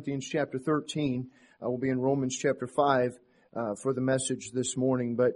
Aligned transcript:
Corinthians 0.00 0.30
chapter 0.32 0.58
13. 0.58 1.28
Uh, 1.62 1.68
we'll 1.68 1.76
be 1.76 1.90
in 1.90 2.00
Romans 2.00 2.34
chapter 2.34 2.66
5 2.66 3.18
uh, 3.54 3.74
for 3.82 3.92
the 3.92 4.00
message 4.00 4.50
this 4.54 4.74
morning. 4.74 5.14
But 5.14 5.32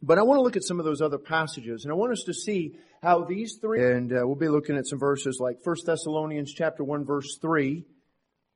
but 0.00 0.16
I 0.18 0.22
want 0.22 0.38
to 0.38 0.42
look 0.42 0.56
at 0.56 0.64
some 0.64 0.78
of 0.78 0.86
those 0.86 1.02
other 1.02 1.18
passages, 1.18 1.84
and 1.84 1.92
I 1.92 1.94
want 1.94 2.12
us 2.12 2.22
to 2.24 2.32
see 2.32 2.78
how 3.02 3.24
these 3.24 3.58
three. 3.60 3.84
And 3.84 4.10
uh, 4.12 4.20
we'll 4.22 4.34
be 4.34 4.48
looking 4.48 4.78
at 4.78 4.86
some 4.86 4.98
verses 4.98 5.40
like 5.42 5.58
1 5.62 5.76
Thessalonians 5.84 6.54
chapter 6.54 6.84
1 6.84 7.04
verse 7.04 7.36
3, 7.42 7.84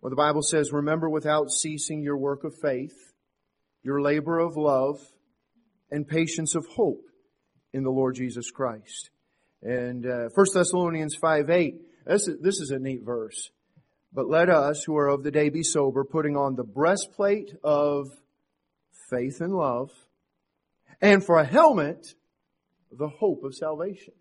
where 0.00 0.08
the 0.08 0.16
Bible 0.16 0.40
says, 0.40 0.72
"Remember 0.72 1.10
without 1.10 1.50
ceasing 1.50 2.02
your 2.02 2.16
work 2.16 2.44
of 2.44 2.54
faith, 2.62 2.96
your 3.82 4.00
labor 4.00 4.38
of 4.38 4.56
love, 4.56 5.00
and 5.90 6.08
patience 6.08 6.54
of 6.54 6.66
hope 6.66 7.04
in 7.74 7.82
the 7.82 7.90
Lord 7.90 8.14
Jesus 8.14 8.50
Christ." 8.50 9.10
And 9.60 10.06
uh, 10.06 10.30
1 10.34 10.46
Thessalonians 10.54 11.14
5 11.14 11.50
8, 11.50 11.74
this 12.06 12.26
is, 12.26 12.40
this 12.40 12.60
is 12.60 12.70
a 12.70 12.78
neat 12.78 13.02
verse. 13.04 13.50
But 14.12 14.28
let 14.28 14.48
us, 14.50 14.82
who 14.84 14.96
are 14.96 15.08
of 15.08 15.22
the 15.22 15.30
day, 15.30 15.50
be 15.50 15.62
sober, 15.62 16.04
putting 16.04 16.36
on 16.36 16.56
the 16.56 16.64
breastplate 16.64 17.52
of 17.62 18.08
faith 19.08 19.40
and 19.40 19.54
love 19.54 19.90
and 21.00 21.24
for 21.24 21.38
a 21.38 21.44
helmet, 21.44 22.14
the 22.90 23.08
hope 23.08 23.42
of 23.44 23.54
salvation. 23.54 24.14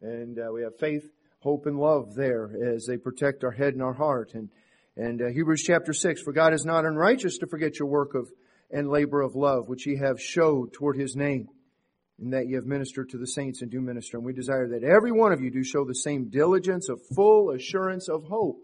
And 0.00 0.38
uh, 0.38 0.52
we 0.52 0.62
have 0.62 0.78
faith, 0.78 1.04
hope, 1.40 1.66
and 1.66 1.78
love 1.78 2.14
there 2.14 2.50
as 2.74 2.86
they 2.86 2.96
protect 2.96 3.44
our 3.44 3.50
head 3.50 3.74
and 3.74 3.82
our 3.82 3.94
heart. 3.94 4.34
And 4.34 4.50
and 4.98 5.20
uh, 5.20 5.26
Hebrews 5.26 5.62
chapter 5.62 5.92
six: 5.92 6.22
For 6.22 6.32
God 6.32 6.54
is 6.54 6.64
not 6.64 6.84
unrighteous 6.84 7.38
to 7.38 7.46
forget 7.46 7.78
your 7.78 7.88
work 7.88 8.14
of 8.14 8.28
and 8.70 8.88
labor 8.88 9.20
of 9.20 9.36
love, 9.36 9.68
which 9.68 9.86
ye 9.86 9.98
have 9.98 10.20
showed 10.20 10.72
toward 10.72 10.98
His 10.98 11.14
name, 11.14 11.48
and 12.18 12.32
that 12.32 12.48
ye 12.48 12.54
have 12.54 12.64
ministered 12.64 13.10
to 13.10 13.18
the 13.18 13.26
saints 13.26 13.62
and 13.62 13.70
do 13.70 13.80
minister. 13.80 14.16
And 14.16 14.26
we 14.26 14.32
desire 14.32 14.68
that 14.68 14.84
every 14.84 15.12
one 15.12 15.32
of 15.32 15.40
you 15.40 15.50
do 15.50 15.62
show 15.62 15.84
the 15.84 15.94
same 15.94 16.30
diligence 16.30 16.88
of 16.88 17.00
full 17.14 17.50
assurance 17.50 18.08
of 18.08 18.24
hope 18.24 18.58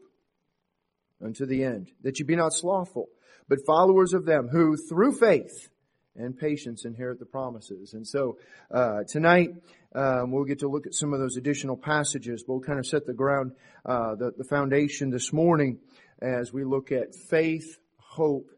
unto 1.23 1.47
the 1.47 1.65
end, 1.65 1.91
that 2.03 2.19
you 2.19 2.25
be 2.25 2.37
not 2.37 2.53
slothful, 2.53 3.09
but 3.49 3.59
followers 3.67 4.13
of 4.13 4.25
them 4.25 4.49
who, 4.49 4.77
through 4.77 5.13
faith 5.13 5.69
and 6.17 6.39
patience 6.39 6.85
inherit 6.85 7.19
the 7.19 7.27
promises. 7.27 7.95
And 7.95 8.07
so 8.07 8.39
uh, 8.71 9.05
tonight 9.09 9.51
um, 9.95 10.31
we'll 10.31 10.45
get 10.45 10.61
to 10.61 10.69
look 10.69 10.87
at 10.87 10.95
some 10.95 11.13
of 11.15 11.21
those 11.21 11.37
additional 11.37 11.77
passages. 11.77 12.45
We'll 12.47 12.61
kind 12.61 12.79
of 12.79 12.87
set 12.87 13.07
the 13.07 13.15
ground, 13.15 13.53
uh, 13.87 14.15
the, 14.17 14.33
the 14.37 14.45
foundation 14.45 15.11
this 15.11 15.33
morning 15.33 15.79
as 16.21 16.53
we 16.53 16.65
look 16.65 16.93
at 16.93 17.15
faith, 17.31 17.79
hope, 17.97 18.51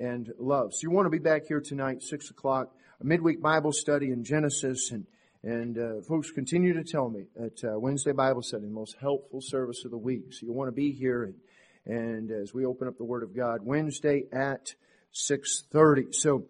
and 0.00 0.32
love. 0.38 0.72
So 0.72 0.80
you 0.82 0.90
want 0.90 1.06
to 1.06 1.10
be 1.10 1.18
back 1.18 1.42
here 1.46 1.60
tonight, 1.60 2.02
six 2.02 2.30
o'clock, 2.30 2.74
a 3.00 3.04
midweek 3.04 3.40
Bible 3.40 3.72
study 3.72 4.10
in 4.10 4.24
Genesis, 4.24 4.90
and 4.90 5.06
and 5.44 5.76
uh, 5.76 6.02
folks 6.06 6.30
continue 6.30 6.72
to 6.74 6.84
tell 6.84 7.08
me 7.08 7.24
that 7.34 7.64
uh, 7.64 7.76
Wednesday 7.78 8.12
Bible 8.12 8.42
study, 8.42 8.64
the 8.64 8.70
most 8.70 8.96
helpful 9.00 9.40
service 9.42 9.84
of 9.84 9.90
the 9.90 9.98
week. 9.98 10.32
So 10.32 10.46
you 10.46 10.52
want 10.52 10.68
to 10.68 10.72
be 10.72 10.92
here, 10.92 11.24
and, 11.24 11.34
and 11.86 12.30
as 12.30 12.52
we 12.54 12.64
open 12.64 12.88
up 12.88 12.96
the 12.96 13.04
Word 13.04 13.22
of 13.22 13.34
God, 13.34 13.60
Wednesday 13.62 14.24
at 14.32 14.74
six 15.10 15.64
thirty. 15.72 16.06
So 16.12 16.46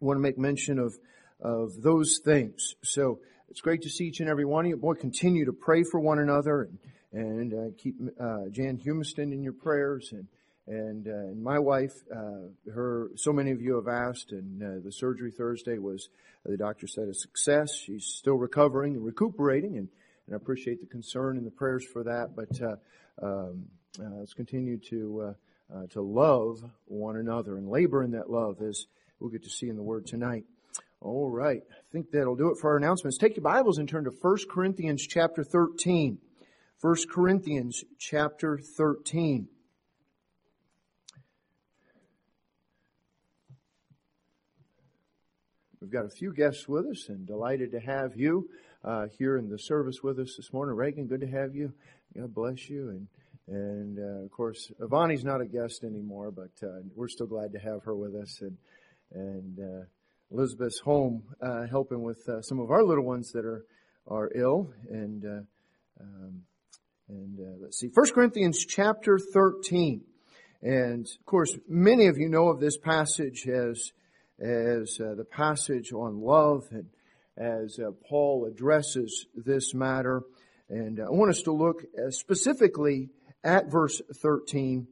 I 0.00 0.04
want 0.04 0.16
to 0.16 0.22
make 0.22 0.38
mention 0.38 0.78
of, 0.78 0.94
of 1.40 1.82
those 1.82 2.20
things. 2.24 2.74
So 2.82 3.20
it's 3.48 3.60
great 3.60 3.82
to 3.82 3.90
see 3.90 4.04
each 4.04 4.20
and 4.20 4.28
every 4.28 4.44
one 4.44 4.64
of 4.64 4.70
you. 4.70 4.76
Boy, 4.76 4.94
continue 4.94 5.44
to 5.44 5.52
pray 5.52 5.84
for 5.90 6.00
one 6.00 6.18
another 6.18 6.62
and, 6.62 6.78
and 7.12 7.54
uh, 7.54 7.74
keep 7.76 7.96
uh, 8.20 8.48
Jan 8.50 8.78
Humiston 8.78 9.32
in 9.32 9.42
your 9.42 9.52
prayers 9.52 10.10
and 10.12 10.26
and, 10.68 11.08
uh, 11.08 11.10
and 11.10 11.42
my 11.42 11.58
wife, 11.58 11.92
uh, 12.14 12.70
her, 12.72 13.10
so 13.16 13.32
many 13.32 13.50
of 13.50 13.60
you 13.60 13.74
have 13.74 13.88
asked, 13.88 14.30
and 14.30 14.62
uh, 14.62 14.66
the 14.84 14.92
surgery 14.92 15.32
Thursday 15.32 15.78
was, 15.78 16.08
the 16.44 16.56
doctor 16.56 16.86
said 16.86 17.08
a 17.08 17.14
success. 17.14 17.74
She's 17.74 18.06
still 18.06 18.36
recovering 18.36 18.94
and 18.94 19.04
recuperating, 19.04 19.76
and, 19.76 19.88
and 20.26 20.34
I 20.34 20.36
appreciate 20.36 20.80
the 20.80 20.86
concern 20.86 21.36
and 21.36 21.44
the 21.44 21.50
prayers 21.50 21.84
for 21.92 22.04
that. 22.04 22.36
But 22.36 22.60
uh, 24.00 24.18
let's 24.18 24.34
continue 24.34 24.78
to 24.90 25.34
to 25.90 26.02
love 26.02 26.62
one 26.84 27.16
another 27.16 27.56
and 27.56 27.68
labor 27.68 28.02
in 28.02 28.10
that 28.10 28.30
love 28.30 28.60
as 28.60 28.86
we'll 29.18 29.30
get 29.30 29.42
to 29.42 29.50
see 29.50 29.68
in 29.68 29.76
the 29.76 29.82
Word 29.82 30.06
tonight. 30.06 30.44
All 31.00 31.28
right. 31.28 31.62
I 31.68 31.92
think 31.92 32.12
that'll 32.12 32.36
do 32.36 32.50
it 32.50 32.58
for 32.60 32.70
our 32.70 32.76
announcements. 32.76 33.18
Take 33.18 33.36
your 33.36 33.42
Bibles 33.42 33.78
and 33.78 33.88
turn 33.88 34.04
to 34.04 34.10
1 34.10 34.36
Corinthians 34.48 35.04
chapter 35.04 35.42
13. 35.42 36.18
1 36.80 36.96
Corinthians 37.12 37.82
chapter 37.98 38.58
13. 38.58 39.48
We've 45.80 45.90
got 45.90 46.04
a 46.04 46.10
few 46.10 46.32
guests 46.32 46.68
with 46.68 46.86
us 46.86 47.08
and 47.08 47.26
delighted 47.26 47.72
to 47.72 47.80
have 47.80 48.16
you 48.16 48.48
uh, 48.84 49.06
here 49.18 49.36
in 49.36 49.48
the 49.48 49.58
service 49.58 50.04
with 50.04 50.20
us 50.20 50.36
this 50.36 50.52
morning. 50.52 50.76
Reagan, 50.76 51.08
good 51.08 51.22
to 51.22 51.26
have 51.26 51.56
you. 51.56 51.72
God 52.16 52.32
bless 52.32 52.70
you. 52.70 52.90
And 52.90 53.08
and 53.48 53.98
uh, 53.98 54.24
of 54.24 54.30
course, 54.30 54.70
Ivani's 54.80 55.24
not 55.24 55.40
a 55.40 55.46
guest 55.46 55.84
anymore, 55.84 56.30
but 56.30 56.52
uh, 56.66 56.80
we're 56.94 57.08
still 57.08 57.26
glad 57.26 57.52
to 57.52 57.58
have 57.58 57.82
her 57.84 57.94
with 57.94 58.14
us. 58.14 58.40
And 58.40 58.56
and 59.14 59.58
uh, 59.58 59.84
Elizabeth's 60.30 60.78
home 60.78 61.22
uh, 61.42 61.66
helping 61.66 62.02
with 62.02 62.26
uh, 62.28 62.40
some 62.42 62.60
of 62.60 62.70
our 62.70 62.82
little 62.82 63.04
ones 63.04 63.32
that 63.32 63.44
are 63.44 63.64
are 64.06 64.30
ill. 64.34 64.72
And 64.88 65.24
uh, 65.24 65.40
um, 66.00 66.42
and 67.08 67.38
let's 67.60 67.78
see, 67.78 67.88
First 67.88 68.14
Corinthians 68.14 68.64
chapter 68.64 69.18
thirteen. 69.18 70.02
And 70.62 71.04
of 71.04 71.26
course, 71.26 71.58
many 71.68 72.06
of 72.06 72.16
you 72.16 72.28
know 72.28 72.48
of 72.48 72.60
this 72.60 72.78
passage 72.78 73.48
as 73.48 73.92
as 74.40 74.96
the 74.98 75.26
passage 75.28 75.92
on 75.92 76.20
love 76.20 76.68
and 76.70 76.86
as 77.36 77.78
Paul 78.08 78.46
addresses 78.46 79.26
this 79.34 79.74
matter. 79.74 80.22
And 80.68 81.00
I 81.00 81.10
want 81.10 81.30
us 81.30 81.42
to 81.42 81.52
look 81.52 81.82
specifically 82.10 83.10
at 83.44 83.70
verse 83.70 84.00
13, 84.14 84.86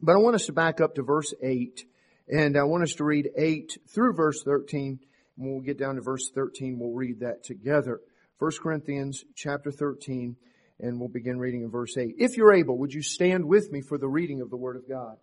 but 0.00 0.12
I 0.12 0.18
want 0.18 0.34
us 0.34 0.46
to 0.46 0.52
back 0.52 0.80
up 0.80 0.96
to 0.96 1.02
verse 1.02 1.32
8 1.42 1.84
and 2.28 2.56
I 2.56 2.62
want 2.64 2.82
us 2.82 2.94
to 2.94 3.04
read 3.04 3.30
8 3.36 3.78
through 3.88 4.14
verse 4.14 4.42
13. 4.42 5.00
When 5.36 5.58
we 5.58 5.64
get 5.64 5.78
down 5.78 5.96
to 5.96 6.00
verse 6.00 6.30
13, 6.34 6.78
we'll 6.78 6.92
read 6.92 7.20
that 7.20 7.44
together. 7.44 8.00
1 8.38 8.50
Corinthians 8.62 9.24
chapter 9.34 9.70
13, 9.70 10.36
and 10.80 10.98
we'll 10.98 11.08
begin 11.08 11.38
reading 11.38 11.62
in 11.62 11.70
verse 11.70 11.96
8. 11.96 12.14
If 12.18 12.36
you're 12.36 12.52
able, 12.52 12.78
would 12.78 12.92
you 12.92 13.02
stand 13.02 13.44
with 13.44 13.70
me 13.70 13.80
for 13.80 13.98
the 13.98 14.08
reading 14.08 14.40
of 14.40 14.50
the 14.50 14.56
Word 14.56 14.76
of 14.76 14.88
God? 14.88 15.16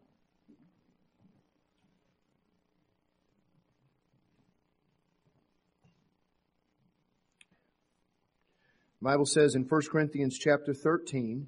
The 9.01 9.06
Bible 9.06 9.25
says 9.25 9.56
in 9.56 9.63
1 9.63 9.81
Corinthians 9.89 10.38
chapter 10.38 10.73
13 10.73 11.47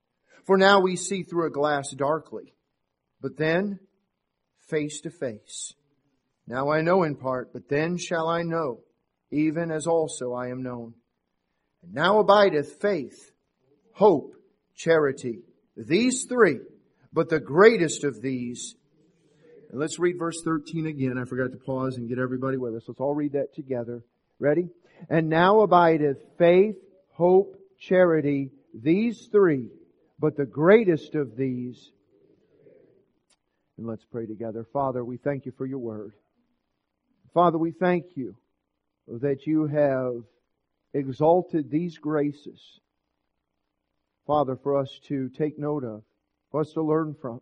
For 0.45 0.57
now 0.57 0.79
we 0.79 0.95
see 0.95 1.23
through 1.23 1.47
a 1.47 1.51
glass 1.51 1.91
darkly, 1.91 2.53
but 3.21 3.37
then 3.37 3.79
face 4.69 5.01
to 5.01 5.11
face. 5.11 5.73
Now 6.47 6.69
I 6.69 6.81
know 6.81 7.03
in 7.03 7.15
part, 7.15 7.53
but 7.53 7.69
then 7.69 7.97
shall 7.97 8.27
I 8.27 8.43
know, 8.43 8.79
even 9.31 9.71
as 9.71 9.87
also 9.87 10.33
I 10.33 10.47
am 10.49 10.63
known. 10.63 10.95
And 11.83 11.93
now 11.93 12.19
abideth 12.19 12.81
faith, 12.81 13.31
hope, 13.93 14.33
charity, 14.75 15.39
these 15.75 16.25
three, 16.27 16.59
but 17.13 17.29
the 17.29 17.39
greatest 17.39 18.03
of 18.03 18.21
these. 18.21 18.75
And 19.69 19.79
let's 19.79 19.99
read 19.99 20.17
verse 20.17 20.41
13 20.43 20.87
again. 20.87 21.17
I 21.17 21.25
forgot 21.25 21.51
to 21.51 21.57
pause 21.57 21.97
and 21.97 22.09
get 22.09 22.19
everybody 22.19 22.57
with 22.57 22.75
us. 22.75 22.83
Let's 22.87 22.99
all 22.99 23.15
read 23.15 23.33
that 23.33 23.53
together. 23.53 24.03
Ready? 24.39 24.69
And 25.09 25.29
now 25.29 25.61
abideth 25.61 26.17
faith, 26.37 26.75
hope, 27.13 27.55
charity, 27.79 28.51
these 28.73 29.27
three, 29.31 29.69
but 30.21 30.37
the 30.37 30.45
greatest 30.45 31.15
of 31.15 31.35
these. 31.35 31.91
And 33.77 33.87
let's 33.87 34.05
pray 34.05 34.27
together. 34.27 34.63
Father, 34.71 35.03
we 35.03 35.17
thank 35.17 35.47
you 35.47 35.51
for 35.57 35.65
your 35.65 35.79
word. 35.79 36.13
Father, 37.33 37.57
we 37.57 37.71
thank 37.71 38.05
you 38.13 38.35
that 39.07 39.47
you 39.47 39.65
have 39.65 40.21
exalted 40.93 41.71
these 41.71 41.97
graces, 41.97 42.79
Father, 44.27 44.55
for 44.61 44.77
us 44.77 44.99
to 45.07 45.29
take 45.29 45.57
note 45.57 45.83
of, 45.83 46.03
for 46.51 46.61
us 46.61 46.71
to 46.73 46.83
learn 46.83 47.15
from. 47.19 47.41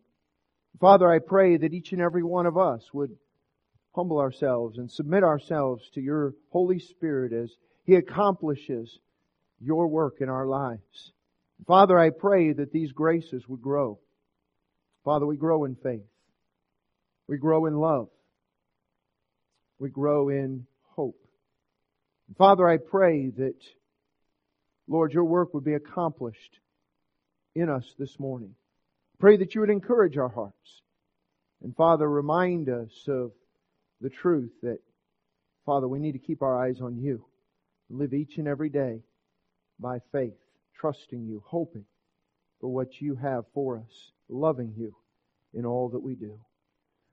Father, 0.80 1.12
I 1.12 1.20
pray 1.20 1.58
that 1.58 1.74
each 1.74 1.92
and 1.92 2.02
every 2.02 2.24
one 2.24 2.46
of 2.46 2.58
us 2.58 2.94
would 2.94 3.18
humble 3.94 4.20
ourselves 4.20 4.78
and 4.78 4.90
submit 4.90 5.24
ourselves 5.24 5.90
to 5.96 6.02
your 6.02 6.34
Holy 6.52 6.80
Spirit 6.80 7.34
as 7.34 7.52
He 7.84 7.96
accomplishes 7.96 9.00
your 9.60 9.88
work 9.88 10.22
in 10.22 10.30
our 10.30 10.46
lives. 10.46 11.12
Father, 11.68 11.98
I 11.98 12.10
pray 12.10 12.54
that 12.54 12.72
these 12.72 12.92
graces 12.92 13.48
would 13.48 13.62
grow. 13.62 14.00
Father, 15.06 15.26
we 15.26 15.38
grow 15.38 15.66
in 15.66 15.76
faith. 15.76 16.08
We 17.28 17.38
grow 17.38 17.66
in 17.68 17.76
love. 17.76 18.10
We 19.78 19.90
grow 19.90 20.30
in 20.30 20.66
hope. 20.84 21.20
Father, 22.38 22.68
I 22.68 22.78
pray 22.78 23.30
that, 23.30 23.56
Lord, 24.88 25.14
your 25.14 25.26
work 25.26 25.54
would 25.54 25.64
be 25.64 25.74
accomplished 25.74 26.60
in 27.56 27.70
us 27.70 27.86
this 27.98 28.20
morning. 28.20 28.56
Pray 29.20 29.38
that 29.38 29.54
you 29.54 29.62
would 29.62 29.70
encourage 29.70 30.18
our 30.18 30.30
hearts. 30.30 30.82
And 31.64 31.76
Father, 31.76 32.10
remind 32.10 32.70
us 32.70 32.92
of 33.08 33.32
the 34.02 34.10
truth 34.10 34.52
that, 34.64 34.80
Father, 35.66 35.88
we 35.88 36.00
need 36.00 36.14
to 36.14 36.20
keep 36.20 36.42
our 36.42 36.64
eyes 36.64 36.82
on 36.82 36.98
you. 36.98 37.26
Live 37.90 38.14
each 38.14 38.38
and 38.38 38.48
every 38.48 38.70
day 38.70 39.02
by 39.80 40.00
faith, 40.12 40.38
trusting 40.80 41.26
you, 41.26 41.44
hoping 41.46 41.86
for 42.60 42.70
what 42.70 43.02
you 43.02 43.16
have 43.16 43.46
for 43.54 43.78
us, 43.78 44.12
loving 44.30 44.74
you 44.78 44.96
in 45.54 45.66
all 45.66 45.90
that 45.90 46.00
we 46.00 46.16
do. 46.16 46.40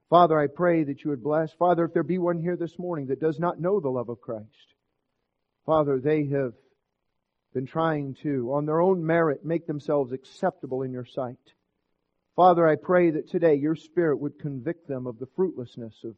Father, 0.08 0.38
I 0.38 0.46
pray 0.46 0.84
that 0.84 1.02
you 1.02 1.10
would 1.10 1.22
bless. 1.22 1.52
Father, 1.52 1.84
if 1.84 1.92
there 1.92 2.02
be 2.02 2.18
one 2.18 2.38
here 2.38 2.56
this 2.56 2.78
morning 2.78 3.06
that 3.06 3.20
does 3.20 3.40
not 3.40 3.60
know 3.60 3.80
the 3.80 3.88
love 3.88 4.08
of 4.08 4.20
Christ, 4.20 4.74
Father, 5.64 5.98
they 5.98 6.26
have 6.26 6.52
been 7.52 7.66
trying 7.66 8.14
to, 8.22 8.52
on 8.52 8.66
their 8.66 8.80
own 8.80 9.04
merit, 9.04 9.44
make 9.44 9.66
themselves 9.66 10.12
acceptable 10.12 10.82
in 10.82 10.92
your 10.92 11.04
sight. 11.04 11.38
Father, 12.36 12.68
I 12.68 12.76
pray 12.76 13.10
that 13.10 13.30
today 13.30 13.54
your 13.54 13.74
Spirit 13.74 14.20
would 14.20 14.38
convict 14.38 14.86
them 14.86 15.06
of 15.06 15.18
the 15.18 15.28
fruitlessness 15.34 16.04
of 16.04 16.14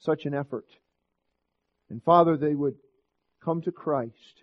such 0.00 0.26
an 0.26 0.34
effort. 0.34 0.66
And 1.88 2.02
Father, 2.02 2.36
they 2.36 2.54
would 2.54 2.74
come 3.42 3.62
to 3.62 3.72
Christ. 3.72 4.42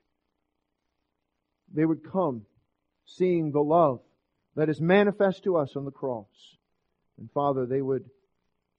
They 1.74 1.86
would 1.86 2.10
come 2.10 2.46
seeing 3.06 3.52
the 3.52 3.62
love 3.62 4.02
that 4.56 4.70
is 4.70 4.82
manifest 4.82 5.44
to 5.44 5.58
us 5.58 5.76
on 5.76 5.86
the 5.86 5.92
cross. 5.92 6.58
And 7.18 7.32
Father, 7.32 7.66
they 7.66 7.82
would, 7.82 8.10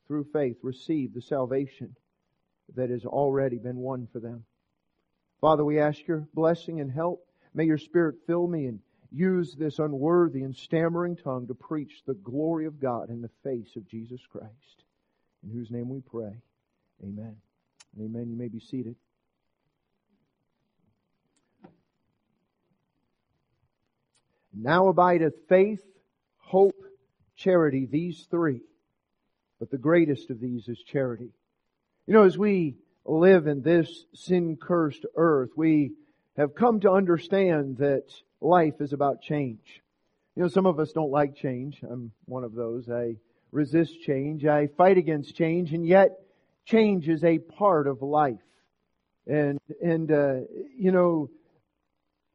through 0.07 0.27
faith, 0.33 0.57
receive 0.63 1.15
the 1.15 1.23
salvation 1.23 1.95
that 2.75 2.91
has 2.91 3.05
already 3.05 3.59
been 3.59 3.77
won 3.77 4.09
for 4.13 4.21
them. 4.21 4.45
Father, 5.41 5.65
we 5.65 5.81
ask 5.81 6.07
your 6.07 6.29
blessing 6.35 6.81
and 6.81 6.91
help. 6.91 7.27
May 7.55 7.65
your 7.65 7.79
Spirit 7.79 8.17
fill 8.27 8.47
me 8.47 8.67
and 8.67 8.81
use 9.11 9.55
this 9.55 9.79
unworthy 9.79 10.43
and 10.43 10.55
stammering 10.55 11.17
tongue 11.17 11.47
to 11.49 11.55
preach 11.55 12.03
the 12.07 12.15
glory 12.15 12.67
of 12.67 12.81
God 12.81 13.11
in 13.11 13.23
the 13.23 13.31
face 13.43 13.75
of 13.77 13.89
Jesus 13.89 14.21
Christ. 14.31 14.85
In 15.43 15.51
whose 15.51 15.71
name 15.71 15.89
we 15.89 16.01
pray. 16.01 16.43
Amen. 17.03 17.37
Amen. 17.99 18.29
You 18.31 18.37
may 18.37 18.49
be 18.49 18.61
seated. 18.61 18.95
Now 24.53 24.89
abideth 24.89 25.35
faith, 25.49 25.83
hope, 26.39 26.83
charity, 27.37 27.87
these 27.87 28.27
three. 28.31 28.63
But 29.59 29.71
the 29.71 29.79
greatest 29.79 30.31
of 30.31 30.41
these 30.41 30.69
is 30.69 30.83
charity. 30.83 31.31
You 32.07 32.15
know, 32.15 32.25
as 32.25 32.37
we 32.37 32.77
live 33.05 33.47
in 33.47 33.63
this 33.63 34.05
sin 34.15 34.57
cursed 34.61 35.07
earth, 35.17 35.51
we 35.57 35.93
have 36.37 36.55
come 36.55 36.81
to 36.81 36.91
understand 36.91 37.79
that 37.79 38.05
life 38.41 38.81
is 38.81 38.93
about 38.93 39.23
change. 39.23 39.83
You 40.35 40.43
know, 40.43 40.49
some 40.49 40.67
of 40.67 40.79
us 40.81 40.93
don't 40.93 41.11
like 41.11 41.37
change. 41.37 41.81
I'm 41.83 42.13
one 42.25 42.45
of 42.45 42.55
those. 42.55 42.89
I 42.89 43.17
resist 43.53 44.01
change. 44.03 44.45
I 44.45 44.69
fight 44.69 44.97
against 44.97 45.37
change, 45.37 45.73
and 45.73 45.87
yet 45.87 46.11
change 46.65 47.09
is 47.09 47.25
a 47.25 47.39
part 47.39 47.87
of 47.87 48.03
life. 48.03 48.41
And, 49.27 49.59
and, 49.83 50.11
uh, 50.11 50.35
you 50.77 50.93
know, 50.93 51.31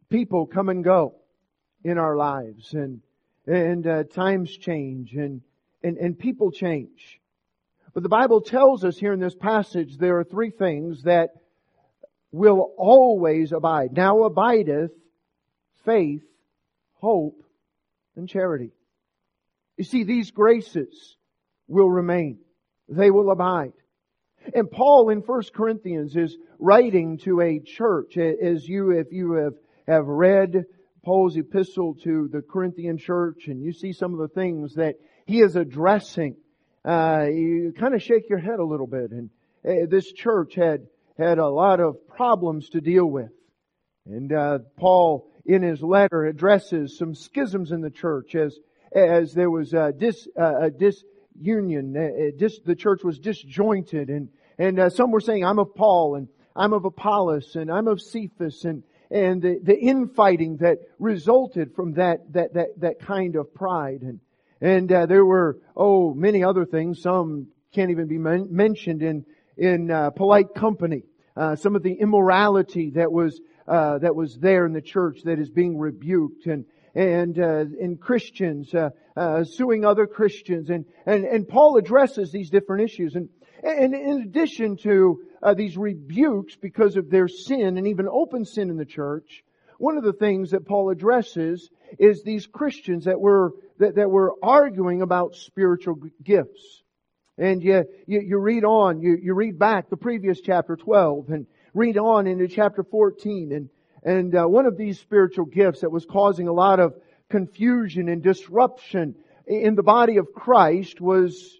people 0.09 0.45
come 0.45 0.69
and 0.69 0.83
go 0.83 1.15
in 1.85 1.99
our 1.99 2.17
lives 2.17 2.73
and, 2.73 2.99
and, 3.45 3.85
uh, 3.85 4.03
times 4.03 4.57
change 4.57 5.13
and, 5.13 5.41
and, 5.83 5.97
and 5.97 6.17
people 6.17 6.51
change. 6.51 7.21
But 7.93 8.01
the 8.01 8.09
Bible 8.09 8.41
tells 8.41 8.83
us 8.83 8.97
here 8.97 9.13
in 9.13 9.19
this 9.19 9.35
passage 9.35 9.97
there 9.97 10.17
are 10.17 10.23
three 10.23 10.49
things 10.49 11.03
that 11.03 11.29
will 12.31 12.73
always 12.75 13.51
abide. 13.51 13.93
Now 13.93 14.23
abideth 14.23 14.91
faith, 15.85 16.23
hope, 16.95 17.39
and 18.15 18.27
charity. 18.27 18.71
You 19.77 19.83
see, 19.83 20.03
these 20.03 20.31
graces 20.31 21.15
will 21.67 21.89
remain. 21.89 22.39
They 22.89 23.11
will 23.11 23.29
abide. 23.29 23.73
And 24.55 24.71
Paul 24.71 25.09
in 25.09 25.19
1 25.19 25.43
Corinthians 25.53 26.15
is 26.15 26.35
writing 26.57 27.19
to 27.19 27.41
a 27.41 27.59
church, 27.59 28.17
as 28.17 28.67
you, 28.67 28.91
if 28.91 29.11
you 29.11 29.33
have, 29.33 29.53
have 29.87 30.07
read 30.07 30.65
Paul's 31.05 31.37
epistle 31.37 31.95
to 32.03 32.27
the 32.27 32.41
Corinthian 32.41 32.97
church 32.97 33.47
and 33.47 33.63
you 33.63 33.71
see 33.71 33.93
some 33.93 34.13
of 34.13 34.19
the 34.19 34.27
things 34.27 34.75
that 34.75 34.95
he 35.25 35.39
is 35.39 35.55
addressing 35.55 36.35
uh, 36.85 37.25
you 37.31 37.73
kind 37.77 37.95
of 37.95 38.03
shake 38.03 38.29
your 38.29 38.37
head 38.37 38.59
a 38.59 38.63
little 38.63 38.85
bit. 38.85 39.11
And 39.11 39.29
uh, 39.67 39.87
this 39.89 40.11
church 40.11 40.53
had 40.55 40.85
had 41.17 41.39
a 41.39 41.47
lot 41.47 41.79
of 41.79 42.07
problems 42.07 42.69
to 42.69 42.81
deal 42.81 43.05
with, 43.05 43.31
and 44.05 44.31
uh, 44.31 44.59
Paul, 44.77 45.31
in 45.45 45.63
his 45.63 45.81
letter, 45.81 46.25
addresses 46.25 46.97
some 46.97 47.15
schisms 47.15 47.71
in 47.71 47.81
the 47.81 47.89
church 47.89 48.35
as 48.35 48.57
as 48.93 49.33
there 49.33 49.49
was 49.49 49.73
a 49.73 49.91
dis 49.97 50.27
a 50.37 50.69
disunion. 50.69 51.97
Uh, 51.97 52.37
dis, 52.37 52.59
the 52.59 52.75
church 52.75 53.03
was 53.03 53.17
disjointed, 53.17 54.09
and 54.09 54.29
and 54.59 54.79
uh, 54.79 54.89
some 54.89 55.09
were 55.09 55.21
saying, 55.21 55.43
"I'm 55.43 55.57
of 55.57 55.73
Paul," 55.73 56.15
and 56.15 56.27
"I'm 56.55 56.73
of 56.73 56.85
Apollos," 56.85 57.55
and 57.55 57.71
"I'm 57.71 57.87
of 57.87 57.99
Cephas," 57.99 58.63
and 58.65 58.83
and 59.11 59.41
the, 59.41 59.59
the 59.61 59.77
infighting 59.77 60.57
that 60.57 60.77
resulted 60.99 61.73
from 61.75 61.93
that 61.93 62.33
that 62.33 62.53
that 62.53 62.79
that 62.79 62.99
kind 62.99 63.35
of 63.35 63.53
pride 63.53 64.01
and 64.01 64.19
and 64.61 64.91
uh, 64.91 65.05
there 65.05 65.25
were, 65.25 65.59
oh, 65.75 66.13
many 66.13 66.43
other 66.43 66.65
things. 66.65 67.01
Some 67.01 67.47
can't 67.73 67.91
even 67.91 68.07
be 68.07 68.17
men- 68.17 68.47
mentioned 68.49 69.01
in, 69.01 69.25
in 69.57 69.91
uh, 69.91 70.11
polite 70.11 70.53
company. 70.55 71.03
Uh, 71.35 71.55
some 71.55 71.75
of 71.75 71.83
the 71.83 71.93
immorality 71.93 72.91
that 72.91 73.11
was, 73.11 73.39
uh, 73.67 73.97
that 73.99 74.15
was 74.15 74.37
there 74.37 74.65
in 74.65 74.73
the 74.73 74.81
church 74.81 75.19
that 75.25 75.39
is 75.39 75.49
being 75.49 75.77
rebuked 75.77 76.47
and, 76.47 76.65
and, 76.93 77.37
uh, 77.37 77.65
in 77.79 77.97
Christians, 77.97 78.73
uh, 78.73 79.43
suing 79.43 79.83
other 79.83 80.07
Christians. 80.07 80.69
And, 80.69 80.85
and, 81.05 81.25
and 81.25 81.47
Paul 81.47 81.77
addresses 81.77 82.31
these 82.31 82.49
different 82.49 82.89
issues. 82.89 83.15
And, 83.15 83.27
and 83.61 83.93
in 83.93 84.21
addition 84.21 84.77
to 84.77 85.21
these 85.53 85.77
rebukes 85.77 86.55
because 86.55 86.95
of 86.95 87.09
their 87.09 87.27
sin 87.27 87.77
and 87.77 87.87
even 87.87 88.07
open 88.09 88.45
sin 88.45 88.69
in 88.69 88.77
the 88.77 88.85
church, 88.85 89.43
one 89.77 89.97
of 89.97 90.03
the 90.03 90.13
things 90.13 90.51
that 90.51 90.65
Paul 90.65 90.89
addresses 90.89 91.69
is 91.99 92.23
these 92.23 92.47
Christians 92.47 93.05
that 93.05 93.19
were, 93.19 93.53
that, 93.79 93.95
that 93.95 94.09
were 94.09 94.33
arguing 94.41 95.01
about 95.01 95.35
spiritual 95.35 95.99
gifts. 96.23 96.83
And 97.37 97.61
you, 97.61 97.83
you, 98.07 98.21
you 98.21 98.37
read 98.37 98.63
on, 98.63 99.01
you, 99.01 99.17
you 99.21 99.33
read 99.33 99.59
back 99.59 99.89
the 99.89 99.97
previous 99.97 100.39
chapter 100.39 100.77
12 100.77 101.29
and 101.29 101.45
read 101.73 101.97
on 101.97 102.27
into 102.27 102.47
chapter 102.47 102.83
14 102.83 103.51
and, 103.51 103.69
and 104.03 104.35
uh, 104.35 104.45
one 104.45 104.65
of 104.65 104.77
these 104.77 104.99
spiritual 104.99 105.45
gifts 105.45 105.81
that 105.81 105.91
was 105.91 106.05
causing 106.05 106.47
a 106.47 106.53
lot 106.53 106.79
of 106.79 106.95
confusion 107.29 108.07
and 108.07 108.23
disruption 108.23 109.15
in 109.47 109.75
the 109.75 109.83
body 109.83 110.17
of 110.17 110.27
Christ 110.33 111.01
was, 111.01 111.59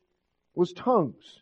was 0.55 0.71
tongues. 0.71 1.41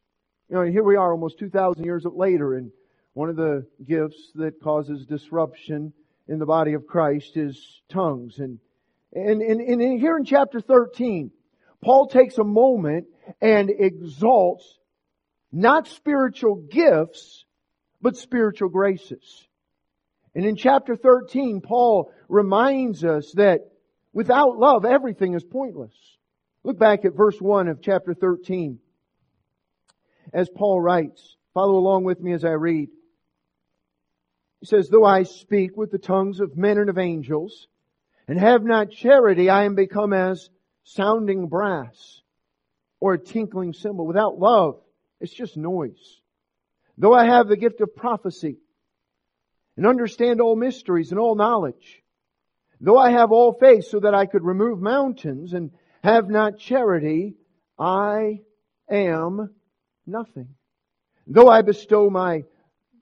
You 0.53 0.60
know, 0.60 0.72
here 0.72 0.83
we 0.83 0.98
are 0.98 1.12
almost 1.12 1.39
2,000 1.39 1.83
years 1.83 2.05
later 2.05 2.53
and 2.53 2.69
one 3.13 3.27
of 3.27 3.36
the 3.36 3.65
gifts 3.83 4.31
that 4.36 4.62
causes 4.62 5.03
disruption 5.03 5.93
in 6.27 6.38
the 6.38 6.45
body 6.45 6.74
of 6.74 6.86
Christ 6.86 7.38
is 7.38 7.81
tongues. 7.89 8.38
And, 8.38 8.60
and, 9.13 9.41
and, 9.41 9.60
and 9.60 10.00
here 10.00 10.15
in 10.15 10.25
chapter 10.25 10.62
13, 10.62 11.31
Paul 11.83 12.05
takes 12.05 12.38
a 12.38 12.43
moment 12.43 13.07
and 13.41 13.72
exalts 13.72 14.77
not 15.51 15.88
spiritual 15.88 16.57
gifts, 16.57 17.45
but 18.00 18.15
spiritual 18.15 18.69
graces. 18.69 19.48
And 20.36 20.45
in 20.45 20.55
chapter 20.55 20.95
13, 20.95 21.62
Paul 21.62 22.13
reminds 22.29 23.03
us 23.03 23.31
that 23.38 23.72
without 24.13 24.60
love, 24.60 24.86
everything 24.86 25.33
is 25.33 25.43
pointless. 25.43 25.95
Look 26.63 26.77
back 26.77 27.05
at 27.05 27.15
verse 27.15 27.41
1 27.41 27.69
of 27.69 27.81
chapter 27.81 28.13
13. 28.13 28.77
As 30.31 30.49
Paul 30.49 30.79
writes, 30.79 31.35
follow 31.53 31.77
along 31.77 32.03
with 32.03 32.21
me 32.21 32.33
as 32.33 32.45
I 32.45 32.51
read. 32.51 32.89
He 34.59 34.65
says, 34.65 34.87
though 34.89 35.03
I 35.03 35.23
speak 35.23 35.75
with 35.75 35.91
the 35.91 35.97
tongues 35.97 36.39
of 36.39 36.55
men 36.55 36.77
and 36.77 36.89
of 36.89 36.97
angels, 36.97 37.67
and 38.27 38.39
have 38.39 38.63
not 38.63 38.91
charity, 38.91 39.49
I 39.49 39.65
am 39.65 39.75
become 39.75 40.13
as 40.13 40.49
sounding 40.83 41.47
brass 41.47 42.21
or 42.99 43.13
a 43.13 43.19
tinkling 43.19 43.73
cymbal. 43.73 44.07
Without 44.07 44.39
love, 44.39 44.79
it's 45.19 45.33
just 45.33 45.57
noise. 45.57 46.21
Though 46.97 47.13
I 47.13 47.25
have 47.25 47.47
the 47.47 47.57
gift 47.57 47.81
of 47.81 47.95
prophecy 47.95 48.57
and 49.75 49.85
understand 49.85 50.39
all 50.39 50.55
mysteries 50.55 51.11
and 51.11 51.19
all 51.19 51.35
knowledge, 51.35 52.01
though 52.79 52.97
I 52.97 53.11
have 53.11 53.31
all 53.31 53.53
faith 53.53 53.85
so 53.85 53.99
that 53.99 54.13
I 54.13 54.25
could 54.25 54.43
remove 54.43 54.79
mountains 54.79 55.53
and 55.53 55.71
have 56.03 56.29
not 56.29 56.59
charity, 56.59 57.35
I 57.77 58.41
am 58.89 59.49
nothing. 60.05 60.50
Though 61.27 61.50
I 61.50 61.62
bestow 61.62 62.10
my 62.10 62.43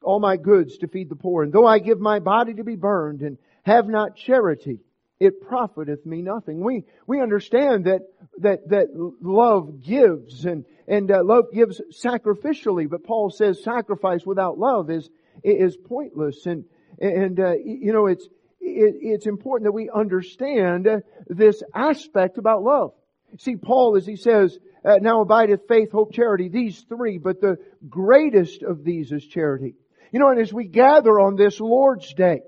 all 0.04 0.20
my 0.20 0.38
goods 0.38 0.78
to 0.80 0.88
feed 0.88 1.10
the 1.10 1.16
poor. 1.16 1.44
And 1.44 1.54
though 1.54 1.68
I 1.68 1.80
give 1.80 2.00
my 2.00 2.20
body 2.20 2.56
to 2.56 2.64
be 2.64 2.76
burned 2.76 3.22
and 3.22 3.38
have 3.64 3.88
not 3.88 4.16
charity, 4.16 4.80
it 5.20 5.42
profiteth 5.42 6.06
me 6.06 6.22
nothing. 6.22 6.64
We, 6.64 6.84
we 7.06 7.22
understand 7.22 7.86
that, 7.86 8.02
that, 8.40 8.70
that 8.70 8.88
love 9.22 9.84
gives 9.84 10.46
and, 10.46 10.66
and 10.88 11.12
uh, 11.12 11.24
love 11.24 11.46
gives 11.54 11.80
sacrificially, 11.92 12.90
but 12.90 13.04
Paul 13.04 13.30
says 13.30 13.64
sacrifice 13.64 14.26
without 14.26 14.58
love 14.58 14.90
is, 14.90 15.08
is 15.44 15.78
pointless. 15.78 16.48
And, 16.48 16.66
and, 17.00 17.40
uh, 17.40 17.54
you 17.64 17.94
know, 17.94 18.08
it's, 18.08 18.26
it, 18.60 18.96
it's 19.00 19.28
important 19.28 19.68
that 19.68 19.74
we 19.74 19.92
understand 19.92 20.88
this 21.28 21.62
aspect 21.76 22.40
about 22.40 22.64
love. 22.64 22.94
See, 23.38 23.56
Paul, 23.56 23.96
as 23.98 24.08
he 24.08 24.16
says, 24.16 24.58
uh, 24.84 24.98
now 25.02 25.22
abideth 25.22 25.68
faith, 25.68 25.92
hope, 25.92 26.14
charity, 26.14 26.50
these 26.50 26.82
three, 26.88 27.18
but 27.18 27.40
the 27.40 27.58
greatest 27.88 28.64
of 28.64 28.84
these 28.84 29.12
is 29.12 29.26
charity. 29.26 29.76
You 30.12 30.20
know, 30.20 30.30
and 30.30 30.42
as 30.42 30.52
we 30.52 30.66
gather 30.66 31.20
on 31.20 31.36
this 31.36 31.60
Lord's 31.60 32.14
Day, 32.14 32.42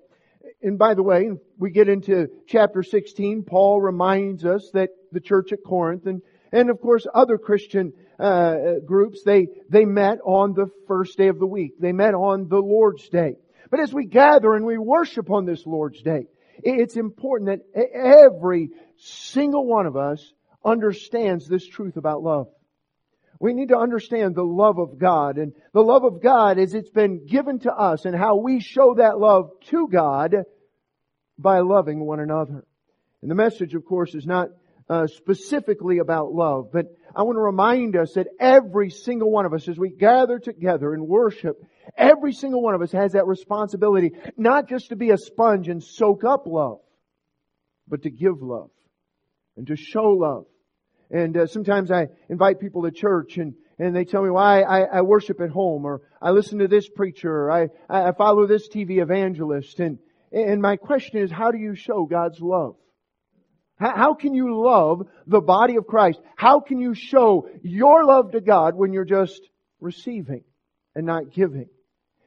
and 0.61 0.77
by 0.77 0.93
the 0.93 1.03
way, 1.03 1.29
we 1.57 1.71
get 1.71 1.89
into 1.89 2.27
chapter 2.47 2.83
16, 2.83 3.43
Paul 3.43 3.81
reminds 3.81 4.45
us 4.45 4.69
that 4.73 4.89
the 5.11 5.19
church 5.19 5.51
at 5.51 5.63
Corinth 5.63 6.05
and, 6.05 6.21
and 6.51 6.69
of 6.69 6.79
course 6.81 7.05
other 7.13 7.37
Christian 7.37 7.93
uh, 8.19 8.55
groups, 8.85 9.23
they, 9.23 9.47
they 9.69 9.85
met 9.85 10.19
on 10.23 10.53
the 10.53 10.67
first 10.87 11.17
day 11.17 11.27
of 11.27 11.39
the 11.39 11.47
week. 11.47 11.73
They 11.79 11.91
met 11.91 12.13
on 12.13 12.47
the 12.47 12.59
Lord's 12.59 13.07
Day. 13.09 13.35
But 13.69 13.79
as 13.79 13.93
we 13.93 14.05
gather 14.05 14.55
and 14.55 14.65
we 14.65 14.77
worship 14.77 15.29
on 15.31 15.45
this 15.45 15.65
Lord's 15.65 16.01
Day, 16.01 16.27
it's 16.63 16.95
important 16.95 17.63
that 17.73 17.83
every 17.93 18.69
single 18.97 19.65
one 19.65 19.85
of 19.85 19.97
us 19.97 20.33
understands 20.63 21.48
this 21.48 21.65
truth 21.65 21.98
about 21.98 22.24
love. 22.24 22.48
We 23.39 23.53
need 23.53 23.70
to 23.70 23.77
understand 23.77 24.36
the 24.36 24.43
love 24.43 24.77
of 24.77 24.98
God 24.98 25.38
and 25.38 25.53
the 25.74 25.82
love 25.82 26.05
of 26.05 26.22
God 26.22 26.58
as 26.60 26.74
it's 26.74 26.89
been 26.89 27.25
given 27.25 27.60
to 27.60 27.74
us 27.74 28.05
and 28.05 28.15
how 28.15 28.38
we 28.38 28.62
show 28.62 28.96
that 28.96 29.20
love 29.20 29.51
to 29.70 29.88
God 29.88 30.46
by 31.38 31.60
loving 31.60 32.05
one 32.05 32.20
another. 32.20 32.63
And 33.22 33.29
the 33.29 33.36
message, 33.36 33.75
of 33.75 33.86
course, 33.86 34.15
is 34.15 34.25
not 34.25 34.50
uh, 34.89 35.08
specifically 35.08 35.98
about 35.98 36.34
love, 36.34 36.70
but 36.72 36.86
I 37.15 37.24
want 37.24 37.36
to 37.36 37.41
remind 37.41 37.96
us 37.96 38.13
that 38.13 38.27
every 38.39 38.89
single 38.89 39.32
one 39.32 39.46
of 39.46 39.53
us, 39.53 39.67
as 39.67 39.77
we 39.77 39.89
gather 39.89 40.39
together 40.39 40.93
and 40.93 41.08
worship, 41.08 41.58
every 41.98 42.34
single 42.34 42.62
one 42.62 42.75
of 42.75 42.82
us 42.82 42.91
has 42.91 43.13
that 43.13 43.27
responsibility, 43.27 44.12
not 44.38 44.70
just 44.70 44.89
to 44.89 44.96
be 44.96 45.12
a 45.12 45.17
sponge 45.17 45.67
and 45.67 45.84
soak 45.84 46.24
up 46.24 46.48
love, 46.48 46.79
but 47.88 48.03
to 48.03 48.10
give 48.10 48.41
love 48.41 48.70
and 49.58 49.67
to 49.67 49.75
show 49.75 50.12
love 50.12 50.46
and 51.13 51.38
uh, 51.38 51.46
sometimes 51.46 51.91
I 51.91 52.08
invite 52.27 52.60
people 52.60 52.82
to 52.84 52.91
church 52.91 53.38
and, 53.38 53.53
and 53.77 53.96
they 53.96 54.03
tell 54.03 54.24
me 54.24 54.32
well, 54.32 54.43
I, 54.43 54.82
I 54.82 55.01
worship 55.01 55.39
at 55.41 55.51
home 55.51 55.86
or 55.86 56.01
I 56.20 56.32
listen 56.32 56.58
to 56.58 56.67
this 56.67 56.89
preacher 56.89 57.32
or 57.32 57.51
I, 57.51 57.67
I 57.88 58.12
follow 58.13 58.48
this 58.48 58.67
TV 58.67 59.00
evangelist. 59.00 59.79
And, 59.79 60.00
and 60.32 60.60
my 60.60 60.75
question 60.75 61.20
is, 61.20 61.32
how 61.32 61.51
do 61.51 61.60
you 61.60 61.75
show 61.75 62.05
God's 62.05 62.41
love? 62.41 62.77
How, 63.75 63.96
how 63.96 64.13
can 64.15 64.34
you 64.34 64.60
love 64.60 65.08
the 65.27 65.39
body 65.39 65.75
of 65.75 65.86
Christ? 65.86 66.20
How 66.36 66.60
can 66.60 66.79
you 66.79 66.96
show 66.96 67.48
your 67.62 68.05
love 68.05 68.32
to 68.32 68.41
God 68.41 68.75
when 68.75 68.91
you're 68.91 69.05
just 69.05 69.39
receiving 69.79 70.43
and 70.96 71.05
not 71.05 71.32
giving? 71.32 71.70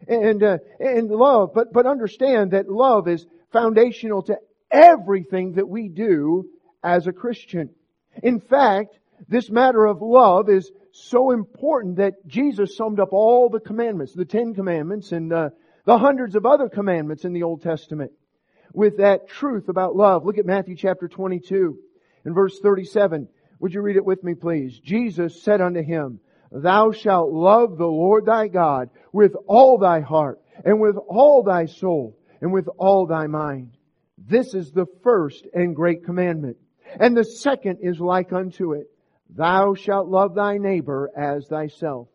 And, 0.06 0.40
uh, 0.44 0.58
and 0.78 1.10
love, 1.10 1.50
but, 1.54 1.72
but 1.72 1.86
understand 1.86 2.52
that 2.52 2.68
love 2.68 3.08
is 3.08 3.26
foundational 3.52 4.22
to 4.24 4.36
everything 4.70 5.54
that 5.54 5.68
we 5.68 5.88
do 5.88 6.48
as 6.84 7.08
a 7.08 7.12
Christian. 7.12 7.70
In 8.22 8.40
fact, 8.40 8.98
this 9.28 9.50
matter 9.50 9.86
of 9.86 10.02
love 10.02 10.48
is 10.48 10.70
so 10.92 11.30
important 11.30 11.96
that 11.96 12.26
Jesus 12.26 12.76
summed 12.76 13.00
up 13.00 13.12
all 13.12 13.48
the 13.48 13.60
commandments, 13.60 14.14
the 14.14 14.24
Ten 14.24 14.54
Commandments 14.54 15.12
and 15.12 15.32
uh, 15.32 15.50
the 15.84 15.98
hundreds 15.98 16.34
of 16.34 16.46
other 16.46 16.68
commandments 16.68 17.24
in 17.24 17.32
the 17.32 17.42
Old 17.42 17.62
Testament 17.62 18.12
with 18.72 18.98
that 18.98 19.28
truth 19.28 19.68
about 19.68 19.96
love. 19.96 20.24
Look 20.24 20.38
at 20.38 20.46
Matthew 20.46 20.76
chapter 20.76 21.08
22 21.08 21.78
and 22.24 22.34
verse 22.34 22.58
37. 22.60 23.28
Would 23.60 23.72
you 23.72 23.80
read 23.80 23.96
it 23.96 24.04
with 24.04 24.22
me, 24.22 24.34
please? 24.34 24.78
Jesus 24.78 25.42
said 25.42 25.60
unto 25.60 25.82
him, 25.82 26.20
Thou 26.52 26.92
shalt 26.92 27.32
love 27.32 27.76
the 27.76 27.86
Lord 27.86 28.26
thy 28.26 28.48
God 28.48 28.90
with 29.12 29.34
all 29.46 29.78
thy 29.78 30.00
heart 30.00 30.40
and 30.64 30.80
with 30.80 30.96
all 30.96 31.42
thy 31.42 31.66
soul 31.66 32.18
and 32.40 32.52
with 32.52 32.68
all 32.78 33.06
thy 33.06 33.26
mind. 33.26 33.72
This 34.18 34.54
is 34.54 34.72
the 34.72 34.86
first 35.02 35.46
and 35.54 35.74
great 35.74 36.04
commandment. 36.04 36.56
And 36.98 37.16
the 37.16 37.24
second 37.24 37.78
is 37.82 38.00
like 38.00 38.32
unto 38.32 38.72
it. 38.72 38.86
Thou 39.30 39.74
shalt 39.74 40.08
love 40.08 40.34
thy 40.34 40.58
neighbor 40.58 41.10
as 41.16 41.46
thyself. 41.46 42.08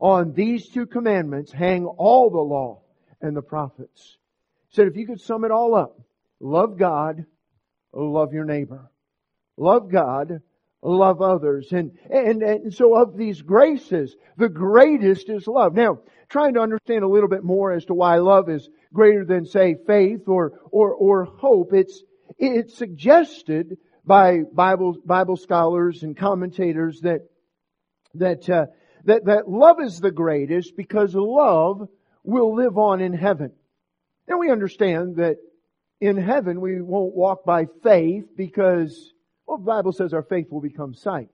On 0.00 0.32
these 0.32 0.68
two 0.68 0.86
commandments 0.86 1.52
hang 1.52 1.86
all 1.86 2.30
the 2.30 2.38
law 2.38 2.82
and 3.20 3.36
the 3.36 3.42
prophets. 3.42 4.18
Said 4.70 4.88
if 4.88 4.96
you 4.96 5.06
could 5.06 5.20
sum 5.20 5.44
it 5.44 5.50
all 5.50 5.74
up, 5.74 5.98
love 6.40 6.76
God, 6.78 7.24
love 7.92 8.32
your 8.32 8.44
neighbor. 8.44 8.90
Love 9.56 9.90
God, 9.90 10.40
love 10.82 11.22
others. 11.22 11.72
And, 11.72 11.92
and, 12.10 12.42
and 12.42 12.74
so 12.74 12.94
of 12.94 13.16
these 13.16 13.40
graces, 13.40 14.14
the 14.36 14.48
greatest 14.48 15.30
is 15.30 15.46
love. 15.46 15.74
Now, 15.74 16.00
trying 16.28 16.54
to 16.54 16.60
understand 16.60 17.04
a 17.04 17.08
little 17.08 17.28
bit 17.28 17.44
more 17.44 17.72
as 17.72 17.84
to 17.86 17.94
why 17.94 18.16
love 18.16 18.50
is 18.50 18.68
greater 18.92 19.24
than 19.24 19.46
say 19.46 19.76
faith 19.86 20.28
or, 20.28 20.60
or, 20.70 20.92
or 20.92 21.24
hope, 21.24 21.72
it's, 21.72 22.02
it's 22.38 22.76
suggested 22.76 23.78
by 24.06 24.42
Bible, 24.52 24.96
Bible 25.04 25.36
scholars 25.36 26.02
and 26.02 26.16
commentators 26.16 27.00
that, 27.00 27.28
that, 28.14 28.48
uh, 28.48 28.66
that, 29.04 29.24
that 29.24 29.48
love 29.48 29.80
is 29.80 30.00
the 30.00 30.12
greatest 30.12 30.76
because 30.76 31.14
love 31.14 31.88
will 32.22 32.54
live 32.54 32.78
on 32.78 33.00
in 33.00 33.12
heaven. 33.12 33.52
Now 34.28 34.38
we 34.38 34.50
understand 34.50 35.16
that 35.16 35.36
in 36.00 36.16
heaven 36.16 36.60
we 36.60 36.80
won't 36.80 37.14
walk 37.14 37.44
by 37.44 37.66
faith 37.82 38.24
because, 38.36 39.12
well, 39.46 39.58
the 39.58 39.64
Bible 39.64 39.92
says 39.92 40.12
our 40.12 40.22
faith 40.22 40.50
will 40.50 40.60
become 40.60 40.94
sight. 40.94 41.30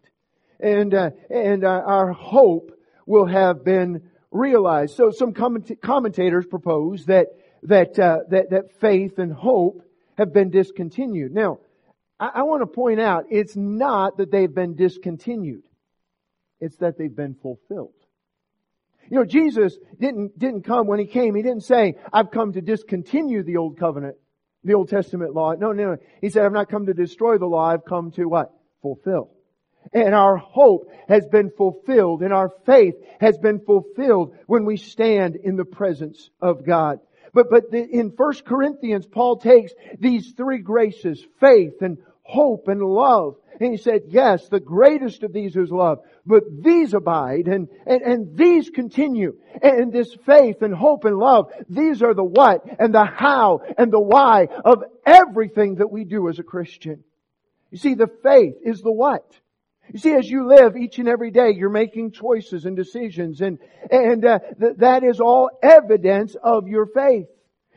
And, 0.58 0.94
uh, 0.94 1.10
and 1.28 1.64
uh, 1.64 1.82
our 1.84 2.12
hope 2.12 2.72
will 3.04 3.26
have 3.26 3.64
been 3.64 4.10
realized. 4.30 4.96
So 4.96 5.10
some 5.10 5.34
commentators 5.34 6.46
propose 6.46 7.04
that, 7.06 7.26
that, 7.64 7.98
uh, 7.98 8.20
that, 8.30 8.50
that 8.50 8.80
faith 8.80 9.18
and 9.18 9.32
hope 9.32 9.82
have 10.16 10.32
been 10.32 10.50
discontinued. 10.50 11.34
Now, 11.34 11.58
I, 12.22 12.30
I 12.36 12.42
want 12.44 12.62
to 12.62 12.66
point 12.66 13.00
out, 13.00 13.26
it's 13.30 13.56
not 13.56 14.18
that 14.18 14.30
they've 14.30 14.54
been 14.54 14.76
discontinued. 14.76 15.64
It's 16.60 16.76
that 16.76 16.96
they've 16.96 17.14
been 17.14 17.34
fulfilled. 17.34 17.94
You 19.10 19.18
know, 19.18 19.24
Jesus 19.24 19.76
didn't, 19.98 20.38
didn't 20.38 20.62
come 20.62 20.86
when 20.86 21.00
He 21.00 21.06
came, 21.06 21.34
He 21.34 21.42
didn't 21.42 21.64
say, 21.64 21.96
I've 22.12 22.30
come 22.30 22.52
to 22.52 22.60
discontinue 22.60 23.42
the 23.42 23.56
Old 23.56 23.78
Covenant, 23.78 24.16
the 24.62 24.74
Old 24.74 24.88
Testament 24.88 25.34
law. 25.34 25.54
No, 25.54 25.72
no, 25.72 25.90
no. 25.90 25.96
He 26.20 26.30
said, 26.30 26.44
I've 26.44 26.52
not 26.52 26.70
come 26.70 26.86
to 26.86 26.94
destroy 26.94 27.38
the 27.38 27.46
law, 27.46 27.66
I've 27.66 27.84
come 27.84 28.12
to 28.12 28.26
what? 28.26 28.52
Fulfill. 28.80 29.30
And 29.92 30.14
our 30.14 30.36
hope 30.36 30.92
has 31.08 31.26
been 31.26 31.50
fulfilled 31.50 32.22
and 32.22 32.32
our 32.32 32.50
faith 32.64 32.94
has 33.20 33.36
been 33.36 33.58
fulfilled 33.58 34.36
when 34.46 34.64
we 34.64 34.76
stand 34.76 35.34
in 35.34 35.56
the 35.56 35.64
presence 35.64 36.30
of 36.40 36.64
God. 36.64 37.00
But, 37.34 37.50
but 37.50 37.72
the, 37.72 37.82
in 37.82 38.12
1 38.16 38.32
Corinthians, 38.46 39.06
Paul 39.06 39.38
takes 39.38 39.72
these 39.98 40.34
three 40.36 40.58
graces, 40.58 41.24
faith 41.40 41.80
and 41.80 41.98
hope 42.22 42.68
and 42.68 42.80
love. 42.80 43.36
And 43.60 43.70
he 43.70 43.76
said, 43.76 44.02
yes, 44.08 44.48
the 44.48 44.60
greatest 44.60 45.22
of 45.22 45.32
these 45.32 45.54
is 45.56 45.70
love, 45.70 45.98
but 46.26 46.42
these 46.62 46.94
abide 46.94 47.46
and, 47.46 47.68
and, 47.86 48.02
and 48.02 48.36
these 48.36 48.70
continue. 48.70 49.34
And 49.62 49.92
this 49.92 50.14
faith 50.26 50.62
and 50.62 50.74
hope 50.74 51.04
and 51.04 51.16
love, 51.16 51.52
these 51.68 52.02
are 52.02 52.14
the 52.14 52.24
what 52.24 52.64
and 52.78 52.94
the 52.94 53.04
how 53.04 53.60
and 53.78 53.92
the 53.92 54.00
why 54.00 54.48
of 54.64 54.82
everything 55.06 55.76
that 55.76 55.92
we 55.92 56.04
do 56.04 56.28
as 56.28 56.38
a 56.38 56.44
Christian. 56.44 57.04
You 57.70 57.78
see, 57.78 57.94
the 57.94 58.10
faith 58.22 58.54
is 58.64 58.80
the 58.80 58.92
what. 58.92 59.24
You 59.92 59.98
see, 59.98 60.14
as 60.14 60.28
you 60.28 60.46
live 60.46 60.76
each 60.76 60.98
and 60.98 61.08
every 61.08 61.30
day, 61.30 61.50
you're 61.50 61.68
making 61.68 62.12
choices 62.12 62.64
and 62.64 62.76
decisions, 62.76 63.40
and 63.40 63.58
and 63.90 64.24
uh, 64.24 64.38
th- 64.58 64.76
that 64.78 65.04
is 65.04 65.20
all 65.20 65.50
evidence 65.62 66.36
of 66.42 66.68
your 66.68 66.86
faith. 66.86 67.26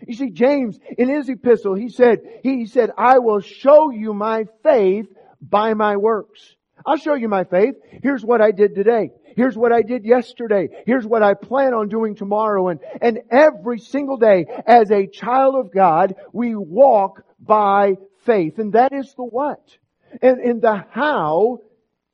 You 0.08 0.14
see, 0.14 0.30
James, 0.32 0.78
in 0.98 1.10
his 1.10 1.30
epistle, 1.30 1.74
he 1.76 1.90
said, 1.90 2.20
he 2.44 2.66
said, 2.66 2.92
I 2.98 3.20
will 3.20 3.40
show 3.40 3.92
you 3.92 4.14
my 4.14 4.46
faith 4.64 5.08
by 5.42 5.74
my 5.74 5.98
works. 5.98 6.56
I'll 6.86 6.98
show 6.98 7.16
you 7.16 7.30
my 7.30 7.44
faith. 7.46 7.76
Here's 8.04 8.24
what 8.24 8.42
I 8.42 8.52
did 8.52 8.76
today. 8.76 9.12
Here's 9.36 9.58
what 9.58 9.72
I 9.72 9.82
did 9.82 10.06
yesterday. 10.06 10.70
Here's 10.86 11.06
what 11.06 11.24
I 11.24 11.34
plan 11.34 11.74
on 11.74 11.90
doing 11.90 12.16
tomorrow. 12.16 12.70
And, 12.70 12.80
and 13.02 13.20
every 13.32 13.80
single 13.80 14.18
day, 14.18 14.46
as 14.66 14.92
a 14.92 15.08
child 15.08 15.56
of 15.56 15.74
God, 15.74 16.16
we 16.32 16.56
walk 16.56 17.24
by 17.40 17.96
faith. 18.26 18.60
And 18.60 18.74
that 18.74 18.94
is 18.94 19.14
the 19.16 19.24
what. 19.24 19.62
And, 20.22 20.40
and 20.40 20.62
the 20.62 20.86
how 20.90 21.60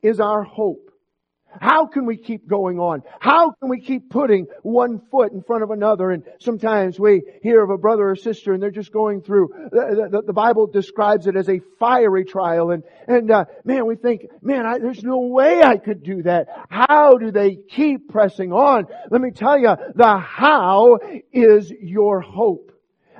is 0.02 0.20
our 0.20 0.42
hope. 0.42 0.91
How 1.60 1.86
can 1.86 2.06
we 2.06 2.16
keep 2.16 2.48
going 2.48 2.78
on? 2.78 3.02
How 3.20 3.52
can 3.52 3.68
we 3.68 3.80
keep 3.80 4.10
putting 4.10 4.46
one 4.62 5.00
foot 5.10 5.32
in 5.32 5.42
front 5.42 5.62
of 5.62 5.70
another? 5.70 6.10
And 6.10 6.24
sometimes 6.40 6.98
we 6.98 7.22
hear 7.42 7.62
of 7.62 7.70
a 7.70 7.78
brother 7.78 8.10
or 8.10 8.16
sister 8.16 8.52
and 8.52 8.62
they're 8.62 8.70
just 8.70 8.92
going 8.92 9.22
through, 9.22 9.48
the, 9.70 10.08
the, 10.10 10.22
the 10.26 10.32
Bible 10.32 10.66
describes 10.66 11.26
it 11.26 11.36
as 11.36 11.48
a 11.48 11.60
fiery 11.78 12.24
trial. 12.24 12.70
And, 12.70 12.82
and, 13.06 13.30
uh, 13.30 13.44
man, 13.64 13.86
we 13.86 13.96
think, 13.96 14.22
man, 14.42 14.66
I, 14.66 14.78
there's 14.78 15.02
no 15.02 15.20
way 15.20 15.62
I 15.62 15.76
could 15.76 16.02
do 16.02 16.22
that. 16.22 16.48
How 16.68 17.16
do 17.18 17.30
they 17.30 17.56
keep 17.56 18.08
pressing 18.08 18.52
on? 18.52 18.86
Let 19.10 19.20
me 19.20 19.30
tell 19.30 19.58
you, 19.58 19.76
the 19.94 20.18
how 20.18 20.98
is 21.32 21.70
your 21.70 22.20
hope. 22.20 22.71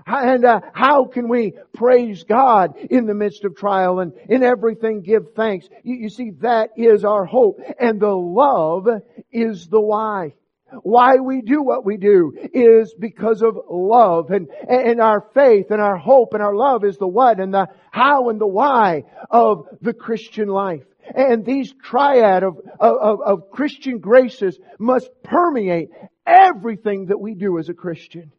And 0.06 0.44
uh, 0.44 0.61
how 0.73 1.04
can 1.04 1.28
we 1.28 1.54
praise 1.73 2.25
God 2.25 2.76
in 2.76 3.06
the 3.06 3.14
midst 3.14 3.44
of 3.44 3.56
trial 3.56 4.00
and 4.00 4.12
in 4.28 4.42
everything 4.42 5.02
give 5.02 5.32
thanks? 5.35 5.68
You, 5.82 5.97
you 5.97 6.09
see, 6.09 6.30
that 6.40 6.71
is 6.76 7.04
our 7.04 7.25
hope. 7.25 7.61
And 7.78 8.00
the 8.00 8.14
love 8.14 8.88
is 9.30 9.68
the 9.68 9.80
why. 9.80 10.35
Why 10.82 11.16
we 11.16 11.42
do 11.42 11.62
what 11.62 11.85
we 11.85 11.99
do 11.99 12.32
is 12.52 12.94
because 12.99 13.42
of 13.42 13.59
love 13.68 14.30
and, 14.30 14.49
and 14.68 15.00
our 15.00 15.28
faith 15.35 15.66
and 15.71 15.82
our 15.82 15.99
hope 15.99 16.32
and 16.32 16.42
our 16.42 16.54
love 16.54 16.85
is 16.85 16.97
the 16.97 17.06
what 17.06 17.40
and 17.40 17.52
the 17.52 17.68
how 17.90 18.30
and 18.30 18.40
the 18.40 18.47
why 18.47 19.04
of 19.30 19.66
the 19.82 19.92
Christian 19.92 20.49
life. 20.49 20.85
And 21.14 21.44
these 21.44 21.75
triad 21.82 22.42
of, 22.42 22.59
of, 22.80 23.21
of 23.21 23.50
Christian 23.50 23.99
graces 23.99 24.59
must 24.78 25.11
permeate 25.23 25.90
everything 26.26 27.06
that 27.06 27.21
we 27.21 27.35
do 27.35 27.59
as 27.59 27.68
a 27.68 27.75
Christian. 27.75 28.32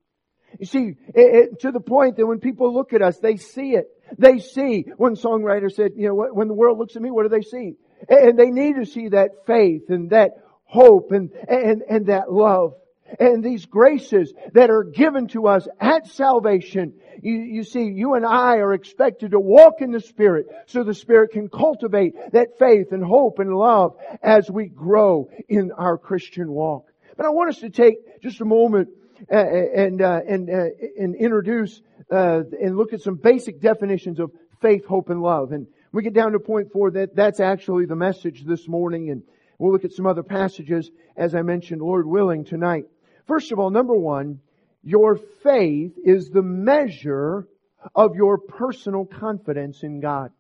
You 0.60 0.66
see, 0.66 0.96
it, 1.14 1.36
it, 1.36 1.60
to 1.62 1.72
the 1.72 1.80
point 1.80 2.18
that 2.18 2.26
when 2.26 2.40
people 2.40 2.74
look 2.74 2.94
at 2.94 3.02
us, 3.02 3.18
they 3.20 3.38
see 3.38 3.72
it. 3.72 3.88
They 4.18 4.40
see, 4.40 4.86
one 4.98 5.16
songwriter 5.16 5.72
said, 5.72 5.94
you 5.96 6.08
know, 6.08 6.28
when 6.32 6.48
the 6.48 6.54
world 6.54 6.78
looks 6.78 6.96
at 6.96 7.02
me, 7.02 7.12
what 7.12 7.24
do 7.24 7.30
they 7.30 7.42
see? 7.42 7.76
And 8.08 8.38
they 8.38 8.52
need 8.52 8.76
to 8.76 8.86
see 8.86 9.10
that 9.10 9.46
faith 9.48 9.90
and 9.90 10.10
that 10.12 10.32
hope 10.66 11.12
and, 11.12 11.32
and, 11.48 11.82
and 11.90 12.08
that 12.08 12.32
love. 12.32 12.74
And 13.20 13.44
these 13.44 13.66
graces 13.66 14.34
that 14.54 14.70
are 14.70 14.84
given 14.84 15.28
to 15.30 15.48
us 15.48 15.68
at 15.80 16.08
salvation. 16.08 16.94
You, 17.22 17.34
you 17.34 17.64
see, 17.64 17.84
you 17.84 18.16
and 18.16 18.26
I 18.26 18.58
are 18.58 18.74
expected 18.74 19.32
to 19.32 19.40
walk 19.40 19.76
in 19.82 19.92
the 19.92 20.00
Spirit 20.00 20.48
so 20.66 20.84
the 20.84 20.96
Spirit 20.96 21.32
can 21.32 21.48
cultivate 21.48 22.16
that 22.32 22.58
faith 22.58 22.92
and 22.92 23.04
hope 23.04 23.40
and 23.40 23.54
love 23.54 23.96
as 24.22 24.50
we 24.50 24.68
grow 24.68 25.30
in 25.48 25.72
our 25.72 25.98
Christian 25.98 26.52
walk. 26.52 26.88
But 27.16 27.28
I 27.28 27.30
want 27.30 27.50
us 27.50 27.60
to 27.60 27.70
take 27.70 28.22
just 28.22 28.42
a 28.42 28.46
moment 28.46 28.90
and 29.30 30.02
uh, 30.02 30.22
and 30.28 30.50
uh, 30.50 30.66
and 31.00 31.16
introduce 31.16 31.82
and 32.10 32.78
look 32.78 32.94
at 32.94 33.02
some 33.02 33.16
basic 33.16 33.62
definitions 33.62 34.20
of 34.20 34.32
faith, 34.62 34.86
hope, 34.86 35.10
and 35.10 35.22
love. 35.22 35.52
And 35.52 35.68
we 35.92 36.04
get 36.04 36.14
down 36.14 36.32
to 36.32 36.40
point 36.40 36.72
four 36.72 36.92
that 36.92 37.16
that's 37.16 37.40
actually 37.40 37.86
the 37.86 37.96
message 37.96 38.44
this 38.44 38.68
morning. 38.68 39.10
And 39.12 39.24
we'll 39.58 39.72
look 39.72 39.86
at 39.86 39.94
some 39.94 40.08
other 40.08 40.24
passages 40.24 40.90
as 41.16 41.36
I 41.36 41.42
mentioned, 41.42 41.82
Lord 41.82 42.08
willing, 42.08 42.46
tonight. 42.46 42.86
First 43.28 43.52
of 43.52 43.60
all, 43.60 43.70
number 43.70 43.96
one, 43.96 44.40
your 44.84 45.18
faith 45.44 45.94
is 46.04 46.30
the 46.30 46.42
measure 46.42 47.48
of 47.96 48.16
your 48.16 48.38
personal 48.38 49.06
confidence 49.06 49.84
in 49.84 50.00
God. 50.00 50.32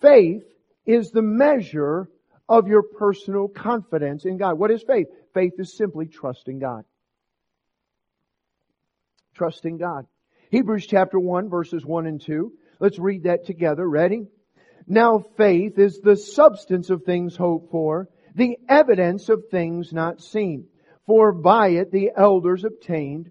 Faith 0.00 0.44
is 0.84 1.10
the 1.10 1.22
measure 1.22 2.08
of 2.48 2.68
your 2.68 2.82
personal 2.82 3.48
confidence 3.48 4.24
in 4.24 4.38
God. 4.38 4.58
What 4.58 4.70
is 4.70 4.82
faith? 4.82 5.08
Faith 5.34 5.54
is 5.58 5.76
simply 5.76 6.06
trusting 6.06 6.58
God 6.58 6.84
trusting 9.36 9.78
God. 9.78 10.06
Hebrews 10.50 10.86
chapter 10.86 11.18
1 11.18 11.48
verses 11.48 11.84
1 11.84 12.06
and 12.06 12.20
2. 12.20 12.52
Let's 12.80 12.98
read 12.98 13.24
that 13.24 13.46
together. 13.46 13.88
Ready? 13.88 14.26
Now 14.86 15.24
faith 15.36 15.78
is 15.78 16.00
the 16.00 16.16
substance 16.16 16.90
of 16.90 17.02
things 17.02 17.36
hoped 17.36 17.70
for, 17.70 18.08
the 18.34 18.56
evidence 18.68 19.28
of 19.28 19.44
things 19.50 19.92
not 19.92 20.20
seen. 20.20 20.66
For 21.06 21.32
by 21.32 21.68
it 21.68 21.92
the 21.92 22.10
elders 22.16 22.64
obtained. 22.64 23.30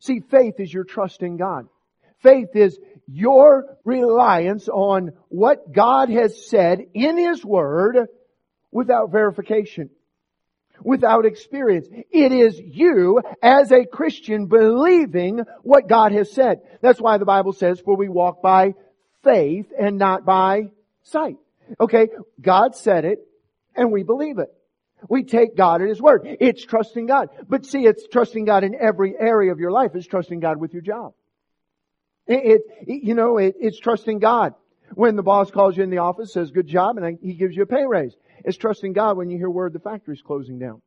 See, 0.00 0.20
faith 0.30 0.54
is 0.58 0.72
your 0.72 0.84
trust 0.84 1.22
in 1.22 1.36
God. 1.36 1.68
Faith 2.22 2.54
is 2.54 2.78
your 3.06 3.78
reliance 3.84 4.68
on 4.68 5.12
what 5.28 5.72
God 5.72 6.10
has 6.10 6.48
said 6.48 6.80
in 6.94 7.16
His 7.16 7.44
Word 7.44 8.08
without 8.72 9.12
verification 9.12 9.90
without 10.82 11.26
experience. 11.26 11.86
It 12.10 12.32
is 12.32 12.58
you 12.58 13.20
as 13.42 13.72
a 13.72 13.84
Christian 13.84 14.46
believing 14.46 15.40
what 15.62 15.88
God 15.88 16.12
has 16.12 16.32
said. 16.32 16.60
That's 16.80 17.00
why 17.00 17.18
the 17.18 17.24
Bible 17.24 17.52
says, 17.52 17.80
for 17.80 17.96
we 17.96 18.08
walk 18.08 18.42
by 18.42 18.74
faith 19.22 19.72
and 19.78 19.98
not 19.98 20.24
by 20.24 20.70
sight. 21.02 21.36
Okay, 21.80 22.08
God 22.40 22.76
said 22.76 23.04
it 23.04 23.26
and 23.74 23.92
we 23.92 24.02
believe 24.02 24.38
it. 24.38 24.52
We 25.08 25.24
take 25.24 25.56
God 25.56 25.82
at 25.82 25.88
His 25.88 26.00
word. 26.00 26.22
It's 26.24 26.64
trusting 26.64 27.06
God. 27.06 27.28
But 27.48 27.66
see, 27.66 27.80
it's 27.80 28.06
trusting 28.08 28.44
God 28.44 28.64
in 28.64 28.74
every 28.74 29.14
area 29.18 29.52
of 29.52 29.60
your 29.60 29.70
life. 29.70 29.92
It's 29.94 30.06
trusting 30.06 30.40
God 30.40 30.58
with 30.58 30.72
your 30.72 30.82
job. 30.82 31.12
It, 32.26 32.62
it 32.86 33.02
you 33.04 33.14
know, 33.14 33.38
it, 33.38 33.56
it's 33.60 33.78
trusting 33.78 34.18
God. 34.18 34.54
When 34.94 35.16
the 35.16 35.22
boss 35.22 35.50
calls 35.50 35.76
you 35.76 35.82
in 35.82 35.90
the 35.90 35.98
office, 35.98 36.32
says 36.32 36.50
good 36.50 36.68
job, 36.68 36.96
and 36.96 37.18
he 37.20 37.34
gives 37.34 37.56
you 37.56 37.64
a 37.64 37.66
pay 37.66 37.84
raise. 37.86 38.14
It's 38.46 38.56
trusting 38.56 38.92
God 38.92 39.16
when 39.16 39.28
you 39.28 39.36
hear 39.36 39.50
word 39.50 39.72
the 39.72 39.80
factory's 39.80 40.22
closing 40.22 40.58
down. 40.58 40.80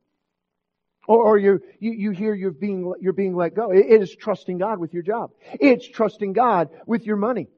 Or, 1.06 1.22
or 1.24 1.38
you, 1.38 1.60
you, 1.78 1.92
you 1.92 2.10
hear 2.10 2.34
you're 2.34 2.50
being, 2.50 2.92
you're 3.00 3.12
being 3.12 3.36
let 3.36 3.54
go. 3.54 3.70
It, 3.70 3.86
it 3.86 4.02
is 4.02 4.16
trusting 4.16 4.58
God 4.58 4.78
with 4.78 4.94
your 4.94 5.02
job. 5.02 5.30
It's 5.52 5.86
trusting 5.86 6.32
God 6.32 6.70
with 6.86 7.04
your 7.04 7.16
money. 7.16 7.48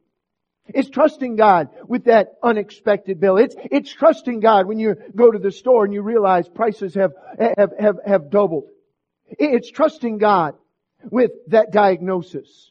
It's 0.66 0.90
trusting 0.90 1.36
God 1.36 1.68
with 1.86 2.04
that 2.04 2.34
unexpected 2.42 3.20
bill. 3.20 3.36
It's, 3.36 3.54
it's 3.58 3.92
trusting 3.92 4.40
God 4.40 4.66
when 4.66 4.78
you 4.78 4.96
go 5.14 5.30
to 5.30 5.38
the 5.38 5.52
store 5.52 5.84
and 5.84 5.94
you 5.94 6.02
realize 6.02 6.48
prices 6.48 6.94
have, 6.94 7.12
have, 7.38 7.72
have, 7.78 7.96
have 8.04 8.30
doubled. 8.30 8.64
It's 9.28 9.70
trusting 9.70 10.18
God 10.18 10.54
with 11.10 11.30
that 11.48 11.72
diagnosis. 11.72 12.70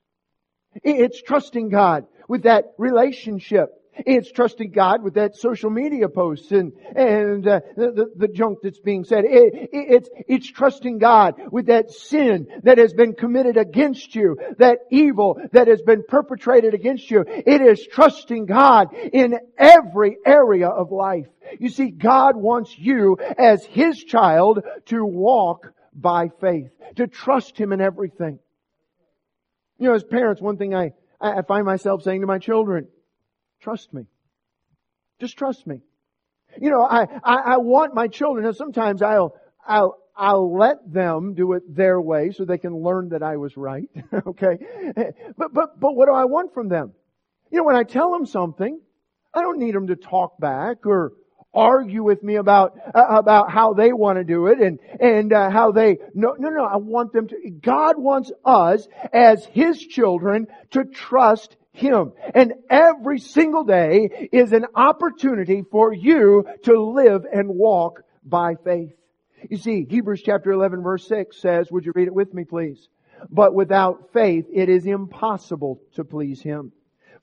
It's 0.83 1.21
trusting 1.21 1.69
God 1.69 2.07
with 2.27 2.43
that 2.43 2.73
relationship. 2.77 3.69
It's 3.93 4.31
trusting 4.31 4.71
God 4.71 5.03
with 5.03 5.15
that 5.15 5.35
social 5.35 5.69
media 5.69 6.07
posts 6.07 6.51
and, 6.51 6.71
and 6.95 7.45
uh, 7.45 7.59
the, 7.75 7.91
the, 7.91 8.11
the, 8.15 8.27
junk 8.29 8.59
that's 8.63 8.79
being 8.79 9.03
said. 9.03 9.25
It, 9.25 9.53
it, 9.53 9.69
it's, 9.73 10.09
it's 10.27 10.49
trusting 10.49 10.97
God 10.97 11.35
with 11.51 11.65
that 11.65 11.91
sin 11.91 12.47
that 12.63 12.77
has 12.77 12.93
been 12.93 13.13
committed 13.13 13.57
against 13.57 14.15
you, 14.15 14.37
that 14.59 14.79
evil 14.91 15.39
that 15.51 15.67
has 15.67 15.81
been 15.81 16.03
perpetrated 16.07 16.73
against 16.73 17.11
you. 17.11 17.25
It 17.27 17.61
is 17.61 17.85
trusting 17.85 18.45
God 18.45 18.93
in 18.93 19.37
every 19.57 20.17
area 20.25 20.69
of 20.69 20.91
life. 20.91 21.27
You 21.59 21.69
see, 21.69 21.91
God 21.91 22.37
wants 22.37 22.77
you 22.77 23.17
as 23.37 23.65
His 23.65 24.01
child 24.03 24.63
to 24.85 25.05
walk 25.05 25.73
by 25.93 26.29
faith, 26.39 26.69
to 26.95 27.07
trust 27.07 27.57
Him 27.57 27.73
in 27.73 27.81
everything. 27.81 28.39
You 29.77 29.89
know, 29.89 29.95
as 29.95 30.03
parents, 30.03 30.41
one 30.41 30.57
thing 30.57 30.73
I, 30.73 30.93
I 31.19 31.41
find 31.41 31.65
myself 31.65 32.03
saying 32.03 32.21
to 32.21 32.27
my 32.27 32.39
children, 32.39 32.87
Trust 33.61 33.93
me. 33.93 34.05
Just 35.19 35.37
trust 35.37 35.67
me. 35.67 35.81
You 36.59 36.71
know, 36.71 36.81
I, 36.81 37.03
I, 37.23 37.35
I 37.53 37.57
want 37.57 37.93
my 37.93 38.07
children, 38.07 38.45
and 38.45 38.55
sometimes 38.55 39.01
I'll, 39.01 39.35
I'll, 39.65 39.97
I'll 40.17 40.57
let 40.57 40.91
them 40.91 41.33
do 41.35 41.53
it 41.53 41.63
their 41.73 42.01
way 42.01 42.31
so 42.31 42.43
they 42.43 42.57
can 42.57 42.75
learn 42.75 43.09
that 43.09 43.23
I 43.23 43.37
was 43.37 43.55
right. 43.55 43.89
okay? 44.27 44.57
But, 45.37 45.53
but, 45.53 45.79
but 45.79 45.95
what 45.95 46.07
do 46.07 46.13
I 46.13 46.25
want 46.25 46.53
from 46.53 46.69
them? 46.69 46.91
You 47.51 47.59
know, 47.59 47.63
when 47.63 47.75
I 47.75 47.83
tell 47.83 48.11
them 48.11 48.25
something, 48.25 48.79
I 49.33 49.41
don't 49.41 49.59
need 49.59 49.75
them 49.75 49.87
to 49.87 49.95
talk 49.95 50.39
back 50.39 50.85
or 50.85 51.13
argue 51.53 52.03
with 52.03 52.23
me 52.23 52.35
about, 52.35 52.77
uh, 52.93 53.05
about 53.09 53.51
how 53.51 53.73
they 53.73 53.93
want 53.93 54.17
to 54.17 54.23
do 54.23 54.47
it 54.47 54.59
and, 54.59 54.79
and 54.99 55.33
uh, 55.33 55.49
how 55.49 55.71
they, 55.71 55.97
no, 56.13 56.35
no, 56.37 56.49
no, 56.49 56.65
I 56.65 56.77
want 56.77 57.13
them 57.13 57.27
to, 57.27 57.49
God 57.61 57.97
wants 57.97 58.31
us 58.45 58.87
as 59.13 59.45
His 59.45 59.79
children 59.79 60.47
to 60.71 60.85
trust 60.85 61.55
him. 61.73 62.13
And 62.33 62.53
every 62.69 63.19
single 63.19 63.63
day 63.63 64.29
is 64.31 64.51
an 64.51 64.65
opportunity 64.75 65.63
for 65.71 65.93
you 65.93 66.45
to 66.63 66.81
live 66.81 67.25
and 67.31 67.49
walk 67.49 68.03
by 68.23 68.55
faith. 68.63 68.93
You 69.49 69.57
see, 69.57 69.85
Hebrews 69.89 70.21
chapter 70.23 70.51
11 70.51 70.83
verse 70.83 71.07
6 71.07 71.37
says, 71.37 71.71
would 71.71 71.85
you 71.85 71.93
read 71.95 72.07
it 72.07 72.13
with 72.13 72.33
me 72.33 72.43
please? 72.43 72.87
But 73.29 73.53
without 73.53 74.11
faith 74.13 74.45
it 74.53 74.69
is 74.69 74.85
impossible 74.85 75.81
to 75.95 76.03
please 76.03 76.41
Him. 76.41 76.71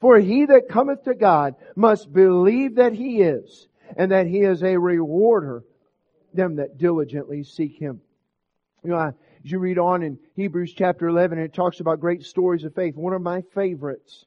For 0.01 0.19
he 0.19 0.47
that 0.47 0.69
cometh 0.69 1.05
to 1.05 1.15
God 1.15 1.57
must 1.75 2.13
believe 2.13 2.77
that 2.77 2.93
He 2.93 3.21
is, 3.21 3.67
and 3.97 4.13
that 4.13 4.27
He 4.27 4.41
is 4.41 4.63
a 4.63 4.79
rewarder 4.79 5.65
them 6.35 6.57
that 6.57 6.79
diligently 6.79 7.43
seek 7.43 7.79
Him. 7.79 8.01
You 8.85 8.91
know, 8.91 8.99
as 8.99 9.51
you 9.51 9.59
read 9.59 9.79
on 9.79 10.03
in 10.03 10.19
Hebrews 10.35 10.73
chapter 10.73 11.09
11, 11.09 11.39
it 11.39 11.53
talks 11.53 11.81
about 11.81 12.01
great 12.01 12.23
stories 12.23 12.65
of 12.65 12.75
faith. 12.75 12.95
One 12.97 13.13
of 13.13 13.23
my 13.23 13.43
favorites 13.55 14.25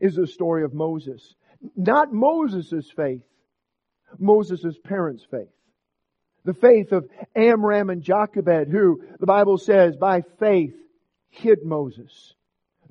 is 0.00 0.14
the 0.14 0.26
story 0.26 0.64
of 0.64 0.74
Moses. 0.74 1.34
Not 1.76 2.12
Moses' 2.12 2.90
faith, 2.94 3.22
Moses' 4.18 4.78
parents' 4.84 5.24
faith. 5.30 5.48
The 6.44 6.54
faith 6.54 6.92
of 6.92 7.08
Amram 7.34 7.88
and 7.90 8.02
Jochebed, 8.02 8.68
who 8.68 9.02
the 9.18 9.26
Bible 9.26 9.56
says 9.56 9.96
by 9.96 10.22
faith 10.38 10.74
hid 11.30 11.64
Moses. 11.64 12.34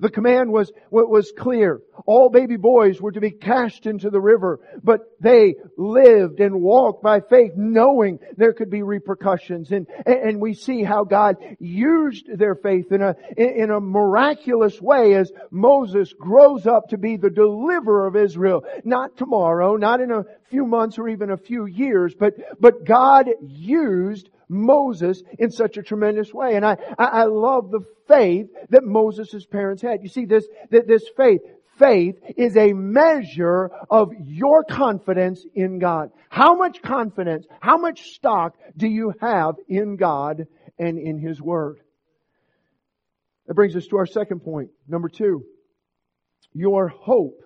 The 0.00 0.10
command 0.10 0.50
was, 0.52 0.72
was 0.90 1.32
clear. 1.36 1.80
All 2.06 2.28
baby 2.28 2.56
boys 2.56 3.00
were 3.00 3.12
to 3.12 3.20
be 3.20 3.30
cast 3.30 3.86
into 3.86 4.10
the 4.10 4.20
river, 4.20 4.60
but 4.82 5.00
they 5.20 5.54
lived 5.76 6.40
and 6.40 6.60
walked 6.60 7.02
by 7.02 7.20
faith 7.20 7.52
knowing 7.56 8.18
there 8.36 8.52
could 8.52 8.70
be 8.70 8.82
repercussions. 8.82 9.70
And, 9.70 9.86
and 10.06 10.40
we 10.40 10.54
see 10.54 10.82
how 10.82 11.04
God 11.04 11.36
used 11.58 12.26
their 12.36 12.54
faith 12.54 12.90
in 12.90 13.02
a, 13.02 13.14
in 13.36 13.70
a 13.70 13.80
miraculous 13.80 14.80
way 14.80 15.14
as 15.14 15.30
Moses 15.50 16.12
grows 16.12 16.66
up 16.66 16.88
to 16.88 16.98
be 16.98 17.16
the 17.16 17.30
deliverer 17.30 18.06
of 18.06 18.16
Israel. 18.16 18.64
Not 18.84 19.16
tomorrow, 19.16 19.76
not 19.76 20.00
in 20.00 20.10
a 20.10 20.24
few 20.50 20.66
months 20.66 20.98
or 20.98 21.08
even 21.08 21.30
a 21.30 21.36
few 21.36 21.66
years, 21.66 22.14
but, 22.18 22.34
but 22.60 22.84
God 22.84 23.28
used 23.40 24.28
Moses 24.48 25.22
in 25.38 25.50
such 25.50 25.76
a 25.76 25.82
tremendous 25.82 26.32
way. 26.32 26.56
And 26.56 26.64
I, 26.64 26.76
I, 26.98 27.24
love 27.24 27.70
the 27.70 27.84
faith 28.06 28.46
that 28.70 28.84
Moses' 28.84 29.46
parents 29.46 29.82
had. 29.82 30.02
You 30.02 30.08
see 30.08 30.24
this, 30.24 30.46
this 30.70 31.04
faith, 31.16 31.40
faith 31.78 32.16
is 32.36 32.56
a 32.56 32.72
measure 32.72 33.70
of 33.90 34.12
your 34.26 34.64
confidence 34.64 35.44
in 35.54 35.78
God. 35.78 36.10
How 36.28 36.54
much 36.54 36.82
confidence, 36.82 37.46
how 37.60 37.78
much 37.78 38.12
stock 38.12 38.56
do 38.76 38.86
you 38.86 39.14
have 39.20 39.56
in 39.68 39.96
God 39.96 40.46
and 40.78 40.98
in 40.98 41.18
His 41.18 41.40
Word? 41.40 41.78
That 43.46 43.54
brings 43.54 43.76
us 43.76 43.86
to 43.88 43.96
our 43.96 44.06
second 44.06 44.40
point. 44.40 44.70
Number 44.88 45.08
two. 45.08 45.44
Your 46.54 46.86
hope 46.86 47.42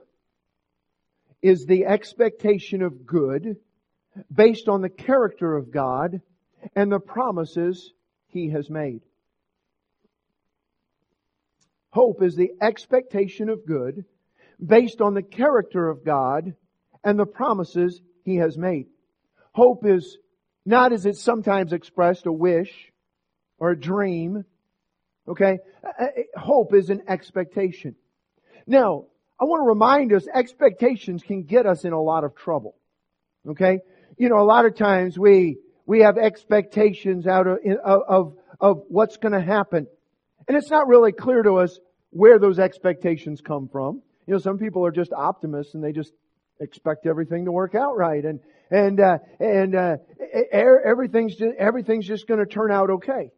is 1.40 1.64
the 1.64 1.87
expectation 1.87 2.82
of 2.82 3.06
good 3.06 3.56
based 4.32 4.68
on 4.68 4.82
the 4.82 4.90
character 4.90 5.56
of 5.56 5.70
God 5.70 6.20
and 6.75 6.90
the 6.90 7.01
promises 7.01 7.92
He 8.29 8.51
has 8.51 8.68
made. 8.71 9.03
Hope 11.90 12.23
is 12.23 12.37
the 12.37 12.53
expectation 12.61 13.49
of 13.49 13.66
good 13.66 14.05
based 14.64 15.01
on 15.01 15.14
the 15.14 15.23
character 15.23 15.88
of 15.88 16.05
God 16.05 16.55
and 17.05 17.18
the 17.18 17.27
promises 17.27 18.01
He 18.25 18.37
has 18.37 18.59
made. 18.59 18.87
Hope 19.53 19.87
is 19.87 20.18
not 20.64 20.92
as 20.92 21.07
it's 21.07 21.23
sometimes 21.23 21.73
expressed 21.73 22.27
a 22.27 22.33
wish 22.33 22.92
or 23.59 23.71
a 23.71 23.81
dream. 23.81 24.44
Okay? 25.27 25.59
Uh, 25.83 26.05
uh, 26.05 26.40
hope 26.40 26.75
is 26.75 26.90
an 26.90 27.03
expectation. 27.09 27.94
Now, 28.66 29.07
I 29.40 29.44
want 29.44 29.62
to 29.62 29.68
remind 29.68 30.12
us 30.12 30.27
expectations 30.33 31.23
can 31.23 31.44
get 31.44 31.64
us 31.66 31.85
in 31.85 31.92
a 31.92 32.01
lot 32.01 32.25
of 32.25 32.35
trouble. 32.35 32.77
Okay? 33.49 33.81
You 34.16 34.29
know, 34.29 34.40
a 34.40 34.44
lot 34.44 34.66
of 34.66 34.77
times 34.77 35.18
we, 35.18 35.59
we 35.88 36.01
have 36.01 36.18
expectations 36.18 37.27
out 37.27 37.46
of, 37.46 37.59
of, 37.83 38.37
of 38.61 38.83
what's 38.88 39.16
going 39.16 39.33
to 39.33 39.40
happen. 39.40 39.87
And 40.46 40.57
it's 40.57 40.70
not 40.70 40.87
really 40.87 41.12
clear 41.12 41.42
to 41.42 41.55
us 41.55 41.79
where 42.11 42.38
those 42.38 42.59
expectations 42.59 43.40
come 43.40 43.68
from. 43.72 44.03
You 44.27 44.35
know, 44.35 44.38
some 44.38 44.59
people 44.59 44.85
are 44.85 44.90
just 44.90 45.14
optimists 45.14 45.72
and 45.72 45.83
they 45.83 45.92
just 45.92 46.12
expect 46.61 47.07
everything 47.07 47.46
to 47.46 47.53
work 47.53 47.74
out 47.74 47.96
right 47.96 48.22
and 48.22 48.40
and 48.70 49.01
uh, 49.01 49.18
and 49.40 49.74
uh, 49.74 49.96
everything's 50.53 51.37
just, 51.37 51.55
everything's 51.59 52.07
just 52.07 52.29
going 52.29 52.40
to 52.40 52.46
turn 52.46 52.70
out 52.70 52.90
okay. 52.90 53.31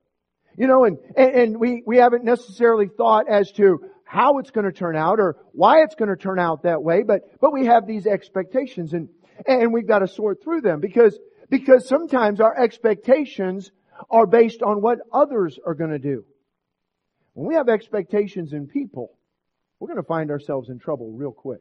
You 0.58 0.66
know, 0.66 0.84
and 0.84 0.98
and 1.16 1.60
we 1.60 1.84
we 1.86 1.98
haven't 1.98 2.24
necessarily 2.24 2.88
thought 2.88 3.28
as 3.30 3.52
to 3.52 3.78
how 4.04 4.38
it's 4.38 4.50
going 4.50 4.66
to 4.66 4.72
turn 4.72 4.96
out 4.96 5.20
or 5.20 5.36
why 5.52 5.82
it's 5.84 5.94
going 5.94 6.08
to 6.08 6.16
turn 6.16 6.40
out 6.40 6.64
that 6.64 6.82
way, 6.82 7.04
but 7.04 7.20
but 7.40 7.52
we 7.52 7.66
have 7.66 7.86
these 7.86 8.08
expectations 8.08 8.92
and 8.92 9.08
and 9.46 9.72
we've 9.72 9.86
got 9.86 10.00
to 10.00 10.08
sort 10.08 10.42
through 10.42 10.62
them 10.62 10.80
because 10.80 11.16
because 11.50 11.86
sometimes 11.86 12.40
our 12.40 12.56
expectations 12.56 13.72
are 14.08 14.26
based 14.26 14.62
on 14.62 14.80
what 14.80 14.98
others 15.12 15.58
are 15.66 15.74
going 15.74 15.90
to 15.90 15.98
do. 15.98 16.24
When 17.34 17.48
we 17.48 17.54
have 17.56 17.68
expectations 17.68 18.52
in 18.52 18.66
people, 18.66 19.18
we're 19.78 19.88
going 19.88 20.02
to 20.02 20.06
find 20.06 20.30
ourselves 20.30 20.70
in 20.70 20.78
trouble 20.78 21.12
real 21.12 21.32
quick. 21.32 21.60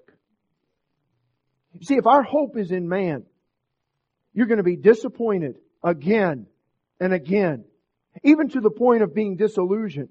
You 1.74 1.86
see, 1.86 1.96
if 1.96 2.08
our 2.08 2.24
hope 2.24 2.58
is 2.58 2.72
in 2.72 2.88
man, 2.88 3.24
you're 4.34 4.48
going 4.48 4.58
to 4.58 4.64
be 4.64 4.76
disappointed 4.76 5.56
again 5.84 6.48
and 7.00 7.14
again, 7.14 7.66
even 8.24 8.50
to 8.50 8.62
the 8.62 8.70
point 8.70 9.04
of 9.04 9.14
being 9.14 9.36
disillusioned. 9.36 10.10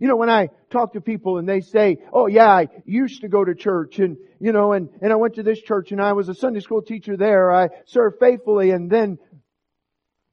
You 0.00 0.08
know, 0.08 0.16
when 0.16 0.30
I 0.30 0.48
talk 0.70 0.94
to 0.94 1.00
people 1.00 1.38
and 1.38 1.48
they 1.48 1.60
say, 1.60 1.98
oh 2.12 2.26
yeah, 2.26 2.48
I 2.48 2.68
used 2.84 3.20
to 3.20 3.28
go 3.28 3.44
to 3.44 3.54
church 3.54 3.98
and, 3.98 4.16
you 4.40 4.52
know, 4.52 4.72
and, 4.72 4.88
and 5.00 5.12
I 5.12 5.16
went 5.16 5.34
to 5.34 5.42
this 5.42 5.60
church 5.60 5.92
and 5.92 6.00
I 6.00 6.12
was 6.12 6.28
a 6.28 6.34
Sunday 6.34 6.60
school 6.60 6.82
teacher 6.82 7.16
there. 7.16 7.52
I 7.52 7.68
served 7.86 8.18
faithfully 8.18 8.70
and 8.70 8.90
then 8.90 9.18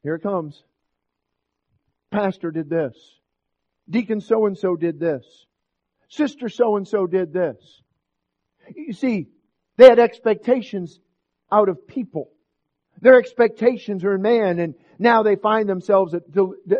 here 0.03 0.15
it 0.15 0.23
comes. 0.23 0.63
Pastor 2.09 2.51
did 2.51 2.69
this. 2.69 2.95
Deacon 3.89 4.21
so 4.21 4.45
and 4.45 4.57
so 4.57 4.75
did 4.75 4.99
this. 4.99 5.25
Sister 6.09 6.49
so 6.49 6.75
and 6.77 6.87
so 6.87 7.07
did 7.07 7.31
this. 7.33 7.81
You 8.75 8.93
see, 8.93 9.27
they 9.77 9.85
had 9.85 9.99
expectations 9.99 10.99
out 11.51 11.69
of 11.69 11.87
people. 11.87 12.31
Their 12.99 13.19
expectations 13.19 14.03
are 14.03 14.15
in 14.15 14.21
man 14.21 14.59
and 14.59 14.75
now 14.99 15.23
they 15.23 15.35
find 15.35 15.67
themselves 15.69 16.13
at, 16.13 16.23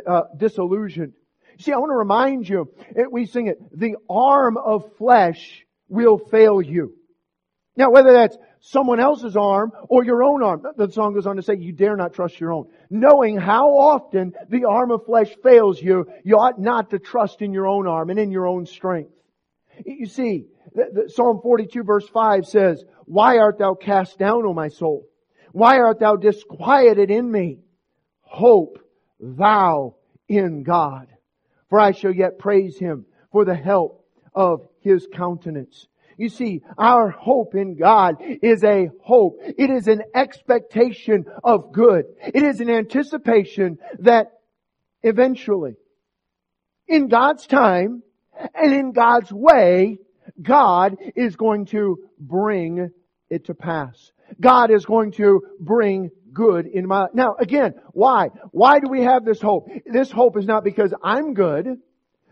uh, 0.07 0.21
disillusioned. 0.35 1.13
See, 1.61 1.71
I 1.71 1.77
want 1.77 1.91
to 1.91 1.95
remind 1.95 2.49
you, 2.49 2.73
we 3.11 3.25
sing 3.27 3.47
it, 3.47 3.57
the 3.77 3.95
arm 4.09 4.57
of 4.57 4.95
flesh 4.97 5.63
will 5.87 6.17
fail 6.17 6.61
you. 6.61 6.95
Now, 7.77 7.91
whether 7.91 8.11
that's 8.13 8.37
someone 8.61 8.99
else's 8.99 9.37
arm 9.37 9.71
or 9.87 10.03
your 10.03 10.23
own 10.23 10.43
arm, 10.43 10.63
the 10.75 10.91
song 10.91 11.13
goes 11.13 11.27
on 11.27 11.35
to 11.35 11.41
say, 11.41 11.55
you 11.57 11.71
dare 11.71 11.95
not 11.95 12.13
trust 12.13 12.39
your 12.39 12.51
own. 12.51 12.67
Knowing 12.89 13.37
how 13.37 13.69
often 13.69 14.33
the 14.49 14.65
arm 14.65 14.91
of 14.91 15.05
flesh 15.05 15.29
fails 15.43 15.81
you, 15.81 16.07
you 16.23 16.35
ought 16.35 16.59
not 16.59 16.89
to 16.91 16.99
trust 16.99 17.41
in 17.41 17.53
your 17.53 17.67
own 17.67 17.87
arm 17.87 18.09
and 18.09 18.19
in 18.19 18.31
your 18.31 18.47
own 18.47 18.65
strength. 18.65 19.11
You 19.85 20.07
see, 20.07 20.47
Psalm 21.07 21.41
42 21.41 21.83
verse 21.83 22.07
5 22.09 22.45
says, 22.45 22.83
Why 23.05 23.37
art 23.37 23.59
thou 23.59 23.75
cast 23.75 24.17
down, 24.17 24.45
O 24.45 24.53
my 24.53 24.67
soul? 24.67 25.07
Why 25.51 25.77
art 25.79 25.99
thou 25.99 26.15
disquieted 26.15 27.11
in 27.11 27.31
me? 27.31 27.59
Hope 28.21 28.79
thou 29.19 29.95
in 30.27 30.63
God. 30.63 31.07
For 31.71 31.79
I 31.79 31.93
shall 31.93 32.11
yet 32.13 32.37
praise 32.37 32.77
him 32.77 33.05
for 33.31 33.45
the 33.45 33.55
help 33.55 34.05
of 34.35 34.67
his 34.81 35.07
countenance. 35.11 35.87
You 36.17 36.27
see, 36.27 36.61
our 36.77 37.09
hope 37.09 37.55
in 37.55 37.77
God 37.77 38.17
is 38.19 38.65
a 38.65 38.89
hope. 39.01 39.39
It 39.41 39.69
is 39.69 39.87
an 39.87 40.03
expectation 40.13 41.23
of 41.45 41.71
good. 41.71 42.07
It 42.21 42.43
is 42.43 42.59
an 42.59 42.69
anticipation 42.69 43.77
that 43.99 44.33
eventually, 45.01 45.75
in 46.89 47.07
God's 47.07 47.47
time, 47.47 48.03
and 48.53 48.73
in 48.73 48.91
God's 48.91 49.31
way, 49.31 49.97
God 50.41 50.97
is 51.15 51.37
going 51.37 51.67
to 51.67 51.99
bring 52.19 52.91
it 53.29 53.45
to 53.45 53.53
pass. 53.53 54.11
God 54.41 54.71
is 54.71 54.85
going 54.85 55.13
to 55.13 55.41
bring 55.61 56.11
good 56.33 56.65
in 56.67 56.87
my, 56.87 57.07
now 57.13 57.35
again, 57.39 57.75
why? 57.91 58.29
Why 58.51 58.79
do 58.79 58.89
we 58.89 59.03
have 59.03 59.25
this 59.25 59.41
hope? 59.41 59.69
This 59.85 60.11
hope 60.11 60.37
is 60.37 60.45
not 60.45 60.63
because 60.63 60.93
I'm 61.03 61.33
good. 61.33 61.77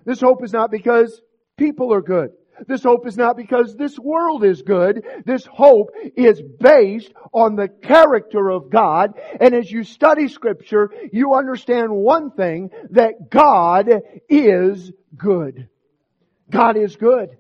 This 0.06 0.22
hope 0.22 0.44
is 0.44 0.54
not 0.54 0.72
because 0.72 1.22
people 1.58 1.94
are 1.94 2.02
good. 2.02 2.32
This 2.68 2.84
hope 2.84 3.08
is 3.08 3.18
not 3.18 3.38
because 3.38 3.76
this 3.76 3.98
world 3.98 4.44
is 4.44 4.62
good. 4.62 5.06
This 5.26 5.46
hope 5.46 5.92
is 6.16 6.42
based 6.60 7.12
on 7.34 7.56
the 7.56 7.68
character 7.68 8.50
of 8.50 8.70
God. 8.70 9.14
And 9.40 9.54
as 9.54 9.72
you 9.72 9.84
study 9.84 10.28
scripture, 10.28 10.92
you 11.12 11.34
understand 11.36 11.92
one 11.92 12.32
thing, 12.32 12.72
that 12.92 13.30
God 13.30 13.90
is 14.28 14.92
good. 15.16 15.70
God 16.50 16.78
is 16.78 16.96
good. 16.96 17.38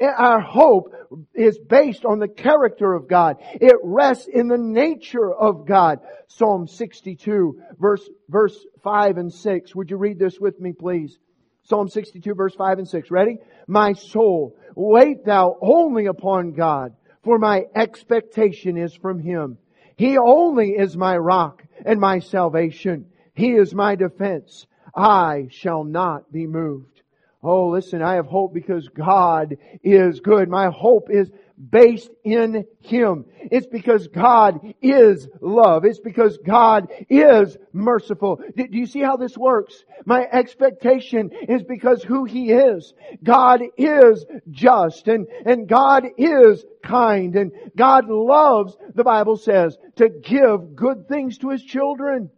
Our 0.00 0.40
hope 0.40 0.94
is 1.34 1.58
based 1.58 2.04
on 2.04 2.18
the 2.18 2.28
character 2.28 2.94
of 2.94 3.08
God. 3.08 3.36
It 3.54 3.76
rests 3.82 4.26
in 4.26 4.48
the 4.48 4.58
nature 4.58 5.32
of 5.32 5.66
God. 5.66 6.00
Psalm 6.28 6.66
62 6.66 7.60
verse, 7.78 8.08
verse 8.28 8.58
5 8.82 9.16
and 9.18 9.32
6. 9.32 9.74
Would 9.74 9.90
you 9.90 9.96
read 9.96 10.18
this 10.18 10.38
with 10.40 10.60
me 10.60 10.72
please? 10.72 11.18
Psalm 11.64 11.88
62 11.88 12.34
verse 12.34 12.54
5 12.54 12.78
and 12.78 12.88
6. 12.88 13.10
Ready? 13.10 13.38
My 13.66 13.92
soul, 13.92 14.56
wait 14.74 15.24
thou 15.24 15.56
only 15.60 16.06
upon 16.06 16.52
God, 16.52 16.94
for 17.22 17.38
my 17.38 17.64
expectation 17.74 18.76
is 18.76 18.94
from 18.94 19.18
Him. 19.18 19.58
He 19.96 20.18
only 20.18 20.70
is 20.70 20.96
my 20.96 21.16
rock 21.16 21.64
and 21.84 22.00
my 22.00 22.18
salvation. 22.20 23.06
He 23.34 23.52
is 23.52 23.74
my 23.74 23.94
defense. 23.96 24.66
I 24.94 25.48
shall 25.50 25.84
not 25.84 26.32
be 26.32 26.46
moved. 26.46 26.95
Oh, 27.42 27.68
listen, 27.68 28.02
I 28.02 28.14
have 28.14 28.26
hope 28.26 28.54
because 28.54 28.88
God 28.88 29.56
is 29.82 30.20
good. 30.20 30.48
My 30.48 30.68
hope 30.68 31.10
is 31.10 31.30
based 31.58 32.10
in 32.24 32.66
Him. 32.80 33.24
It's 33.50 33.66
because 33.66 34.08
God 34.08 34.60
is 34.82 35.28
love. 35.40 35.84
It's 35.84 36.00
because 36.00 36.38
God 36.38 36.88
is 37.08 37.56
merciful. 37.72 38.40
Do 38.56 38.66
you 38.70 38.86
see 38.86 39.00
how 39.00 39.16
this 39.16 39.36
works? 39.36 39.84
My 40.04 40.26
expectation 40.30 41.30
is 41.48 41.62
because 41.62 42.02
who 42.02 42.24
He 42.24 42.50
is. 42.50 42.94
God 43.22 43.62
is 43.76 44.24
just 44.50 45.08
and, 45.08 45.26
and 45.44 45.68
God 45.68 46.06
is 46.16 46.64
kind 46.82 47.36
and 47.36 47.52
God 47.76 48.08
loves, 48.08 48.76
the 48.94 49.04
Bible 49.04 49.36
says, 49.36 49.76
to 49.96 50.08
give 50.08 50.74
good 50.74 51.08
things 51.08 51.38
to 51.38 51.50
His 51.50 51.62
children. 51.62 52.30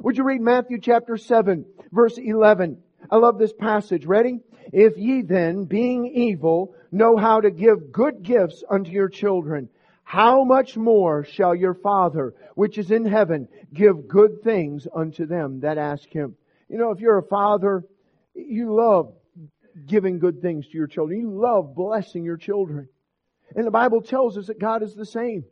Would 0.00 0.16
you 0.16 0.24
read 0.24 0.40
Matthew 0.40 0.80
chapter 0.80 1.16
7 1.16 1.64
verse 1.92 2.18
11? 2.18 2.78
I 3.10 3.16
love 3.16 3.38
this 3.38 3.52
passage. 3.52 4.04
Ready? 4.04 4.40
If 4.72 4.96
ye 4.96 5.22
then, 5.22 5.64
being 5.64 6.06
evil, 6.06 6.74
know 6.90 7.16
how 7.16 7.40
to 7.40 7.50
give 7.50 7.92
good 7.92 8.22
gifts 8.22 8.62
unto 8.68 8.90
your 8.90 9.08
children, 9.08 9.68
how 10.02 10.44
much 10.44 10.76
more 10.76 11.24
shall 11.24 11.54
your 11.54 11.74
Father, 11.74 12.34
which 12.54 12.78
is 12.78 12.90
in 12.90 13.04
heaven, 13.04 13.48
give 13.72 14.06
good 14.06 14.42
things 14.42 14.86
unto 14.94 15.26
them 15.26 15.60
that 15.60 15.78
ask 15.78 16.08
him? 16.08 16.36
You 16.68 16.78
know, 16.78 16.90
if 16.90 17.00
you're 17.00 17.18
a 17.18 17.22
father, 17.22 17.84
you 18.34 18.74
love 18.74 19.12
giving 19.86 20.18
good 20.18 20.40
things 20.40 20.66
to 20.68 20.78
your 20.78 20.86
children. 20.86 21.20
You 21.20 21.30
love 21.30 21.74
blessing 21.74 22.24
your 22.24 22.36
children. 22.36 22.88
And 23.54 23.66
the 23.66 23.70
Bible 23.70 24.02
tells 24.02 24.36
us 24.36 24.46
that 24.46 24.58
God 24.58 24.82
is 24.82 24.94
the 24.94 25.06
same. 25.06 25.44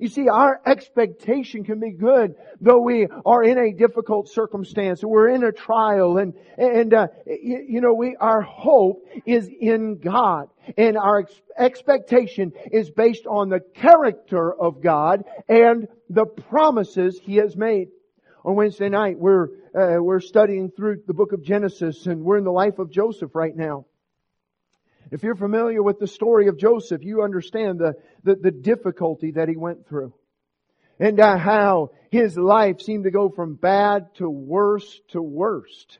You 0.00 0.08
see, 0.08 0.28
our 0.28 0.60
expectation 0.64 1.64
can 1.64 1.78
be 1.78 1.90
good, 1.90 2.34
though 2.60 2.80
we 2.80 3.08
are 3.26 3.42
in 3.42 3.58
a 3.58 3.72
difficult 3.72 4.28
circumstance, 4.28 5.04
we're 5.04 5.28
in 5.28 5.44
a 5.44 5.52
trial, 5.52 6.18
and 6.18 6.34
and 6.56 6.94
uh, 6.94 7.08
you, 7.26 7.64
you, 7.68 7.80
know, 7.80 7.92
we 7.92 8.16
our 8.16 8.40
hope 8.40 9.06
is 9.26 9.48
in 9.48 9.98
God, 9.98 10.48
and 10.78 10.96
our 10.96 11.20
ex- 11.20 11.40
expectation 11.58 12.52
is 12.70 12.90
based 12.90 13.26
on 13.26 13.48
the 13.48 13.60
character 13.60 14.52
of 14.54 14.80
God 14.82 15.24
and 15.48 15.88
the 16.08 16.26
promises 16.26 17.20
He 17.22 17.36
has 17.36 17.56
made. 17.56 17.88
On 18.44 18.56
Wednesday 18.56 18.88
night, 18.88 19.18
we're 19.18 19.48
uh, 19.74 20.02
we're 20.02 20.20
studying 20.20 20.70
through 20.70 21.02
the 21.06 21.14
book 21.14 21.32
of 21.32 21.42
Genesis, 21.42 22.06
and 22.06 22.22
we're 22.22 22.38
in 22.38 22.44
the 22.44 22.52
life 22.52 22.78
of 22.78 22.90
Joseph 22.90 23.34
right 23.34 23.54
now. 23.54 23.86
If 25.12 25.22
you're 25.22 25.34
familiar 25.36 25.82
with 25.82 25.98
the 25.98 26.06
story 26.06 26.48
of 26.48 26.56
Joseph, 26.56 27.04
you 27.04 27.22
understand 27.22 27.78
the, 27.78 27.96
the, 28.24 28.34
the 28.34 28.50
difficulty 28.50 29.32
that 29.32 29.46
he 29.46 29.56
went 29.56 29.86
through. 29.86 30.14
And 30.98 31.20
uh, 31.20 31.36
how 31.36 31.90
his 32.10 32.38
life 32.38 32.80
seemed 32.80 33.04
to 33.04 33.10
go 33.10 33.28
from 33.28 33.56
bad 33.56 34.06
to 34.14 34.30
worse 34.30 35.00
to 35.08 35.20
worst. 35.20 35.98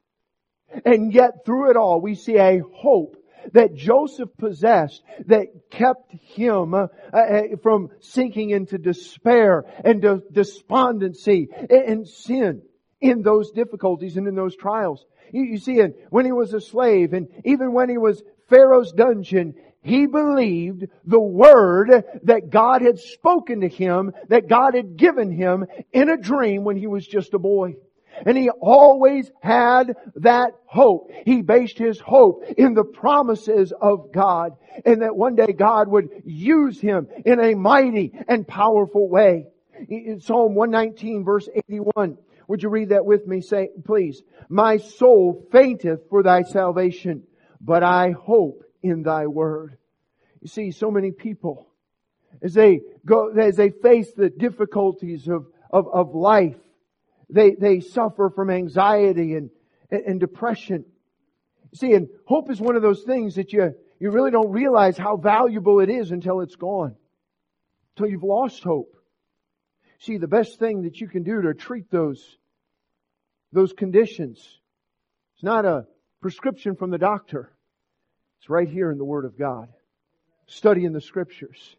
And 0.87 1.13
yet 1.13 1.45
through 1.45 1.73
it 1.73 1.77
all, 1.77 2.01
we 2.01 2.15
see 2.15 2.39
a 2.39 2.63
hope 2.75 3.17
that 3.53 3.75
Joseph 3.75 4.31
possessed 4.39 5.03
that 5.27 5.71
kept 5.71 6.11
him 6.13 6.73
uh, 6.73 6.87
uh, 7.13 7.43
from 7.63 7.91
sinking 8.01 8.49
into 8.49 8.79
despair 8.79 9.65
and 9.85 10.01
de- 10.01 10.23
despondency 10.33 11.49
and, 11.53 11.71
and, 11.71 12.09
sin 12.09 12.63
in 13.01 13.21
those 13.21 13.51
difficulties 13.51 14.17
and 14.17 14.27
in 14.27 14.37
those 14.37 14.57
trials. 14.57 15.05
You, 15.33 15.43
you 15.43 15.59
see, 15.59 15.81
and 15.81 15.95
when 16.09 16.25
he 16.25 16.33
was 16.33 16.55
a 16.55 16.61
slave 16.61 17.13
and 17.13 17.29
even 17.45 17.75
when 17.75 17.91
he 17.91 17.99
was 17.99 18.23
Pharaoh's 18.53 18.93
dungeon, 18.93 19.55
he 19.81 20.07
believed 20.07 20.87
the 21.07 21.21
word 21.21 22.05
that 22.25 22.51
God 22.51 22.83
had 22.83 22.99
spoken 22.99 23.63
to 23.63 23.69
him, 23.69 24.13
that 24.29 24.47
God 24.49 24.75
had 24.75 24.97
given 24.97 25.33
him 25.33 25.65
in 25.91 26.11
a 26.11 26.19
dream 26.19 26.63
when 26.63 26.77
he 26.77 26.87
was 26.87 27.07
just 27.07 27.33
a 27.33 27.39
boy. 27.39 27.77
And 28.27 28.37
he 28.37 28.51
always 28.51 29.33
had 29.41 29.97
that 30.17 30.53
hope. 30.67 31.11
He 31.25 31.41
based 31.41 31.79
his 31.79 31.99
hope 31.99 32.45
in 32.59 32.75
the 32.75 32.85
promises 32.85 33.73
of 33.81 34.13
God 34.13 34.53
and 34.85 35.01
that 35.01 35.17
one 35.17 35.35
day 35.35 35.53
God 35.53 35.89
would 35.89 36.11
use 36.25 36.79
him 36.79 37.09
in 37.25 37.41
a 37.41 37.55
mighty 37.55 38.13
and 38.29 38.47
powerful 38.47 39.09
way. 39.09 39.47
In 39.89 40.21
Psalm 40.21 40.55
119 40.55 41.25
verse 41.25 41.49
81, 41.71 42.19
would 42.49 42.63
you 42.63 42.69
read 42.69 42.91
that 42.91 43.07
with 43.07 43.27
me? 43.27 43.41
Say, 43.41 43.71
please. 43.83 44.23
My 44.51 44.77
soul 44.77 45.49
fainteth 45.51 46.01
for 46.11 46.23
thy 46.23 46.43
salvation 46.43 47.25
but 47.63 47.85
I 47.85 48.11
hope 48.11 48.65
in 48.83 49.05
thy 49.05 49.29
word. 49.29 49.79
You 50.41 50.49
see, 50.49 50.73
so 50.73 50.91
many 50.91 51.13
people, 51.13 51.69
as 52.43 52.53
they 52.53 52.81
go, 53.07 53.29
as 53.29 53.57
they 53.57 53.71
face 53.71 54.13
the 54.13 54.29
difficulties 54.29 55.29
of, 55.29 55.47
of, 55.71 55.87
of 55.87 56.15
life, 56.15 56.57
they, 57.31 57.53
they 57.53 57.81
suffer 57.81 58.31
from 58.35 58.51
anxiety 58.51 59.37
and, 59.37 59.51
and 59.91 60.19
depression. 60.19 60.85
See, 61.75 61.93
and 61.93 62.09
hope 62.27 62.51
is 62.51 62.61
one 62.61 62.75
of 62.77 62.83
those 62.83 63.05
things 63.05 63.37
that 63.37 63.53
you, 63.53 63.75
you 64.01 64.11
really 64.11 64.33
don't 64.33 64.51
realize 64.51 64.99
how 64.99 65.17
valuable 65.17 65.81
it 65.81 65.89
is 65.89 66.11
until 66.11 66.41
it's 66.41 66.57
gone. 66.57 66.97
Until 67.97 68.11
you've 68.11 68.25
lost 68.25 68.63
hope. 68.65 68.97
See, 70.01 70.19
the 70.19 70.27
best 70.27 70.59
thing 70.59 70.83
that 70.83 71.01
you 71.01 71.07
can 71.07 71.23
do 71.23 71.43
to 71.43 71.55
treat 71.55 71.91
those, 71.91 72.37
those 73.53 73.73
conditions, 73.73 74.39
it's 75.35 75.45
not 75.45 75.65
a 75.65 75.87
prescription 76.23 76.77
from 76.77 76.91
the 76.91 76.99
doctor. 76.99 77.53
It's 78.39 78.49
right 78.49 78.69
here 78.69 78.91
in 78.91 78.99
the 78.99 79.05
Word 79.05 79.25
of 79.25 79.39
God. 79.39 79.69
Studying 80.47 80.93
the 80.93 81.01
Scriptures. 81.01 81.77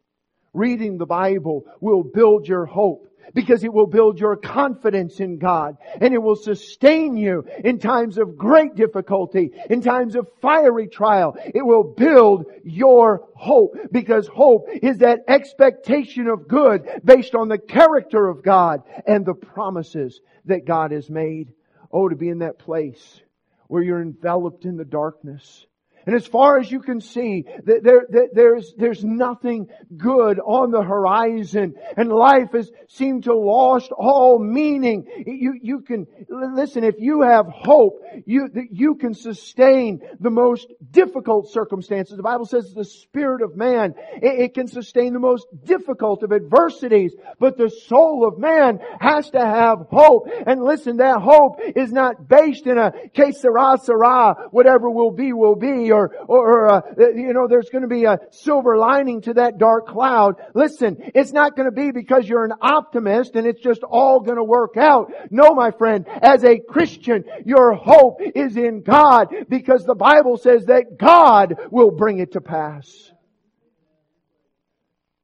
Reading 0.53 0.97
the 0.97 1.05
Bible 1.05 1.65
will 1.79 2.03
build 2.03 2.47
your 2.47 2.65
hope 2.65 3.07
because 3.33 3.63
it 3.63 3.73
will 3.73 3.87
build 3.87 4.19
your 4.19 4.35
confidence 4.35 5.19
in 5.19 5.39
God 5.39 5.77
and 5.99 6.13
it 6.13 6.21
will 6.21 6.35
sustain 6.35 7.15
you 7.15 7.45
in 7.63 7.79
times 7.79 8.17
of 8.17 8.37
great 8.37 8.75
difficulty, 8.75 9.51
in 9.69 9.81
times 9.81 10.15
of 10.15 10.27
fiery 10.41 10.87
trial. 10.87 11.35
It 11.55 11.65
will 11.65 11.83
build 11.83 12.45
your 12.63 13.27
hope 13.35 13.75
because 13.91 14.27
hope 14.27 14.67
is 14.69 14.99
that 14.99 15.21
expectation 15.27 16.27
of 16.27 16.47
good 16.47 17.01
based 17.03 17.33
on 17.33 17.47
the 17.47 17.57
character 17.57 18.27
of 18.27 18.43
God 18.43 18.81
and 19.07 19.25
the 19.25 19.33
promises 19.33 20.19
that 20.45 20.65
God 20.65 20.91
has 20.91 21.09
made. 21.09 21.53
Oh, 21.91 22.09
to 22.09 22.15
be 22.15 22.29
in 22.29 22.39
that 22.39 22.59
place 22.59 23.21
where 23.67 23.83
you're 23.83 24.01
enveloped 24.01 24.65
in 24.65 24.77
the 24.77 24.85
darkness. 24.85 25.65
And 26.05 26.15
as 26.15 26.27
far 26.27 26.59
as 26.59 26.69
you 26.71 26.81
can 26.81 26.99
see, 26.99 27.45
there, 27.63 28.05
there, 28.09 28.27
there's, 28.33 28.73
there's 28.77 29.03
nothing 29.03 29.69
good 29.95 30.39
on 30.39 30.71
the 30.71 30.81
horizon. 30.81 31.75
And 31.95 32.09
life 32.09 32.51
has 32.53 32.71
seemed 32.89 33.23
to 33.23 33.35
lost 33.35 33.91
all 33.91 34.37
meaning. 34.39 35.07
You, 35.25 35.53
you 35.61 35.81
can, 35.81 36.07
listen, 36.29 36.83
if 36.83 36.95
you 36.99 37.21
have 37.21 37.45
hope, 37.47 38.03
you, 38.25 38.49
you 38.71 38.95
can 38.95 39.13
sustain 39.13 40.01
the 40.19 40.29
most 40.29 40.67
difficult 40.91 41.51
circumstances. 41.51 42.17
The 42.17 42.23
Bible 42.23 42.45
says 42.45 42.73
the 42.73 42.85
spirit 42.85 43.41
of 43.41 43.55
man, 43.55 43.95
it, 44.21 44.39
it 44.41 44.53
can 44.53 44.67
sustain 44.67 45.13
the 45.13 45.19
most 45.19 45.47
difficult 45.63 46.23
of 46.23 46.31
adversities. 46.33 47.13
But 47.39 47.57
the 47.57 47.69
soul 47.69 48.27
of 48.27 48.37
man 48.37 48.79
has 48.99 49.29
to 49.31 49.39
have 49.39 49.87
hope. 49.89 50.27
And 50.45 50.63
listen, 50.63 50.97
that 50.97 51.21
hope 51.21 51.59
is 51.75 51.91
not 51.91 52.27
based 52.27 52.67
in 52.67 52.77
a 52.77 52.91
que 53.13 53.31
sera, 53.31 53.77
sera, 53.81 54.49
whatever 54.51 54.89
will 54.89 55.11
be, 55.11 55.31
will 55.31 55.55
be, 55.55 55.91
or, 55.93 56.15
or, 56.27 56.69
uh, 56.69 56.81
you 56.97 57.33
know, 57.33 57.47
there's 57.47 57.69
going 57.69 57.83
to 57.83 57.87
be 57.87 58.05
a 58.05 58.19
silver 58.31 58.77
lining 58.77 59.21
to 59.21 59.35
that 59.35 59.57
dark 59.57 59.87
cloud. 59.87 60.35
Listen, 60.53 60.97
it's 61.15 61.31
not 61.31 61.55
going 61.55 61.67
to 61.67 61.71
be 61.71 61.91
because 61.91 62.27
you're 62.27 62.43
an 62.43 62.53
optimist 62.61 63.35
and 63.35 63.47
it's 63.47 63.61
just 63.61 63.83
all 63.83 64.19
going 64.19 64.37
to 64.37 64.43
work 64.43 64.75
out. 64.75 65.11
No, 65.29 65.53
my 65.53 65.71
friend, 65.71 66.05
as 66.21 66.43
a 66.43 66.59
Christian, 66.59 67.23
your 67.45 67.73
hope 67.73 68.19
is 68.35 68.57
in 68.57 68.81
God 68.81 69.33
because 69.47 69.85
the 69.85 69.95
Bible 69.95 70.37
says 70.37 70.65
that 70.65 70.97
God 70.97 71.55
will 71.71 71.91
bring 71.91 72.19
it 72.19 72.33
to 72.33 72.41
pass. 72.41 73.11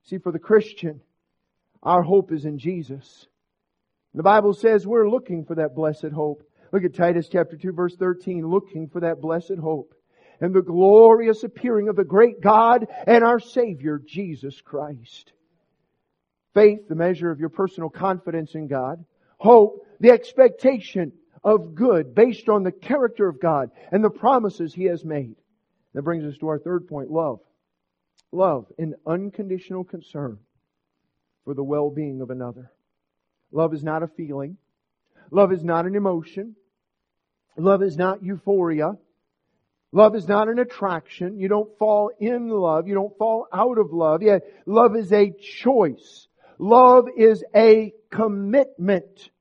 See, 0.04 0.18
for 0.18 0.32
the 0.32 0.40
Christian, 0.40 1.02
our 1.84 2.02
hope 2.02 2.32
is 2.32 2.46
in 2.46 2.58
Jesus. 2.58 3.28
The 4.14 4.24
Bible 4.24 4.54
says 4.54 4.88
we're 4.88 5.10
looking 5.10 5.46
for 5.46 5.56
that 5.56 5.76
blessed 5.76 6.12
hope. 6.14 6.44
Look 6.72 6.84
at 6.84 6.96
Titus 6.96 7.30
chapter 7.32 7.58
2 7.58 7.74
verse 7.74 7.96
13, 7.96 8.48
looking 8.48 8.88
for 8.88 9.02
that 9.02 9.22
blessed 9.22 9.58
hope 9.62 9.94
and 10.42 10.54
the 10.54 10.62
glorious 10.62 11.44
appearing 11.44 11.90
of 11.90 11.96
the 11.96 12.04
great 12.04 12.42
God 12.42 12.88
and 13.08 13.24
our 13.24 13.40
Savior, 13.40 14.02
Jesus 14.06 14.62
Christ. 14.62 15.34
Faith, 16.54 16.88
the 16.88 16.96
measure 16.96 17.32
of 17.32 17.40
your 17.40 17.50
personal 17.50 17.90
confidence 17.90 18.56
in 18.56 18.68
God. 18.68 19.04
Hope, 19.38 19.86
the 20.00 20.12
expectation 20.12 21.12
of 21.44 21.76
good 21.76 22.16
based 22.16 22.50
on 22.50 22.64
the 22.64 22.72
character 22.72 23.28
of 23.28 23.40
God 23.40 23.70
and 23.92 24.04
the 24.04 24.10
promises 24.10 24.74
He 24.74 24.86
has 24.86 25.06
made. 25.06 25.36
That 25.94 26.04
brings 26.04 26.26
us 26.26 26.38
to 26.40 26.48
our 26.48 26.60
third 26.60 26.88
point, 26.88 27.10
love. 27.10 27.40
Love, 28.32 28.66
an 28.78 28.96
unconditional 29.08 29.84
concern 29.84 30.38
for 31.46 31.54
the 31.54 31.64
well-being 31.64 32.22
of 32.22 32.30
another. 32.30 32.72
Love 33.52 33.74
is 33.74 33.84
not 33.84 34.04
a 34.04 34.08
feeling. 34.08 34.58
Love 35.32 35.52
is 35.52 35.64
not 35.64 35.86
an 35.86 35.96
emotion. 35.96 36.56
Love 37.58 37.82
is 37.82 37.98
not 37.98 38.24
euphoria. 38.24 38.94
Love 39.92 40.16
is 40.16 40.28
not 40.28 40.48
an 40.50 40.60
attraction. 40.60 41.40
You 41.40 41.48
don't 41.48 41.78
fall 41.80 42.12
in 42.20 42.50
love. 42.50 42.88
You 42.88 42.94
don't 42.94 43.18
fall 43.18 43.48
out 43.52 43.78
of 43.80 43.92
love. 43.92 44.22
Yet 44.22 44.44
love 44.66 44.96
is 44.96 45.12
a 45.12 45.32
choice. 45.32 46.28
Love 46.60 47.08
is 47.18 47.44
a 47.56 47.94
commitment. 48.12 49.32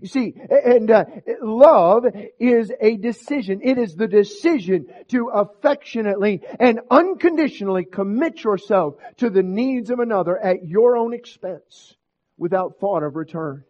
You 0.00 0.06
see, 0.06 0.34
and 0.48 0.88
uh, 0.88 1.04
love 1.42 2.04
is 2.38 2.70
a 2.80 2.96
decision. 2.96 3.60
It 3.64 3.78
is 3.78 3.96
the 3.96 4.06
decision 4.06 4.86
to 5.08 5.30
affectionately 5.34 6.42
and 6.60 6.80
unconditionally 6.88 7.84
commit 7.84 8.44
yourself 8.44 8.94
to 9.16 9.30
the 9.30 9.42
needs 9.42 9.90
of 9.90 9.98
another 9.98 10.38
at 10.38 10.64
your 10.64 10.96
own 10.96 11.14
expense 11.14 11.96
without 12.36 12.78
thought 12.78 13.02
of 13.02 13.16
return. 13.16 13.64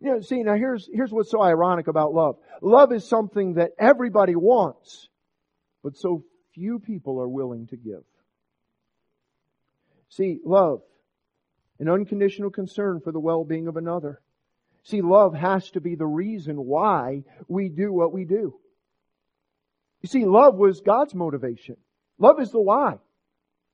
You 0.00 0.12
know, 0.12 0.20
see, 0.22 0.42
now 0.42 0.54
here's, 0.54 0.88
here's 0.90 1.12
what's 1.12 1.30
so 1.30 1.42
ironic 1.42 1.88
about 1.88 2.14
love. 2.14 2.36
Love 2.62 2.90
is 2.92 3.06
something 3.06 3.54
that 3.54 3.72
everybody 3.78 4.34
wants 4.34 5.09
but 5.82 5.96
so 5.96 6.24
few 6.52 6.78
people 6.78 7.20
are 7.20 7.28
willing 7.28 7.66
to 7.68 7.76
give. 7.76 8.02
See, 10.08 10.40
love, 10.44 10.82
an 11.78 11.88
unconditional 11.88 12.50
concern 12.50 13.00
for 13.00 13.12
the 13.12 13.20
well-being 13.20 13.68
of 13.68 13.76
another. 13.76 14.20
See, 14.82 15.02
love 15.02 15.34
has 15.34 15.70
to 15.72 15.80
be 15.80 15.94
the 15.94 16.06
reason 16.06 16.56
why 16.56 17.22
we 17.48 17.68
do 17.68 17.92
what 17.92 18.12
we 18.12 18.24
do. 18.24 18.58
You 20.02 20.08
see, 20.08 20.24
love 20.24 20.56
was 20.56 20.80
God's 20.80 21.14
motivation. 21.14 21.76
Love 22.18 22.40
is 22.40 22.50
the 22.50 22.60
why. 22.60 22.98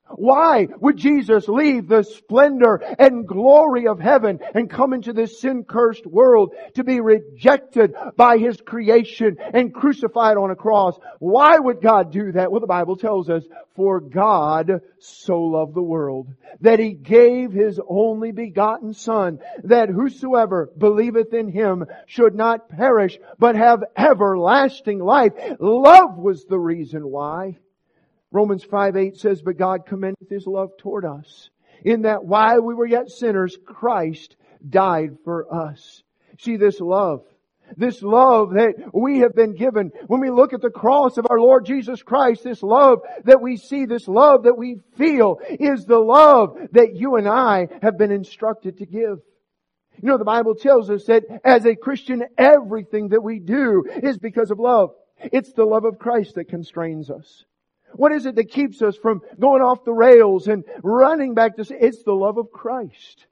Why 0.08 0.68
would 0.80 0.96
Jesus 0.96 1.48
leave 1.48 1.88
the 1.88 2.04
splendor 2.04 2.76
and 2.98 3.26
glory 3.26 3.88
of 3.88 3.98
heaven 3.98 4.38
and 4.54 4.70
come 4.70 4.92
into 4.92 5.12
this 5.12 5.40
sin-cursed 5.40 6.06
world 6.06 6.54
to 6.74 6.84
be 6.84 7.00
rejected 7.00 7.94
by 8.16 8.38
His 8.38 8.60
creation 8.60 9.36
and 9.52 9.74
crucified 9.74 10.36
on 10.36 10.50
a 10.50 10.56
cross? 10.56 10.98
Why 11.18 11.58
would 11.58 11.82
God 11.82 12.12
do 12.12 12.32
that? 12.32 12.50
Well, 12.50 12.60
the 12.60 12.66
Bible 12.66 12.96
tells 12.96 13.28
us, 13.28 13.44
for 13.74 14.00
God 14.00 14.80
so 14.98 15.38
loved 15.38 15.74
the 15.74 15.82
world 15.82 16.28
that 16.60 16.78
He 16.78 16.92
gave 16.92 17.52
His 17.52 17.80
only 17.86 18.32
begotten 18.32 18.94
Son 18.94 19.40
that 19.64 19.88
whosoever 19.88 20.70
believeth 20.78 21.34
in 21.34 21.48
Him 21.48 21.84
should 22.06 22.34
not 22.34 22.68
perish 22.68 23.18
but 23.38 23.56
have 23.56 23.84
everlasting 23.96 25.00
life. 25.00 25.32
Love 25.58 26.16
was 26.16 26.44
the 26.44 26.58
reason 26.58 27.10
why. 27.10 27.58
Romans 28.32 28.64
5 28.64 28.96
8 28.96 29.16
says, 29.16 29.42
But 29.42 29.58
God 29.58 29.86
commendeth 29.86 30.28
His 30.28 30.46
love 30.46 30.70
toward 30.78 31.04
us, 31.04 31.50
in 31.84 32.02
that 32.02 32.24
while 32.24 32.60
we 32.62 32.74
were 32.74 32.86
yet 32.86 33.10
sinners, 33.10 33.56
Christ 33.64 34.36
died 34.68 35.16
for 35.24 35.52
us. 35.54 36.02
See 36.38 36.56
this 36.56 36.80
love. 36.80 37.22
This 37.76 38.00
love 38.00 38.50
that 38.50 38.74
we 38.92 39.20
have 39.20 39.34
been 39.34 39.54
given. 39.54 39.90
When 40.06 40.20
we 40.20 40.30
look 40.30 40.52
at 40.52 40.60
the 40.60 40.70
cross 40.70 41.18
of 41.18 41.26
our 41.28 41.40
Lord 41.40 41.66
Jesus 41.66 42.02
Christ, 42.02 42.44
this 42.44 42.62
love 42.62 43.00
that 43.24 43.40
we 43.42 43.56
see, 43.56 43.86
this 43.86 44.06
love 44.06 44.44
that 44.44 44.56
we 44.56 44.78
feel 44.96 45.40
is 45.48 45.84
the 45.84 45.98
love 45.98 46.56
that 46.72 46.94
you 46.94 47.16
and 47.16 47.28
I 47.28 47.66
have 47.82 47.98
been 47.98 48.12
instructed 48.12 48.78
to 48.78 48.86
give. 48.86 49.18
You 50.00 50.10
know, 50.10 50.18
the 50.18 50.24
Bible 50.24 50.54
tells 50.54 50.90
us 50.90 51.06
that 51.06 51.24
as 51.44 51.64
a 51.64 51.74
Christian, 51.74 52.24
everything 52.38 53.08
that 53.08 53.22
we 53.22 53.40
do 53.40 53.84
is 54.02 54.18
because 54.18 54.50
of 54.50 54.60
love. 54.60 54.90
It's 55.18 55.52
the 55.52 55.64
love 55.64 55.84
of 55.84 55.98
Christ 55.98 56.34
that 56.34 56.48
constrains 56.48 57.10
us. 57.10 57.44
What 57.94 58.12
is 58.12 58.26
it 58.26 58.34
that 58.36 58.50
keeps 58.50 58.82
us 58.82 58.96
from 58.96 59.22
going 59.38 59.62
off 59.62 59.84
the 59.84 59.92
rails 59.92 60.48
and 60.48 60.64
running 60.82 61.34
back 61.34 61.56
to, 61.56 61.66
it's 61.70 62.02
the 62.02 62.12
love 62.12 62.38
of 62.38 62.50
Christ. 62.50 63.26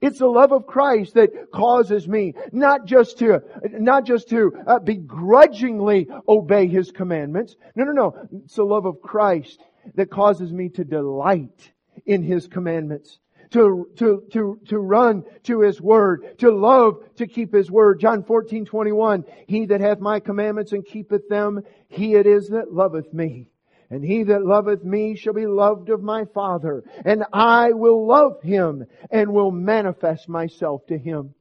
It's 0.00 0.18
the 0.18 0.26
love 0.26 0.52
of 0.52 0.66
Christ 0.66 1.14
that 1.14 1.50
causes 1.52 2.08
me 2.08 2.34
not 2.52 2.86
just 2.86 3.18
to, 3.18 3.42
not 3.70 4.04
just 4.04 4.28
to 4.30 4.52
uh, 4.66 4.78
begrudgingly 4.78 6.08
obey 6.28 6.66
His 6.66 6.90
commandments. 6.90 7.56
No, 7.74 7.84
no, 7.84 7.92
no. 7.92 8.28
It's 8.44 8.56
the 8.56 8.64
love 8.64 8.86
of 8.86 9.02
Christ 9.02 9.62
that 9.94 10.10
causes 10.10 10.52
me 10.52 10.70
to 10.70 10.84
delight 10.84 11.72
in 12.06 12.22
His 12.22 12.46
commandments. 12.46 13.18
To, 13.50 13.88
to, 13.98 14.24
to, 14.32 14.58
to 14.68 14.78
run 14.78 15.22
to 15.44 15.60
His 15.60 15.80
Word, 15.80 16.38
to 16.38 16.50
love 16.50 16.98
to 17.16 17.26
keep 17.26 17.54
His 17.54 17.70
Word. 17.70 18.00
John 18.00 18.24
14, 18.24 18.64
21, 18.64 19.24
He 19.46 19.66
that 19.66 19.80
hath 19.80 20.00
my 20.00 20.18
commandments 20.18 20.72
and 20.72 20.84
keepeth 20.84 21.28
them, 21.28 21.62
He 21.88 22.14
it 22.14 22.26
is 22.26 22.48
that 22.48 22.72
loveth 22.72 23.12
me. 23.12 23.50
And 23.90 24.04
he 24.04 24.24
that 24.24 24.44
loveth 24.44 24.82
me 24.82 25.16
shall 25.16 25.34
be 25.34 25.46
loved 25.46 25.90
of 25.90 26.02
my 26.02 26.24
Father, 26.24 26.82
and 27.04 27.24
I 27.32 27.72
will 27.72 28.06
love 28.06 28.42
him 28.42 28.86
and 29.10 29.32
will 29.32 29.50
manifest 29.50 30.28
myself 30.28 30.86
to 30.86 30.98
him. 30.98 31.34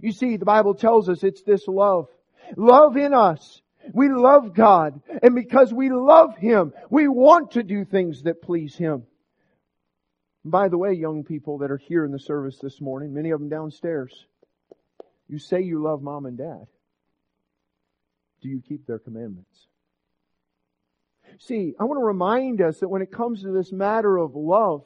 You 0.00 0.12
see, 0.12 0.36
the 0.36 0.44
Bible 0.44 0.74
tells 0.74 1.08
us 1.08 1.22
it's 1.22 1.42
this 1.42 1.68
love. 1.68 2.08
Love 2.56 2.96
in 2.96 3.12
us. 3.12 3.60
We 3.92 4.08
love 4.08 4.54
God, 4.54 5.00
and 5.22 5.34
because 5.34 5.72
we 5.72 5.90
love 5.90 6.36
Him, 6.36 6.72
we 6.88 7.08
want 7.08 7.52
to 7.52 7.62
do 7.62 7.84
things 7.84 8.22
that 8.22 8.42
please 8.42 8.76
Him. 8.76 9.04
by 10.44 10.68
the 10.68 10.78
way, 10.78 10.92
young 10.92 11.24
people 11.24 11.58
that 11.58 11.70
are 11.70 11.78
here 11.78 12.04
in 12.04 12.12
the 12.12 12.18
service 12.18 12.58
this 12.60 12.80
morning, 12.80 13.14
many 13.14 13.30
of 13.30 13.40
them 13.40 13.48
downstairs, 13.48 14.26
you 15.28 15.38
say 15.38 15.62
you 15.62 15.82
love 15.82 16.02
mom 16.02 16.26
and 16.26 16.38
dad. 16.38 16.66
Do 18.40 18.48
you 18.48 18.60
keep 18.60 18.86
their 18.86 18.98
commandments? 18.98 19.68
See, 21.38 21.74
I 21.78 21.84
want 21.84 21.98
to 21.98 22.04
remind 22.04 22.60
us 22.60 22.80
that 22.80 22.88
when 22.88 23.02
it 23.02 23.12
comes 23.12 23.42
to 23.42 23.52
this 23.52 23.72
matter 23.72 24.16
of 24.16 24.34
love, 24.34 24.84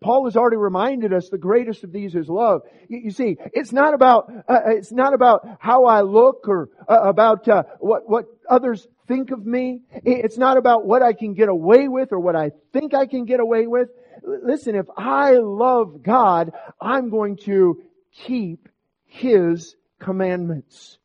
Paul 0.00 0.26
has 0.26 0.36
already 0.36 0.56
reminded 0.56 1.12
us 1.12 1.28
the 1.28 1.38
greatest 1.38 1.82
of 1.82 1.92
these 1.92 2.14
is 2.14 2.28
love. 2.28 2.62
You, 2.88 2.98
you 3.04 3.10
see, 3.10 3.36
it's 3.52 3.72
not 3.72 3.94
about 3.94 4.30
uh, 4.48 4.52
uh, 4.52 4.60
it's 4.66 4.92
not 4.92 5.12
about 5.12 5.48
how 5.58 5.86
I 5.86 6.02
look 6.02 6.46
or 6.46 6.70
uh, 6.88 7.00
about 7.02 7.48
uh, 7.48 7.64
what 7.80 8.08
what 8.08 8.26
others 8.48 8.86
think 9.08 9.32
of 9.32 9.44
me. 9.44 9.80
It's 10.04 10.38
not 10.38 10.56
about 10.56 10.86
what 10.86 11.02
I 11.02 11.14
can 11.14 11.34
get 11.34 11.48
away 11.48 11.88
with 11.88 12.12
or 12.12 12.20
what 12.20 12.36
I 12.36 12.52
think 12.72 12.94
I 12.94 13.06
can 13.06 13.24
get 13.24 13.40
away 13.40 13.66
with. 13.66 13.88
Listen, 14.22 14.76
if 14.76 14.86
I 14.96 15.32
love 15.32 16.02
God, 16.02 16.52
I'm 16.80 17.10
going 17.10 17.36
to 17.44 17.82
keep 18.12 18.68
His 19.06 19.74
commandments. 19.98 20.98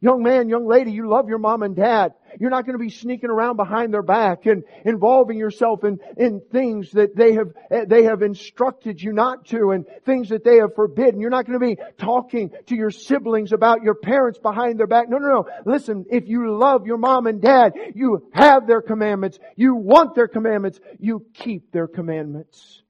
Young 0.00 0.22
man, 0.22 0.48
young 0.48 0.68
lady, 0.68 0.92
you 0.92 1.08
love 1.08 1.28
your 1.28 1.38
mom 1.38 1.64
and 1.64 1.74
dad. 1.74 2.14
You're 2.38 2.50
not 2.50 2.64
going 2.64 2.78
to 2.78 2.84
be 2.84 2.90
sneaking 2.90 3.30
around 3.30 3.56
behind 3.56 3.92
their 3.92 4.02
back 4.02 4.46
and 4.46 4.62
involving 4.84 5.38
yourself 5.38 5.82
in, 5.82 5.98
in 6.16 6.40
things 6.52 6.92
that 6.92 7.16
they 7.16 7.32
have, 7.32 7.48
they 7.88 8.04
have 8.04 8.22
instructed 8.22 9.02
you 9.02 9.12
not 9.12 9.46
to 9.46 9.72
and 9.72 9.86
things 10.06 10.28
that 10.28 10.44
they 10.44 10.58
have 10.58 10.76
forbidden. 10.76 11.20
You're 11.20 11.30
not 11.30 11.46
going 11.46 11.58
to 11.58 11.66
be 11.66 11.82
talking 11.98 12.52
to 12.66 12.76
your 12.76 12.92
siblings 12.92 13.52
about 13.52 13.82
your 13.82 13.96
parents 13.96 14.38
behind 14.38 14.78
their 14.78 14.86
back. 14.86 15.08
No, 15.08 15.18
no, 15.18 15.28
no. 15.28 15.48
Listen, 15.66 16.04
if 16.10 16.28
you 16.28 16.56
love 16.56 16.86
your 16.86 16.98
mom 16.98 17.26
and 17.26 17.42
dad, 17.42 17.72
you 17.96 18.30
have 18.32 18.68
their 18.68 18.82
commandments. 18.82 19.40
You 19.56 19.74
want 19.74 20.14
their 20.14 20.28
commandments. 20.28 20.78
You 21.00 21.26
keep 21.34 21.72
their 21.72 21.88
commandments. 21.88 22.82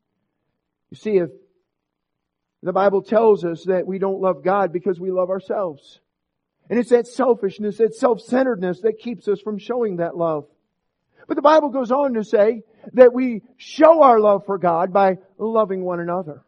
You 0.91 0.99
see, 0.99 1.17
if 1.17 1.31
the 2.63 2.75
Bible 2.75 3.01
tells 3.01 3.47
us 3.47 3.65
that 3.65 3.87
we 3.87 3.99
don't 3.99 4.21
love 4.21 4.45
God 4.45 4.75
because 4.75 5.01
we 5.01 5.11
love 5.11 5.31
ourselves. 5.31 6.01
And 6.71 6.79
it's 6.79 6.91
that 6.91 7.07
selfishness, 7.07 7.79
that 7.79 7.95
self-centeredness 7.95 8.81
that 8.83 8.99
keeps 8.99 9.27
us 9.29 9.41
from 9.41 9.59
showing 9.59 9.97
that 9.97 10.17
love. 10.17 10.47
But 11.27 11.37
the 11.37 11.43
Bible 11.43 11.71
goes 11.71 11.91
on 11.91 12.15
to 12.15 12.25
say 12.25 12.63
that 12.95 13.13
we 13.13 13.43
show 13.57 14.03
our 14.03 14.21
love 14.21 14.45
for 14.47 14.59
God 14.59 14.93
by 14.93 15.19
loving 15.39 15.83
one 15.83 16.01
another. 16.01 16.45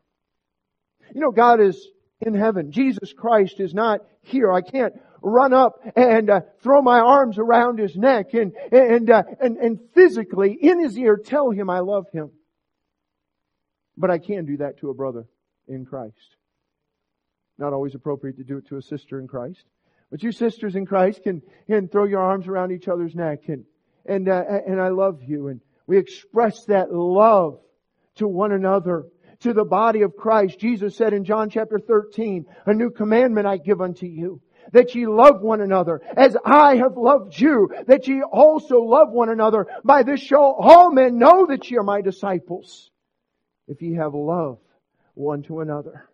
You 1.14 1.20
know, 1.20 1.30
God 1.30 1.61
is 1.61 1.88
in 2.20 2.35
heaven. 2.35 2.70
Jesus 2.70 3.12
Christ 3.12 3.61
is 3.61 3.74
not 3.74 4.00
here. 4.22 4.52
I 4.52 4.61
can't 4.61 4.94
run 5.22 5.52
up 5.52 5.80
and 5.96 6.30
uh, 6.30 6.40
throw 6.62 6.80
my 6.83 6.98
arms 6.98 7.38
around 7.38 7.78
his 7.78 7.94
neck 7.96 8.33
and 8.33 8.54
and, 8.72 9.11
uh, 9.11 9.22
and 9.40 9.59
and 9.59 9.78
physically 9.94 10.52
in 10.52 10.80
his 10.80 10.96
ear 10.96 11.16
tell 11.16 11.50
him 11.50 11.68
I 11.68 11.80
love 11.80 12.06
him. 12.12 12.30
But 13.96 14.11
I 14.11 14.18
can 14.18 14.46
do 14.46 14.59
that 14.59 14.78
to 14.78 14.90
a 14.90 14.94
brother 14.94 15.26
in 15.68 15.85
Christ. 15.85 16.37
Not 17.59 17.74
always 17.74 17.94
appropriate 17.94 18.38
to 18.38 18.44
do 18.44 18.56
it 18.56 18.68
to 18.68 18.78
a 18.78 18.83
sister 18.83 19.20
in 19.20 19.28
Christ. 19.28 19.64
But 20.11 20.23
you 20.23 20.33
sisters 20.33 20.75
in 20.75 20.87
Christ 20.87 21.23
can, 21.23 21.42
can 21.66 21.88
throw 21.88 22.05
your 22.05 22.20
arms 22.20 22.49
around 22.49 22.73
each 22.73 22.88
other's 22.88 23.14
neck 23.14 23.49
and, 23.49 23.64
and, 24.05 24.29
uh, 24.29 24.42
and 24.66 24.81
I 24.81 24.88
love 24.88 25.23
you. 25.23 25.49
And 25.49 25.61
we 25.87 25.99
express 25.99 26.64
that 26.64 26.92
love 26.92 27.61
to 28.16 28.27
one 28.27 28.53
another, 28.53 29.07
to 29.40 29.53
the 29.53 29.64
body 29.64 30.03
of 30.03 30.16
Christ. 30.16 30.59
Jesus 30.59 30.96
said 30.96 31.12
in 31.12 31.25
John 31.25 31.49
chapter 31.49 31.79
13, 31.79 32.44
a 32.66 32.75
new 32.75 32.90
commandment 32.90 33.46
I 33.46 33.57
give 33.57 33.81
unto 33.81 34.07
you 34.07 34.40
that 34.73 34.94
ye 34.94 35.07
love 35.07 35.40
one 35.40 35.61
another 35.61 36.01
as 36.16 36.37
I 36.44 36.77
have 36.77 36.96
loved 36.96 37.38
you, 37.38 37.70
that 37.87 38.07
ye 38.07 38.23
also 38.23 38.81
love 38.81 39.11
one 39.11 39.29
another. 39.29 39.66
By 39.85 40.03
this 40.03 40.20
shall 40.20 40.57
all 40.59 40.92
men 40.92 41.18
know 41.18 41.46
that 41.46 41.70
ye 41.70 41.79
are 41.79 41.83
my 41.83 42.01
disciples, 42.01 42.90
if 43.66 43.83
ye 43.83 43.94
have 43.94 44.14
love 44.14 44.59
one 45.14 45.42
to 45.44 45.61
another. 45.61 46.09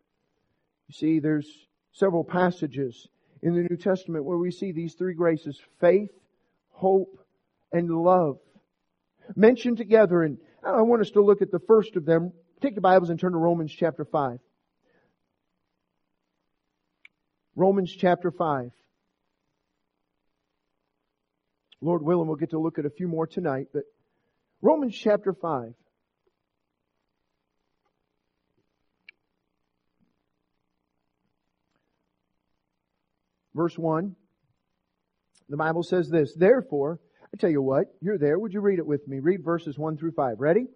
You 0.89 0.95
see, 0.95 1.19
there's 1.19 1.49
several 1.93 2.25
passages 2.25 3.09
in 3.47 3.55
the 3.55 3.63
New 3.63 3.77
Testament 3.77 4.25
where 4.25 4.37
we 4.37 4.51
see 4.51 4.73
these 4.73 4.95
three 4.95 5.15
graces 5.15 5.61
faith, 5.81 6.11
hope, 6.71 7.17
and 7.73 7.89
love 7.89 8.39
mentioned 9.37 9.77
together. 9.77 10.25
And 10.25 10.39
I 10.65 10.83
want 10.83 11.01
us 11.01 11.11
to 11.11 11.23
look 11.23 11.43
at 11.43 11.53
the 11.53 11.61
first 11.61 11.95
of 11.95 12.05
them. 12.05 12.33
Take 12.61 12.75
your 12.75 12.81
Bibles 12.81 13.09
and 13.09 13.21
turn 13.21 13.33
to 13.33 13.39
Romans 13.39 13.73
chapter 13.73 14.05
5. 14.05 14.41
Romans 17.55 17.95
chapter 17.97 18.33
5. 18.33 18.73
Lord 21.81 22.03
willing, 22.03 22.27
we'll 22.27 22.37
get 22.37 22.51
to 22.51 22.59
look 22.59 22.81
at 22.81 22.85
a 22.85 22.91
few 22.91 23.07
more 23.07 23.29
tonight, 23.29 23.69
but 23.73 23.85
Romans 24.61 24.97
chapter 24.97 25.33
5. 25.33 25.73
Verse 33.57 33.77
1, 33.77 34.15
the 35.49 35.57
Bible 35.57 35.83
says 35.83 36.09
this, 36.09 36.35
Therefore, 36.35 37.01
I 37.33 37.37
tell 37.39 37.51
you 37.51 37.63
what, 37.63 37.87
you're 38.01 38.19
there. 38.19 38.39
Would 38.39 38.53
you 38.53 38.61
read 38.61 38.79
it 38.79 38.87
with 38.87 39.09
me? 39.09 39.19
Read 39.19 39.45
verses 39.45 39.79
1 39.79 39.97
through 39.97 40.13
5. 40.13 40.39
Ready? 40.39 40.67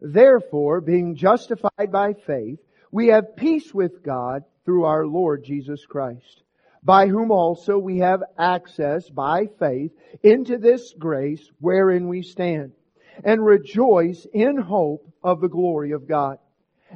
Therefore, 0.00 0.80
being 0.80 1.16
justified 1.16 1.92
by 1.92 2.14
faith, 2.26 2.58
we 2.90 3.08
have 3.08 3.36
peace 3.36 3.72
with 3.72 4.02
God 4.02 4.42
through 4.64 4.84
our 4.84 5.06
Lord 5.06 5.44
Jesus 5.44 5.86
Christ, 5.86 6.42
by 6.82 7.06
whom 7.06 7.30
also 7.30 7.78
we 7.78 7.98
have 7.98 8.22
access 8.38 9.08
by 9.08 9.46
faith 9.58 9.92
into 10.22 10.58
this 10.58 10.92
grace 10.98 11.50
wherein 11.60 12.08
we 12.08 12.22
stand, 12.22 12.72
and 13.24 13.44
rejoice 13.44 14.26
in 14.32 14.56
hope 14.56 15.08
of 15.22 15.40
the 15.40 15.48
glory 15.48 15.92
of 15.92 16.08
God. 16.08 16.38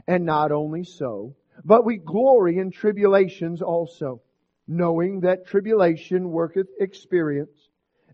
And 0.07 0.25
not 0.25 0.53
only 0.53 0.85
so, 0.85 1.35
but 1.65 1.85
we 1.85 1.97
glory 1.97 2.59
in 2.59 2.71
tribulations 2.71 3.63
also 3.63 4.23
knowing 4.69 5.21
that 5.21 5.47
tribulation 5.47 6.31
worketh 6.31 6.69
experience, 6.79 7.69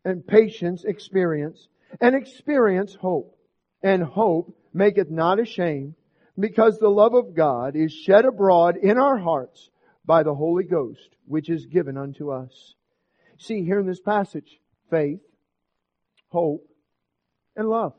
and 0.04 0.26
patience 0.26 0.84
experience, 0.84 1.66
and 2.00 2.14
experience 2.14 2.94
hope. 2.94 3.36
and 3.82 4.02
hope 4.02 4.56
maketh 4.72 5.10
not 5.10 5.38
ashamed, 5.38 5.94
because 6.38 6.78
the 6.78 6.88
love 6.88 7.14
of 7.14 7.34
God 7.34 7.76
is 7.76 7.92
shed 7.92 8.24
abroad 8.24 8.76
in 8.76 8.98
our 8.98 9.18
hearts 9.18 9.68
by 10.06 10.22
the 10.22 10.34
Holy 10.34 10.64
Ghost, 10.64 11.10
which 11.26 11.50
is 11.50 11.66
given 11.66 11.96
unto 11.96 12.30
us. 12.30 12.74
See 13.38 13.62
here 13.62 13.78
in 13.78 13.86
this 13.86 14.00
passage, 14.00 14.58
faith, 14.90 15.20
hope, 16.28 16.66
and 17.54 17.68
love. 17.68 17.92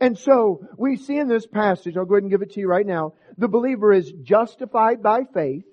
And 0.00 0.16
so 0.16 0.66
we 0.78 0.96
see 0.96 1.18
in 1.18 1.28
this 1.28 1.46
passage, 1.46 1.96
I'll 1.96 2.06
go 2.06 2.14
ahead 2.14 2.22
and 2.22 2.30
give 2.30 2.42
it 2.42 2.52
to 2.52 2.60
you 2.60 2.68
right 2.68 2.86
now, 2.86 3.14
the 3.36 3.48
believer 3.48 3.92
is 3.92 4.10
justified 4.22 5.02
by 5.02 5.24
faith, 5.34 5.64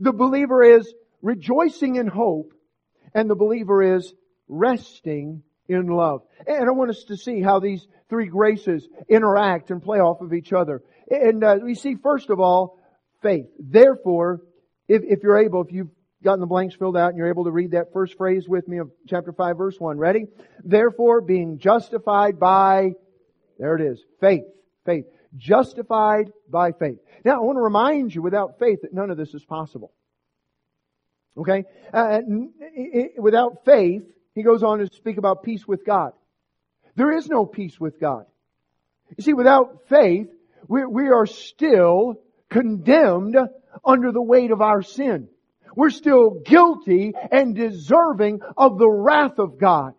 the 0.00 0.12
believer 0.12 0.62
is 0.62 0.92
rejoicing 1.22 1.96
in 1.96 2.06
hope, 2.06 2.52
and 3.14 3.28
the 3.28 3.34
believer 3.34 3.96
is 3.96 4.12
resting 4.48 5.42
in 5.68 5.86
love. 5.86 6.22
And 6.46 6.68
I 6.68 6.72
want 6.72 6.90
us 6.90 7.04
to 7.08 7.16
see 7.16 7.42
how 7.42 7.60
these 7.60 7.86
three 8.08 8.26
graces 8.26 8.88
interact 9.08 9.70
and 9.70 9.82
play 9.82 9.98
off 9.98 10.20
of 10.20 10.32
each 10.32 10.52
other. 10.52 10.82
And 11.10 11.44
uh, 11.44 11.56
we 11.62 11.74
see, 11.74 11.96
first 12.02 12.30
of 12.30 12.40
all, 12.40 12.78
faith. 13.22 13.46
Therefore, 13.58 14.40
if, 14.88 15.02
if 15.04 15.22
you're 15.22 15.38
able, 15.38 15.62
if 15.62 15.72
you've 15.72 15.90
gotten 16.22 16.40
the 16.40 16.46
blanks 16.46 16.74
filled 16.74 16.96
out 16.96 17.10
and 17.10 17.18
you're 17.18 17.28
able 17.28 17.44
to 17.44 17.50
read 17.50 17.72
that 17.72 17.92
first 17.92 18.16
phrase 18.16 18.48
with 18.48 18.66
me 18.66 18.78
of 18.78 18.90
chapter 19.06 19.32
5 19.32 19.56
verse 19.56 19.76
1. 19.78 19.98
Ready? 19.98 20.26
Therefore, 20.64 21.20
being 21.20 21.58
justified 21.58 22.38
by, 22.40 22.92
there 23.58 23.76
it 23.76 23.82
is, 23.82 24.02
faith. 24.20 24.44
Faith. 24.84 25.04
Justified 25.36 26.32
by 26.48 26.72
faith. 26.72 26.98
Now, 27.24 27.36
I 27.36 27.44
want 27.44 27.56
to 27.56 27.62
remind 27.62 28.14
you 28.14 28.22
without 28.22 28.58
faith 28.58 28.82
that 28.82 28.92
none 28.94 29.10
of 29.10 29.16
this 29.16 29.34
is 29.34 29.44
possible. 29.44 29.92
Okay? 31.36 31.64
Uh, 31.92 32.20
without 33.18 33.64
faith, 33.64 34.02
he 34.34 34.42
goes 34.42 34.62
on 34.62 34.78
to 34.78 34.86
speak 34.86 35.18
about 35.18 35.42
peace 35.42 35.66
with 35.66 35.84
God. 35.84 36.12
There 36.96 37.12
is 37.16 37.28
no 37.28 37.46
peace 37.46 37.78
with 37.78 38.00
God. 38.00 38.26
You 39.16 39.22
see, 39.22 39.32
without 39.34 39.88
faith, 39.88 40.28
we, 40.66 40.84
we 40.84 41.08
are 41.08 41.26
still 41.26 42.20
condemned 42.48 43.36
under 43.84 44.12
the 44.12 44.22
weight 44.22 44.50
of 44.50 44.60
our 44.60 44.82
sin. 44.82 45.28
We're 45.76 45.90
still 45.90 46.30
guilty 46.44 47.12
and 47.30 47.54
deserving 47.54 48.40
of 48.56 48.78
the 48.78 48.88
wrath 48.88 49.38
of 49.38 49.58
God. 49.58 49.94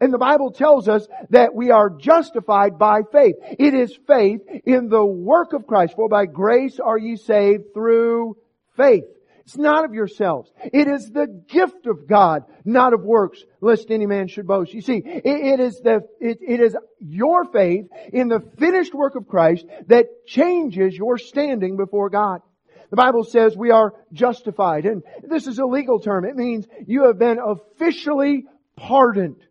And 0.00 0.12
the 0.12 0.18
Bible 0.18 0.52
tells 0.52 0.88
us 0.88 1.06
that 1.30 1.54
we 1.54 1.70
are 1.70 1.90
justified 1.90 2.78
by 2.78 3.00
faith. 3.10 3.36
It 3.58 3.74
is 3.74 3.98
faith 4.06 4.42
in 4.64 4.88
the 4.88 5.04
work 5.04 5.52
of 5.52 5.66
Christ. 5.66 5.94
For 5.96 6.08
by 6.08 6.26
grace 6.26 6.78
are 6.78 6.98
ye 6.98 7.16
saved 7.16 7.74
through 7.74 8.36
faith. 8.76 9.04
It's 9.50 9.56
not 9.56 9.84
of 9.84 9.94
yourselves. 9.94 10.52
It 10.72 10.86
is 10.86 11.10
the 11.10 11.26
gift 11.26 11.86
of 11.86 12.06
God, 12.06 12.44
not 12.64 12.92
of 12.92 13.02
works, 13.02 13.42
lest 13.60 13.90
any 13.90 14.06
man 14.06 14.28
should 14.28 14.46
boast. 14.46 14.72
You 14.72 14.80
see, 14.80 15.02
it, 15.04 15.24
it 15.24 15.58
is 15.58 15.80
the, 15.82 16.02
it, 16.20 16.38
it 16.40 16.60
is 16.60 16.76
your 17.00 17.46
faith 17.46 17.86
in 18.12 18.28
the 18.28 18.40
finished 18.58 18.94
work 18.94 19.16
of 19.16 19.26
Christ 19.26 19.66
that 19.88 20.06
changes 20.24 20.94
your 20.94 21.18
standing 21.18 21.76
before 21.76 22.10
God. 22.10 22.42
The 22.90 22.96
Bible 22.96 23.24
says 23.24 23.56
we 23.56 23.72
are 23.72 23.94
justified, 24.12 24.84
and 24.84 25.02
this 25.22 25.48
is 25.48 25.58
a 25.58 25.66
legal 25.66 25.98
term. 25.98 26.24
It 26.24 26.36
means 26.36 26.66
you 26.86 27.06
have 27.06 27.18
been 27.18 27.38
officially 27.44 28.46
pardoned. 28.76 29.42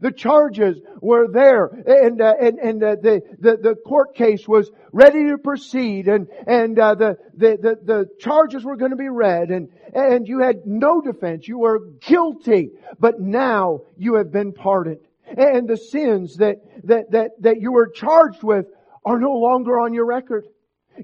The 0.00 0.12
charges 0.12 0.80
were 1.00 1.28
there, 1.28 1.66
and 1.66 2.20
uh, 2.20 2.34
and 2.40 2.58
and 2.58 2.82
uh, 2.82 2.96
the, 3.02 3.22
the 3.38 3.56
the 3.56 3.74
court 3.74 4.14
case 4.14 4.46
was 4.46 4.70
ready 4.92 5.28
to 5.28 5.38
proceed, 5.38 6.08
and 6.08 6.28
and 6.46 6.78
uh, 6.78 6.94
the, 6.94 7.16
the 7.34 7.56
the 7.60 7.78
the 7.82 8.08
charges 8.20 8.64
were 8.64 8.76
going 8.76 8.92
to 8.92 8.96
be 8.96 9.08
read, 9.08 9.50
and 9.50 9.68
and 9.94 10.26
you 10.28 10.40
had 10.40 10.66
no 10.66 11.00
defense. 11.00 11.48
You 11.48 11.58
were 11.58 11.80
guilty, 12.00 12.70
but 12.98 13.20
now 13.20 13.80
you 13.96 14.14
have 14.14 14.30
been 14.30 14.52
pardoned, 14.52 15.00
and 15.26 15.68
the 15.68 15.76
sins 15.76 16.36
that 16.36 16.56
that 16.84 17.10
that 17.10 17.30
that 17.40 17.60
you 17.60 17.72
were 17.72 17.88
charged 17.88 18.42
with 18.42 18.66
are 19.04 19.18
no 19.18 19.32
longer 19.32 19.78
on 19.78 19.94
your 19.94 20.06
record. 20.06 20.46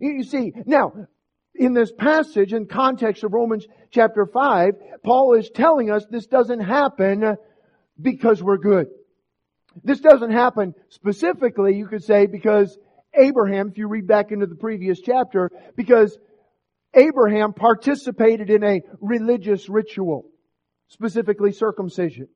You 0.00 0.24
see, 0.24 0.52
now 0.66 1.06
in 1.54 1.72
this 1.72 1.92
passage 1.92 2.52
in 2.52 2.66
context 2.66 3.22
of 3.24 3.32
Romans 3.32 3.66
chapter 3.90 4.26
5, 4.26 4.74
Paul 5.04 5.34
is 5.34 5.50
telling 5.50 5.90
us 5.90 6.04
this 6.10 6.26
doesn't 6.26 6.60
happen 6.60 7.36
because 8.00 8.42
we're 8.42 8.58
good. 8.58 8.86
This 9.82 10.00
doesn't 10.00 10.30
happen 10.30 10.74
specifically, 10.90 11.76
you 11.76 11.86
could 11.86 12.04
say, 12.04 12.26
because 12.26 12.78
Abraham, 13.14 13.68
if 13.68 13.78
you 13.78 13.88
read 13.88 14.06
back 14.06 14.30
into 14.30 14.46
the 14.46 14.54
previous 14.54 15.00
chapter, 15.00 15.50
because 15.76 16.16
Abraham 16.94 17.52
participated 17.52 18.50
in 18.50 18.62
a 18.62 18.82
religious 19.00 19.68
ritual, 19.68 20.26
specifically 20.88 21.52
circumcision. 21.52 22.28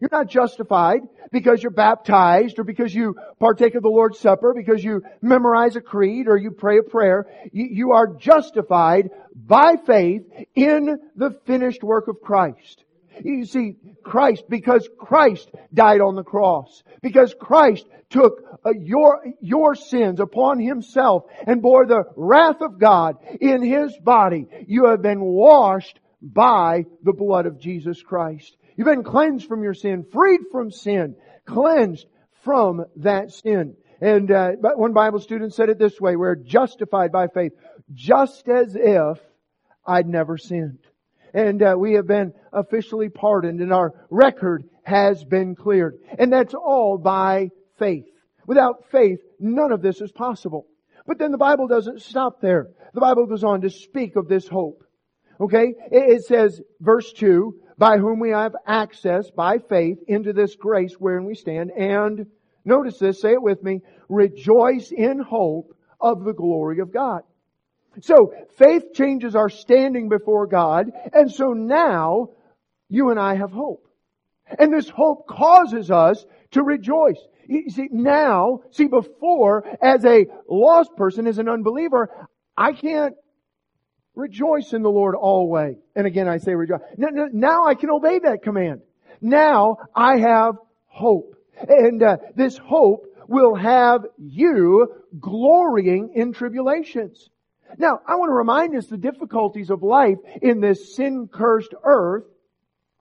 You're 0.00 0.10
not 0.12 0.28
justified 0.28 1.00
because 1.32 1.62
you're 1.62 1.72
baptized 1.72 2.58
or 2.58 2.64
because 2.64 2.94
you 2.94 3.16
partake 3.40 3.74
of 3.74 3.82
the 3.82 3.88
Lord's 3.88 4.18
Supper, 4.18 4.54
because 4.54 4.82
you 4.82 5.02
memorize 5.20 5.76
a 5.76 5.80
creed 5.80 6.28
or 6.28 6.36
you 6.36 6.52
pray 6.52 6.78
a 6.78 6.88
prayer. 6.88 7.26
You 7.52 7.92
are 7.92 8.14
justified 8.14 9.10
by 9.34 9.74
faith 9.86 10.22
in 10.54 10.98
the 11.16 11.30
finished 11.46 11.82
work 11.82 12.06
of 12.08 12.20
Christ. 12.22 12.84
You 13.24 13.44
see, 13.44 13.76
Christ, 14.02 14.44
because 14.48 14.88
Christ 14.98 15.50
died 15.72 16.00
on 16.00 16.14
the 16.14 16.22
cross, 16.22 16.82
because 17.02 17.34
Christ 17.38 17.86
took 18.10 18.42
uh, 18.64 18.70
your, 18.78 19.22
your 19.40 19.74
sins 19.74 20.20
upon 20.20 20.60
Himself 20.60 21.24
and 21.46 21.62
bore 21.62 21.86
the 21.86 22.04
wrath 22.16 22.60
of 22.60 22.78
God 22.78 23.16
in 23.40 23.62
His 23.62 23.96
body, 23.98 24.46
you 24.66 24.86
have 24.86 25.02
been 25.02 25.20
washed 25.20 26.00
by 26.20 26.84
the 27.02 27.12
blood 27.12 27.46
of 27.46 27.60
Jesus 27.60 28.02
Christ. 28.02 28.56
You've 28.76 28.86
been 28.86 29.04
cleansed 29.04 29.46
from 29.46 29.62
your 29.62 29.74
sin, 29.74 30.04
freed 30.12 30.40
from 30.50 30.70
sin, 30.70 31.16
cleansed 31.46 32.06
from 32.44 32.84
that 32.96 33.32
sin. 33.32 33.76
And 34.00 34.30
uh, 34.30 34.52
one 34.76 34.92
Bible 34.92 35.20
student 35.20 35.54
said 35.54 35.68
it 35.68 35.78
this 35.78 36.00
way: 36.00 36.14
We're 36.14 36.36
justified 36.36 37.10
by 37.10 37.26
faith, 37.26 37.52
just 37.92 38.48
as 38.48 38.76
if 38.76 39.18
I'd 39.84 40.06
never 40.06 40.38
sinned 40.38 40.78
and 41.34 41.62
uh, 41.62 41.74
we 41.78 41.94
have 41.94 42.06
been 42.06 42.32
officially 42.52 43.08
pardoned 43.08 43.60
and 43.60 43.72
our 43.72 43.92
record 44.10 44.64
has 44.82 45.24
been 45.24 45.54
cleared. 45.54 45.98
And 46.18 46.32
that's 46.32 46.54
all 46.54 46.98
by 46.98 47.50
faith. 47.78 48.06
Without 48.46 48.90
faith, 48.90 49.18
none 49.38 49.72
of 49.72 49.82
this 49.82 50.00
is 50.00 50.10
possible. 50.12 50.66
But 51.06 51.18
then 51.18 51.32
the 51.32 51.38
Bible 51.38 51.68
doesn't 51.68 52.02
stop 52.02 52.40
there. 52.40 52.68
The 52.94 53.00
Bible 53.00 53.26
goes 53.26 53.44
on 53.44 53.60
to 53.62 53.70
speak 53.70 54.16
of 54.16 54.28
this 54.28 54.48
hope. 54.48 54.82
Okay? 55.40 55.74
It 55.90 56.24
says, 56.24 56.60
verse 56.80 57.12
2, 57.12 57.54
by 57.76 57.98
whom 57.98 58.18
we 58.18 58.30
have 58.30 58.56
access 58.66 59.30
by 59.30 59.58
faith 59.58 59.98
into 60.08 60.32
this 60.32 60.56
grace 60.56 60.94
wherein 60.98 61.24
we 61.24 61.34
stand 61.34 61.70
and, 61.70 62.26
notice 62.64 62.98
this, 62.98 63.20
say 63.20 63.32
it 63.32 63.42
with 63.42 63.62
me, 63.62 63.82
rejoice 64.08 64.90
in 64.90 65.20
hope 65.20 65.76
of 66.00 66.24
the 66.24 66.32
glory 66.32 66.80
of 66.80 66.92
God. 66.92 67.22
So 68.00 68.32
faith 68.56 68.92
changes 68.94 69.34
our 69.34 69.48
standing 69.48 70.08
before 70.08 70.46
God, 70.46 70.90
and 71.12 71.30
so 71.30 71.52
now 71.52 72.30
you 72.88 73.10
and 73.10 73.18
I 73.18 73.34
have 73.34 73.50
hope. 73.50 73.86
And 74.58 74.72
this 74.72 74.88
hope 74.88 75.26
causes 75.26 75.90
us 75.90 76.24
to 76.52 76.62
rejoice. 76.62 77.18
You 77.46 77.70
see, 77.70 77.88
now, 77.90 78.60
see, 78.70 78.86
before, 78.86 79.64
as 79.82 80.04
a 80.04 80.26
lost 80.48 80.96
person, 80.96 81.26
as 81.26 81.38
an 81.38 81.48
unbeliever, 81.48 82.10
I 82.56 82.72
can't 82.72 83.14
rejoice 84.14 84.72
in 84.72 84.82
the 84.82 84.90
Lord 84.90 85.14
always. 85.14 85.76
And 85.94 86.06
again, 86.06 86.28
I 86.28 86.38
say 86.38 86.54
rejoice. 86.54 86.80
Now 86.96 87.64
I 87.64 87.74
can 87.74 87.90
obey 87.90 88.18
that 88.20 88.42
command. 88.42 88.82
Now 89.20 89.76
I 89.94 90.18
have 90.18 90.56
hope. 90.86 91.34
And 91.66 92.02
uh, 92.02 92.16
this 92.36 92.58
hope 92.58 93.06
will 93.28 93.54
have 93.54 94.06
you 94.16 94.88
glorying 95.18 96.12
in 96.14 96.32
tribulations. 96.32 97.28
Now, 97.76 98.00
I 98.06 98.16
want 98.16 98.30
to 98.30 98.34
remind 98.34 98.76
us 98.76 98.86
the 98.86 98.96
difficulties 98.96 99.70
of 99.70 99.82
life 99.82 100.18
in 100.40 100.60
this 100.60 100.96
sin-cursed 100.96 101.74
earth 101.84 102.24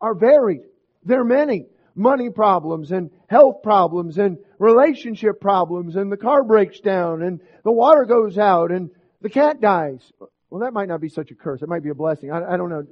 are 0.02 0.14
varied. 0.14 0.62
They're 1.04 1.24
many. 1.24 1.68
Money 1.96 2.30
problems 2.30 2.92
and 2.92 3.10
health 3.28 3.64
problems 3.64 4.20
and 4.20 4.38
relationship 4.60 5.42
problems 5.42 5.96
and 5.96 6.12
the 6.12 6.18
car 6.18 6.44
breaks 6.44 6.80
down 6.80 7.24
and 7.24 7.40
the 7.64 7.72
water 7.72 8.06
goes 8.06 8.38
out 8.38 8.72
and 8.72 8.92
the 9.22 9.30
cat 9.30 9.60
dies. 9.62 10.12
Well, 10.50 10.62
that 10.62 10.74
might 10.74 10.90
not 10.90 11.02
be 11.02 11.10
such 11.10 11.32
a 11.32 11.36
curse. 11.36 11.64
It 11.64 11.70
might 11.70 11.84
be 11.84 11.90
a 11.90 11.96
blessing. 11.96 12.32
I, 12.32 12.54
I 12.54 12.58
don't 12.58 12.70
know. 12.70 12.86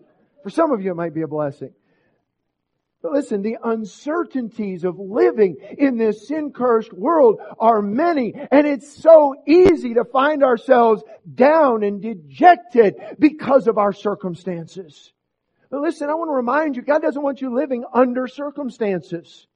For 0.44 0.50
some 0.50 0.72
of 0.72 0.82
you, 0.82 0.92
it 0.92 0.96
might 0.96 1.14
be 1.14 1.22
a 1.22 1.28
blessing. 1.28 1.72
Listen, 3.12 3.42
the 3.42 3.58
uncertainties 3.64 4.84
of 4.84 5.00
living 5.00 5.58
in 5.78 5.98
this 5.98 6.28
sin-cursed 6.28 6.94
world 6.94 7.40
are 7.60 7.82
many, 7.82 8.34
and 8.52 8.68
it's 8.68 9.02
so 9.02 9.36
easy 9.48 9.94
to 9.94 10.06
find 10.06 10.44
ourselves 10.44 11.04
down 11.34 11.84
and 11.84 12.02
dejected 12.02 12.96
because 13.20 13.68
of 13.68 13.78
our 13.78 13.94
circumstances. 13.94 15.12
But 15.70 15.82
listen, 15.82 16.10
I 16.10 16.14
want 16.16 16.30
to 16.30 16.36
remind 16.36 16.76
you, 16.76 16.82
God 16.82 17.02
doesn't 17.02 17.22
want 17.22 17.42
you 17.42 17.54
living 17.54 17.84
under 17.94 18.28
circumstances. 18.28 19.48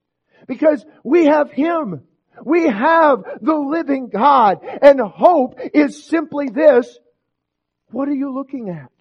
Because 0.47 0.86
we 1.04 1.26
have 1.26 1.52
Him. 1.52 2.04
We 2.43 2.68
have 2.68 3.24
the 3.41 3.56
living 3.56 4.10
God. 4.10 4.60
And 4.82 5.00
hope 5.00 5.60
is 5.74 6.08
simply 6.08 6.50
this. 6.50 6.97
What 7.91 8.08
are 8.08 8.16
you 8.16 8.34
looking 8.34 8.70
at? 8.70 8.91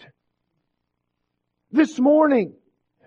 This 1.70 1.98
morning, 1.98 2.54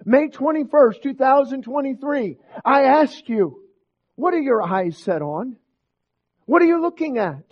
May 0.06 0.28
21st, 0.28 1.02
2023, 1.04 2.38
I 2.66 2.84
ask 2.84 3.28
you, 3.30 3.62
what 4.16 4.34
are 4.34 4.40
your 4.40 4.62
eyes 4.62 4.98
set 4.98 5.22
on? 5.22 5.58
What 6.46 6.62
are 6.62 6.66
you 6.66 6.82
looking 6.82 7.18
at? 7.18 7.44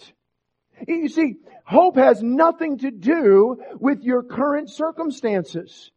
You 0.88 1.10
see, 1.10 1.36
hope 1.66 1.98
has 1.98 2.24
nothing 2.24 2.80
to 2.80 2.92
do 2.92 3.62
with 3.80 4.02
your 4.02 4.24
current 4.24 4.70
circumstances. 4.70 5.92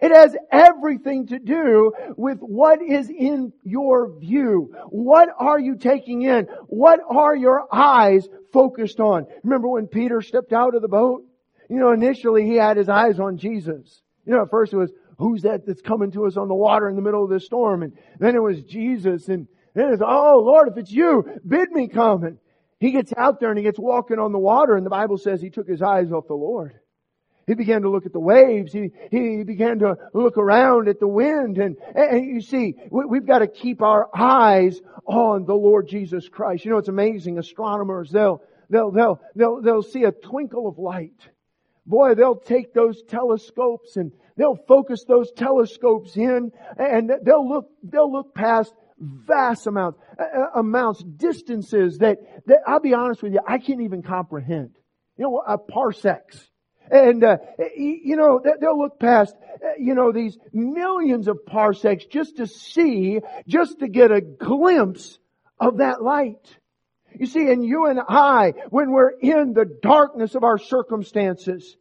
It 0.00 0.14
has 0.14 0.36
everything 0.52 1.28
to 1.28 1.38
do 1.38 1.92
with 2.16 2.38
what 2.40 2.82
is 2.82 3.08
in 3.08 3.52
your 3.62 4.18
view. 4.18 4.74
What 4.88 5.30
are 5.38 5.58
you 5.58 5.76
taking 5.76 6.22
in? 6.22 6.46
What 6.66 7.00
are 7.08 7.34
your 7.34 7.66
eyes 7.72 8.28
focused 8.52 9.00
on? 9.00 9.26
Remember 9.42 9.68
when 9.68 9.86
Peter 9.86 10.20
stepped 10.20 10.52
out 10.52 10.74
of 10.74 10.82
the 10.82 10.88
boat? 10.88 11.24
You 11.70 11.78
know, 11.78 11.92
initially 11.92 12.44
he 12.44 12.56
had 12.56 12.76
his 12.76 12.88
eyes 12.88 13.18
on 13.18 13.38
Jesus. 13.38 14.02
You 14.26 14.34
know, 14.34 14.42
at 14.42 14.50
first 14.50 14.72
it 14.72 14.76
was, 14.76 14.92
who's 15.18 15.42
that 15.42 15.66
that's 15.66 15.82
coming 15.82 16.10
to 16.12 16.26
us 16.26 16.36
on 16.36 16.48
the 16.48 16.54
water 16.54 16.88
in 16.88 16.96
the 16.96 17.02
middle 17.02 17.24
of 17.24 17.30
this 17.30 17.44
storm? 17.44 17.82
And 17.82 17.92
then 18.18 18.34
it 18.34 18.42
was 18.42 18.62
Jesus 18.62 19.28
and 19.28 19.48
then 19.74 19.92
it's, 19.92 20.02
oh 20.04 20.42
Lord, 20.44 20.68
if 20.68 20.78
it's 20.78 20.90
you, 20.90 21.24
bid 21.46 21.70
me 21.70 21.88
come. 21.88 22.24
And 22.24 22.38
he 22.80 22.92
gets 22.92 23.12
out 23.16 23.40
there 23.40 23.50
and 23.50 23.58
he 23.58 23.64
gets 23.64 23.78
walking 23.78 24.18
on 24.18 24.32
the 24.32 24.38
water 24.38 24.74
and 24.74 24.84
the 24.84 24.90
Bible 24.90 25.18
says 25.18 25.40
he 25.40 25.50
took 25.50 25.68
his 25.68 25.82
eyes 25.82 26.12
off 26.12 26.26
the 26.28 26.34
Lord. 26.34 26.78
He 27.46 27.54
began 27.54 27.82
to 27.82 27.90
look 27.90 28.06
at 28.06 28.12
the 28.12 28.20
waves. 28.20 28.72
He, 28.72 28.90
he 29.10 29.44
began 29.44 29.78
to 29.78 29.96
look 30.12 30.36
around 30.36 30.88
at 30.88 30.98
the 30.98 31.06
wind. 31.06 31.58
And, 31.58 31.76
and 31.94 32.26
you 32.26 32.40
see, 32.40 32.74
we, 32.90 33.18
have 33.18 33.26
got 33.26 33.38
to 33.38 33.46
keep 33.46 33.82
our 33.82 34.08
eyes 34.12 34.80
on 35.06 35.44
the 35.44 35.54
Lord 35.54 35.86
Jesus 35.88 36.28
Christ. 36.28 36.64
You 36.64 36.72
know, 36.72 36.78
it's 36.78 36.88
amazing. 36.88 37.38
Astronomers, 37.38 38.10
they'll, 38.10 38.42
they'll, 38.68 38.90
they'll, 38.90 39.20
they'll, 39.36 39.62
they'll 39.62 39.82
see 39.82 40.02
a 40.02 40.10
twinkle 40.10 40.66
of 40.66 40.78
light. 40.78 41.20
Boy, 41.86 42.16
they'll 42.16 42.34
take 42.34 42.74
those 42.74 43.00
telescopes 43.04 43.96
and 43.96 44.10
they'll 44.36 44.58
focus 44.68 45.04
those 45.06 45.32
telescopes 45.32 46.16
in 46.16 46.52
and 46.78 47.10
they'll 47.22 47.48
look, 47.48 47.70
they'll 47.82 48.12
look 48.12 48.34
past 48.34 48.74
vast 48.98 49.66
amounts, 49.66 49.98
uh, 50.18 50.58
amounts, 50.58 51.02
distances 51.02 51.98
that, 51.98 52.18
that 52.46 52.60
I'll 52.66 52.80
be 52.80 52.94
honest 52.94 53.22
with 53.22 53.32
you, 53.32 53.40
I 53.46 53.58
can't 53.58 53.82
even 53.82 54.02
comprehend. 54.02 54.70
You 55.16 55.24
know, 55.24 55.42
uh, 55.46 55.56
parsecs. 55.56 56.50
And, 56.90 57.24
uh, 57.24 57.38
you 57.76 58.16
know, 58.16 58.40
they'll 58.60 58.78
look 58.78 59.00
past, 59.00 59.34
uh, 59.34 59.70
you 59.78 59.94
know, 59.94 60.12
these 60.12 60.38
millions 60.52 61.26
of 61.26 61.44
parsecs 61.44 62.04
just 62.06 62.36
to 62.36 62.46
see, 62.46 63.20
just 63.48 63.80
to 63.80 63.88
get 63.88 64.12
a 64.12 64.20
glimpse 64.20 65.18
of 65.58 65.78
that 65.78 66.02
light. 66.02 66.56
You 67.18 67.26
see, 67.26 67.50
and 67.50 67.64
you 67.64 67.86
and 67.86 67.98
I, 68.08 68.52
when 68.70 68.92
we're 68.92 69.10
in 69.10 69.52
the 69.52 69.64
darkness 69.64 70.34
of 70.34 70.44
our 70.44 70.58
circumstances, 70.58 71.76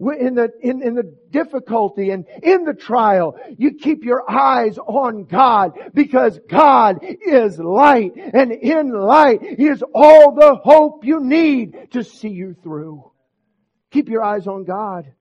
in 0.00 0.34
the, 0.34 0.50
in, 0.60 0.80
in 0.82 0.94
the 0.94 1.12
difficulty 1.30 2.10
and 2.10 2.24
in 2.42 2.64
the 2.64 2.74
trial, 2.74 3.36
you 3.56 3.74
keep 3.74 4.04
your 4.04 4.30
eyes 4.30 4.78
on 4.78 5.24
God 5.24 5.72
because 5.92 6.38
God 6.48 6.98
is 7.02 7.58
light 7.58 8.12
and 8.16 8.52
in 8.52 8.92
light 8.92 9.42
is 9.42 9.82
all 9.92 10.34
the 10.34 10.54
hope 10.54 11.04
you 11.04 11.20
need 11.20 11.90
to 11.92 12.04
see 12.04 12.28
you 12.28 12.54
through. 12.62 13.10
Keep 13.90 14.08
your 14.08 14.22
eyes 14.22 14.46
on 14.46 14.64
God 14.64 15.12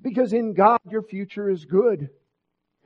because 0.00 0.32
in 0.32 0.54
God 0.54 0.80
your 0.90 1.02
future 1.02 1.50
is 1.50 1.66
good. 1.66 2.08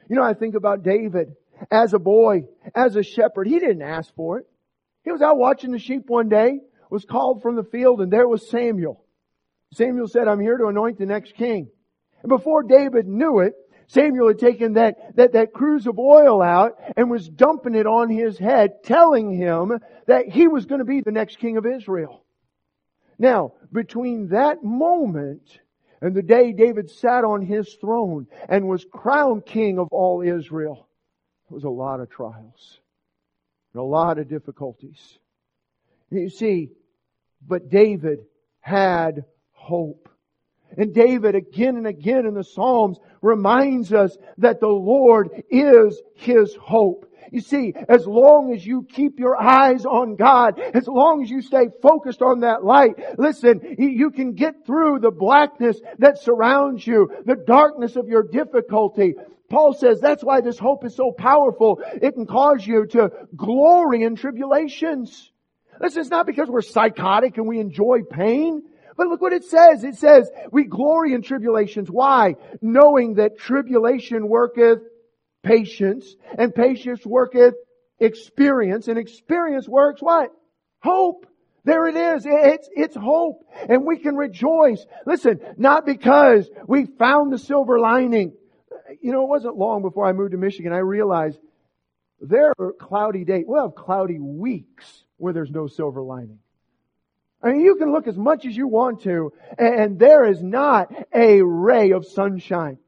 You 0.08 0.16
know, 0.16 0.24
I 0.24 0.34
think 0.34 0.56
about 0.56 0.82
David 0.82 1.36
as 1.70 1.94
a 1.94 1.98
boy, 2.00 2.46
as 2.74 2.96
a 2.96 3.04
shepherd. 3.04 3.46
He 3.46 3.58
didn't 3.60 3.82
ask 3.82 4.12
for 4.14 4.38
it. 4.38 4.46
He 5.04 5.12
was 5.12 5.22
out 5.22 5.38
watching 5.38 5.70
the 5.70 5.78
sheep 5.78 6.08
one 6.08 6.28
day, 6.28 6.58
was 6.90 7.04
called 7.04 7.42
from 7.42 7.54
the 7.54 7.62
field, 7.62 8.00
and 8.00 8.12
there 8.12 8.26
was 8.26 8.50
Samuel. 8.50 9.05
Samuel 9.72 10.08
said, 10.08 10.28
I'm 10.28 10.40
here 10.40 10.56
to 10.56 10.66
anoint 10.66 10.98
the 10.98 11.06
next 11.06 11.34
king. 11.34 11.68
And 12.22 12.28
before 12.28 12.62
David 12.62 13.06
knew 13.06 13.40
it, 13.40 13.54
Samuel 13.88 14.28
had 14.28 14.38
taken 14.38 14.74
that, 14.74 15.16
that, 15.16 15.32
that 15.32 15.52
cruse 15.52 15.86
of 15.86 15.98
oil 15.98 16.42
out 16.42 16.72
and 16.96 17.10
was 17.10 17.28
dumping 17.28 17.74
it 17.74 17.86
on 17.86 18.10
his 18.10 18.38
head, 18.38 18.82
telling 18.82 19.32
him 19.32 19.78
that 20.06 20.28
he 20.28 20.48
was 20.48 20.66
going 20.66 20.80
to 20.80 20.84
be 20.84 21.00
the 21.00 21.12
next 21.12 21.38
king 21.38 21.56
of 21.56 21.66
Israel. 21.66 22.24
Now, 23.18 23.52
between 23.72 24.28
that 24.28 24.62
moment 24.62 25.60
and 26.00 26.14
the 26.14 26.22
day 26.22 26.52
David 26.52 26.90
sat 26.90 27.24
on 27.24 27.42
his 27.42 27.74
throne 27.80 28.26
and 28.48 28.68
was 28.68 28.84
crowned 28.90 29.46
king 29.46 29.78
of 29.78 29.88
all 29.92 30.20
Israel, 30.20 30.88
there 31.48 31.54
was 31.54 31.64
a 31.64 31.70
lot 31.70 32.00
of 32.00 32.10
trials 32.10 32.80
and 33.72 33.80
a 33.80 33.84
lot 33.84 34.18
of 34.18 34.28
difficulties. 34.28 35.18
You 36.10 36.28
see, 36.28 36.70
but 37.46 37.70
David 37.70 38.20
had 38.60 39.24
hope. 39.66 40.08
And 40.76 40.94
David 40.94 41.34
again 41.34 41.76
and 41.76 41.86
again 41.86 42.26
in 42.26 42.34
the 42.34 42.44
Psalms 42.44 42.98
reminds 43.22 43.92
us 43.92 44.16
that 44.38 44.60
the 44.60 44.68
Lord 44.68 45.30
is 45.50 46.00
his 46.14 46.54
hope. 46.54 47.10
You 47.32 47.40
see, 47.40 47.74
as 47.88 48.06
long 48.06 48.52
as 48.54 48.64
you 48.64 48.84
keep 48.84 49.18
your 49.18 49.40
eyes 49.40 49.84
on 49.84 50.14
God, 50.16 50.60
as 50.60 50.86
long 50.86 51.22
as 51.22 51.30
you 51.30 51.42
stay 51.42 51.68
focused 51.82 52.22
on 52.22 52.40
that 52.40 52.64
light, 52.64 53.18
listen, 53.18 53.60
you 53.78 54.10
can 54.10 54.34
get 54.34 54.64
through 54.64 55.00
the 55.00 55.10
blackness 55.10 55.80
that 55.98 56.18
surrounds 56.18 56.86
you, 56.86 57.10
the 57.24 57.34
darkness 57.34 57.96
of 57.96 58.08
your 58.08 58.22
difficulty. 58.22 59.14
Paul 59.48 59.72
says 59.74 60.00
that's 60.00 60.24
why 60.24 60.40
this 60.40 60.58
hope 60.58 60.84
is 60.84 60.94
so 60.94 61.10
powerful. 61.12 61.80
It 62.00 62.12
can 62.12 62.26
cause 62.26 62.66
you 62.66 62.86
to 62.88 63.10
glory 63.34 64.02
in 64.02 64.16
tribulations. 64.16 65.32
Listen, 65.80 66.00
it's 66.00 66.10
not 66.10 66.26
because 66.26 66.48
we're 66.48 66.62
psychotic 66.62 67.38
and 67.38 67.46
we 67.46 67.60
enjoy 67.60 68.02
pain. 68.08 68.62
But 68.96 69.08
look 69.08 69.20
what 69.20 69.32
it 69.32 69.44
says. 69.44 69.84
It 69.84 69.96
says, 69.96 70.30
we 70.50 70.64
glory 70.64 71.12
in 71.12 71.22
tribulations. 71.22 71.90
Why? 71.90 72.36
Knowing 72.62 73.14
that 73.14 73.38
tribulation 73.38 74.28
worketh 74.28 74.80
patience, 75.42 76.16
and 76.38 76.54
patience 76.54 77.04
worketh 77.06 77.54
experience, 78.00 78.88
and 78.88 78.98
experience 78.98 79.68
works 79.68 80.00
what? 80.00 80.30
Hope. 80.82 81.26
There 81.64 81.88
it 81.88 81.96
is. 81.96 82.24
It's, 82.26 82.68
it's 82.74 82.96
hope. 82.96 83.44
And 83.68 83.84
we 83.84 83.98
can 83.98 84.16
rejoice. 84.16 84.84
Listen, 85.04 85.40
not 85.56 85.84
because 85.84 86.48
we 86.68 86.86
found 86.86 87.32
the 87.32 87.38
silver 87.38 87.80
lining. 87.80 88.34
You 89.00 89.12
know, 89.12 89.22
it 89.22 89.28
wasn't 89.28 89.56
long 89.56 89.82
before 89.82 90.06
I 90.06 90.12
moved 90.12 90.30
to 90.32 90.38
Michigan, 90.38 90.72
I 90.72 90.78
realized 90.78 91.38
there 92.20 92.52
are 92.58 92.72
cloudy 92.72 93.24
days. 93.24 93.44
We'll 93.46 93.62
have 93.62 93.74
cloudy 93.74 94.18
weeks 94.18 95.04
where 95.16 95.32
there's 95.32 95.50
no 95.50 95.66
silver 95.66 96.02
lining. 96.02 96.38
I 97.42 97.52
mean, 97.52 97.60
you 97.60 97.76
can 97.76 97.92
look 97.92 98.06
as 98.06 98.16
much 98.16 98.46
as 98.46 98.56
you 98.56 98.66
want 98.66 99.02
to, 99.02 99.32
and 99.58 99.98
there 99.98 100.24
is 100.24 100.42
not 100.42 100.92
a 101.14 101.42
ray 101.42 101.92
of 101.92 102.06
sunshine. 102.06 102.78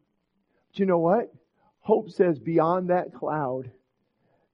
But 0.68 0.78
you 0.78 0.86
know 0.86 0.98
what? 0.98 1.32
Hope 1.80 2.10
says 2.10 2.38
beyond 2.38 2.90
that 2.90 3.14
cloud, 3.14 3.70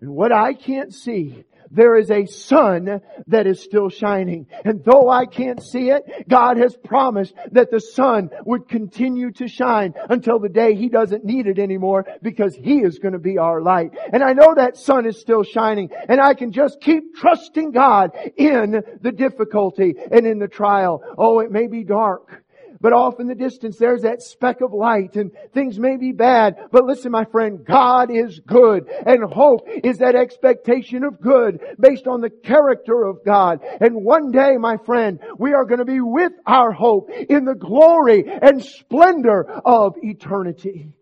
and 0.00 0.10
what 0.10 0.32
I 0.32 0.54
can't 0.54 0.92
see, 0.92 1.44
there 1.70 1.96
is 1.96 2.10
a 2.10 2.26
sun 2.26 3.00
that 3.26 3.46
is 3.46 3.62
still 3.62 3.88
shining. 3.88 4.46
And 4.64 4.84
though 4.84 5.08
I 5.08 5.26
can't 5.26 5.62
see 5.62 5.90
it, 5.90 6.28
God 6.28 6.56
has 6.58 6.76
promised 6.76 7.34
that 7.52 7.70
the 7.70 7.80
sun 7.80 8.30
would 8.44 8.68
continue 8.68 9.32
to 9.32 9.48
shine 9.48 9.94
until 10.08 10.38
the 10.38 10.48
day 10.48 10.74
He 10.74 10.88
doesn't 10.88 11.24
need 11.24 11.46
it 11.46 11.58
anymore 11.58 12.06
because 12.22 12.54
He 12.54 12.78
is 12.78 12.98
going 12.98 13.12
to 13.12 13.18
be 13.18 13.38
our 13.38 13.60
light. 13.60 13.92
And 14.12 14.22
I 14.22 14.32
know 14.32 14.54
that 14.54 14.76
sun 14.76 15.06
is 15.06 15.20
still 15.20 15.42
shining 15.42 15.90
and 16.08 16.20
I 16.20 16.34
can 16.34 16.52
just 16.52 16.80
keep 16.80 17.16
trusting 17.16 17.72
God 17.72 18.12
in 18.36 18.82
the 19.00 19.12
difficulty 19.12 19.94
and 20.10 20.26
in 20.26 20.38
the 20.38 20.48
trial. 20.48 21.02
Oh, 21.16 21.40
it 21.40 21.50
may 21.50 21.66
be 21.66 21.84
dark. 21.84 22.43
But 22.84 22.92
off 22.92 23.18
in 23.18 23.28
the 23.28 23.34
distance, 23.34 23.78
there's 23.78 24.02
that 24.02 24.20
speck 24.20 24.60
of 24.60 24.74
light 24.74 25.16
and 25.16 25.30
things 25.54 25.78
may 25.78 25.96
be 25.96 26.12
bad. 26.12 26.68
But 26.70 26.84
listen, 26.84 27.12
my 27.12 27.24
friend, 27.24 27.64
God 27.64 28.10
is 28.10 28.40
good 28.40 28.90
and 29.06 29.24
hope 29.32 29.66
is 29.82 30.00
that 30.00 30.14
expectation 30.14 31.02
of 31.02 31.18
good 31.18 31.60
based 31.80 32.06
on 32.06 32.20
the 32.20 32.28
character 32.28 33.04
of 33.04 33.24
God. 33.24 33.60
And 33.80 34.04
one 34.04 34.32
day, 34.32 34.58
my 34.58 34.76
friend, 34.84 35.18
we 35.38 35.54
are 35.54 35.64
going 35.64 35.78
to 35.78 35.86
be 35.86 36.02
with 36.02 36.32
our 36.44 36.72
hope 36.72 37.08
in 37.08 37.46
the 37.46 37.54
glory 37.54 38.22
and 38.26 38.62
splendor 38.62 39.46
of 39.64 39.94
eternity. 40.02 40.92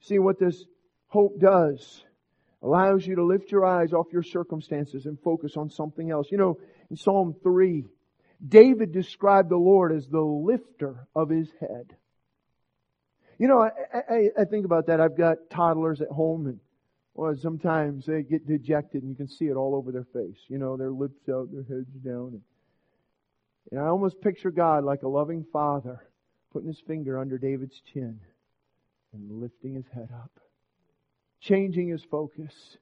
See 0.00 0.18
what 0.18 0.38
this 0.38 0.62
hope 1.06 1.40
does? 1.40 2.04
Allows 2.62 3.06
you 3.06 3.14
to 3.14 3.24
lift 3.24 3.50
your 3.50 3.64
eyes 3.64 3.94
off 3.94 4.12
your 4.12 4.22
circumstances 4.22 5.06
and 5.06 5.18
focus 5.22 5.56
on 5.56 5.70
something 5.70 6.10
else. 6.10 6.26
You 6.30 6.36
know, 6.36 6.58
in 6.90 6.96
Psalm 6.96 7.34
3, 7.42 7.86
David 8.46 8.92
described 8.92 9.50
the 9.50 9.56
Lord 9.56 9.92
as 9.92 10.06
the 10.06 10.20
lifter 10.20 11.06
of 11.14 11.28
his 11.28 11.48
head. 11.60 11.96
You 13.38 13.48
know, 13.48 13.62
I, 13.62 13.70
I, 13.94 14.30
I, 14.40 14.44
think 14.44 14.64
about 14.64 14.86
that. 14.86 15.00
I've 15.00 15.16
got 15.16 15.50
toddlers 15.50 16.00
at 16.00 16.08
home 16.08 16.46
and 16.46 16.60
well, 17.14 17.34
sometimes 17.40 18.06
they 18.06 18.22
get 18.22 18.46
dejected 18.46 19.02
and 19.02 19.10
you 19.10 19.16
can 19.16 19.28
see 19.28 19.46
it 19.46 19.56
all 19.56 19.74
over 19.74 19.92
their 19.92 20.06
face. 20.12 20.38
You 20.48 20.58
know, 20.58 20.76
their 20.76 20.90
lips 20.90 21.28
out, 21.28 21.50
their 21.50 21.64
heads 21.64 21.90
down. 22.04 22.28
And, 22.32 22.42
and 23.70 23.80
I 23.80 23.86
almost 23.86 24.20
picture 24.20 24.50
God 24.50 24.84
like 24.84 25.02
a 25.02 25.08
loving 25.08 25.44
father 25.52 26.00
putting 26.52 26.68
his 26.68 26.80
finger 26.86 27.18
under 27.18 27.38
David's 27.38 27.80
chin 27.92 28.20
and 29.12 29.40
lifting 29.40 29.74
his 29.74 29.86
head 29.92 30.08
up, 30.14 30.30
changing 31.40 31.88
his 31.88 32.02
focus 32.10 32.78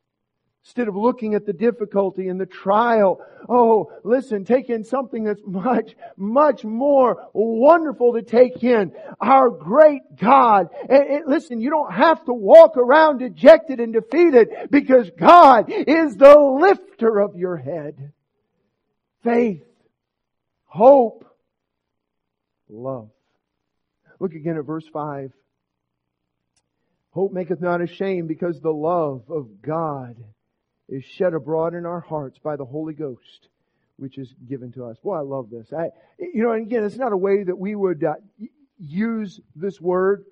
Instead 0.69 0.87
of 0.87 0.97
looking 0.97 1.35
at 1.35 1.47
the 1.47 1.53
difficulty 1.55 2.29
and 2.29 2.39
the 2.39 2.45
trial, 2.45 3.25
oh, 3.49 3.91
listen, 4.05 4.45
take 4.45 4.69
in 4.69 4.85
something 4.85 5.25
that's 5.25 5.41
much, 5.47 5.97
much 6.19 6.63
more 6.63 7.27
wonderful 7.33 8.13
to 8.13 8.21
take 8.21 8.63
in. 8.63 8.93
Our 9.19 9.49
great 9.49 10.03
God. 10.15 10.69
And, 10.91 11.09
and 11.09 11.27
listen, 11.27 11.63
you 11.63 11.71
don't 11.71 11.91
have 11.91 12.23
to 12.27 12.35
walk 12.35 12.77
around 12.77 13.21
dejected 13.21 13.81
and 13.81 13.95
defeated 13.95 14.51
because 14.71 15.11
God 15.19 15.71
is 15.71 16.19
the 16.19 16.39
lifter 16.39 17.19
of 17.19 17.35
your 17.35 17.57
head. 17.57 18.13
faith, 19.25 19.65
hope, 20.67 21.25
love. 22.69 23.09
Look 24.21 24.35
again 24.35 24.59
at 24.59 24.67
verse 24.67 24.87
5. 24.93 25.33
Hope 27.13 27.33
maketh 27.33 27.63
not 27.63 27.81
ashamed 27.81 28.29
because 28.29 28.61
the 28.61 28.69
love 28.71 29.23
of 29.31 29.63
God 29.63 30.15
is 30.89 31.05
shed 31.05 31.35
abroad 31.35 31.75
in 31.75 31.85
our 31.87 32.01
hearts 32.01 32.39
by 32.39 32.57
the 32.57 32.65
Holy 32.65 32.95
Ghost, 32.95 33.49
which 33.97 34.19
is 34.19 34.35
given 34.49 34.73
to 34.73 34.87
us. 34.87 34.97
Boy, 35.03 35.17
I 35.17 35.21
love 35.21 35.51
this. 35.51 35.73
I, 35.73 35.91
you 36.19 36.43
know, 36.43 36.53
and 36.53 36.67
again, 36.67 36.85
it's 36.85 36.97
not 36.97 37.13
a 37.13 37.17
way 37.17 37.43
that 37.45 37.59
we 37.59 37.75
would 37.75 38.03
uh, 38.05 38.15
use 38.79 39.41
this 39.55 39.81
word. 39.81 40.25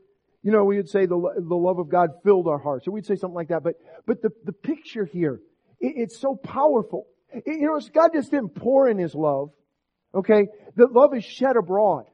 You 0.42 0.52
know, 0.52 0.64
we 0.64 0.76
would 0.76 0.88
say 0.88 1.07
the, 1.07 1.18
the 1.36 1.57
love 1.57 1.78
of 1.78 1.88
God 1.88 2.11
filled 2.24 2.48
our 2.48 2.59
hearts, 2.59 2.86
or 2.86 2.92
we'd 2.92 3.07
say 3.07 3.16
something 3.16 3.34
like 3.34 3.48
that. 3.48 3.62
But, 3.62 3.74
but 4.07 4.22
the, 4.22 4.30
the 4.44 4.52
picture 4.52 5.04
here, 5.04 5.40
it, 5.80 5.94
it's 5.96 6.18
so 6.18 6.36
powerful. 6.36 7.07
It, 7.30 7.44
you 7.46 7.66
know, 7.66 7.80
God 7.92 8.11
just 8.14 8.30
didn't 8.30 8.54
pour 8.54 8.88
in 8.88 8.98
His 8.98 9.14
love. 9.14 9.50
Okay? 10.14 10.46
The 10.76 10.86
love 10.86 11.14
is 11.14 11.24
shed 11.24 11.57
abroad. 11.57 12.04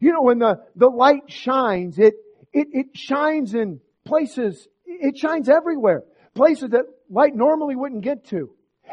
You 0.00 0.12
know, 0.12 0.22
when 0.22 0.38
the, 0.38 0.60
the 0.76 0.88
light 0.88 1.30
shines, 1.30 1.98
it, 1.98 2.14
it, 2.52 2.68
it 2.72 2.86
shines 2.94 3.54
in 3.54 3.80
places, 4.04 4.68
it 4.84 5.16
shines 5.16 5.48
everywhere. 5.48 6.02
Places 6.34 6.70
that 6.70 6.84
light 7.08 7.34
normally 7.34 7.76
wouldn't 7.76 8.02
get 8.02 8.26
to. 8.28 8.50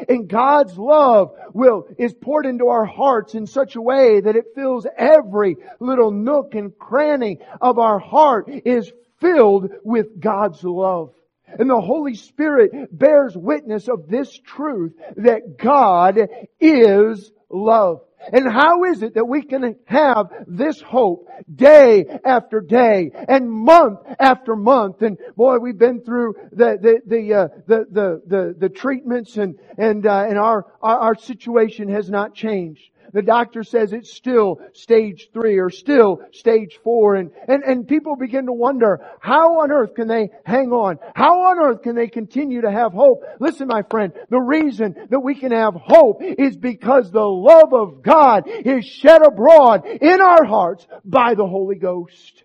And 0.08 0.28
God's 0.28 0.76
love 0.76 1.34
will, 1.54 1.88
is 1.96 2.12
poured 2.12 2.44
into 2.44 2.68
our 2.68 2.84
hearts 2.84 3.34
in 3.34 3.46
such 3.46 3.76
a 3.76 3.80
way 3.80 4.20
that 4.20 4.36
it 4.36 4.54
fills 4.54 4.86
every 4.96 5.56
little 5.80 6.10
nook 6.10 6.54
and 6.54 6.76
cranny 6.78 7.38
of 7.60 7.78
our 7.78 7.98
heart 7.98 8.48
is 8.48 8.92
filled 9.20 9.70
with 9.82 10.20
God's 10.20 10.62
love. 10.62 11.14
And 11.46 11.70
the 11.70 11.80
Holy 11.80 12.14
Spirit 12.14 12.96
bears 12.96 13.36
witness 13.36 13.88
of 13.88 14.08
this 14.08 14.36
truth 14.38 14.92
that 15.16 15.56
God 15.56 16.28
is 16.60 17.32
love. 17.48 18.00
And 18.32 18.50
how 18.50 18.84
is 18.84 19.02
it 19.02 19.14
that 19.14 19.26
we 19.26 19.42
can 19.42 19.76
have 19.86 20.32
this 20.46 20.80
hope 20.80 21.28
day 21.54 22.04
after 22.24 22.60
day 22.60 23.10
and 23.28 23.50
month 23.50 24.00
after 24.18 24.56
month? 24.56 25.02
And 25.02 25.18
boy, 25.36 25.58
we've 25.58 25.78
been 25.78 26.02
through 26.02 26.34
the 26.52 26.78
the 26.80 27.00
the 27.06 27.34
uh, 27.34 27.48
the, 27.66 27.86
the, 27.90 28.22
the 28.26 28.54
the 28.58 28.68
treatments 28.68 29.36
and 29.36 29.58
and 29.78 30.06
uh, 30.06 30.26
and 30.28 30.38
our, 30.38 30.66
our 30.82 30.98
our 30.98 31.14
situation 31.14 31.88
has 31.88 32.10
not 32.10 32.34
changed. 32.34 32.90
The 33.12 33.22
doctor 33.22 33.62
says 33.62 33.92
it's 33.92 34.12
still 34.12 34.60
stage 34.72 35.30
three 35.32 35.58
or 35.58 35.70
still 35.70 36.20
stage 36.32 36.78
four 36.82 37.16
and, 37.16 37.30
and, 37.48 37.62
and 37.62 37.88
people 37.88 38.16
begin 38.16 38.46
to 38.46 38.52
wonder, 38.52 39.00
how 39.20 39.60
on 39.60 39.70
earth 39.70 39.94
can 39.94 40.08
they 40.08 40.30
hang 40.44 40.70
on? 40.72 40.98
How 41.14 41.42
on 41.42 41.58
earth 41.58 41.82
can 41.82 41.94
they 41.94 42.08
continue 42.08 42.62
to 42.62 42.70
have 42.70 42.92
hope? 42.92 43.24
Listen, 43.40 43.68
my 43.68 43.82
friend, 43.90 44.12
the 44.30 44.40
reason 44.40 44.94
that 45.10 45.20
we 45.20 45.34
can 45.34 45.52
have 45.52 45.74
hope 45.74 46.22
is 46.22 46.56
because 46.56 47.10
the 47.10 47.20
love 47.20 47.72
of 47.72 48.02
God 48.02 48.44
is 48.46 48.84
shed 48.84 49.22
abroad 49.24 49.86
in 49.86 50.20
our 50.20 50.44
hearts 50.44 50.86
by 51.04 51.34
the 51.34 51.46
Holy 51.46 51.76
Ghost. 51.76 52.44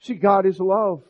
See, 0.00 0.14
God 0.14 0.46
is 0.46 0.58
love. 0.58 1.02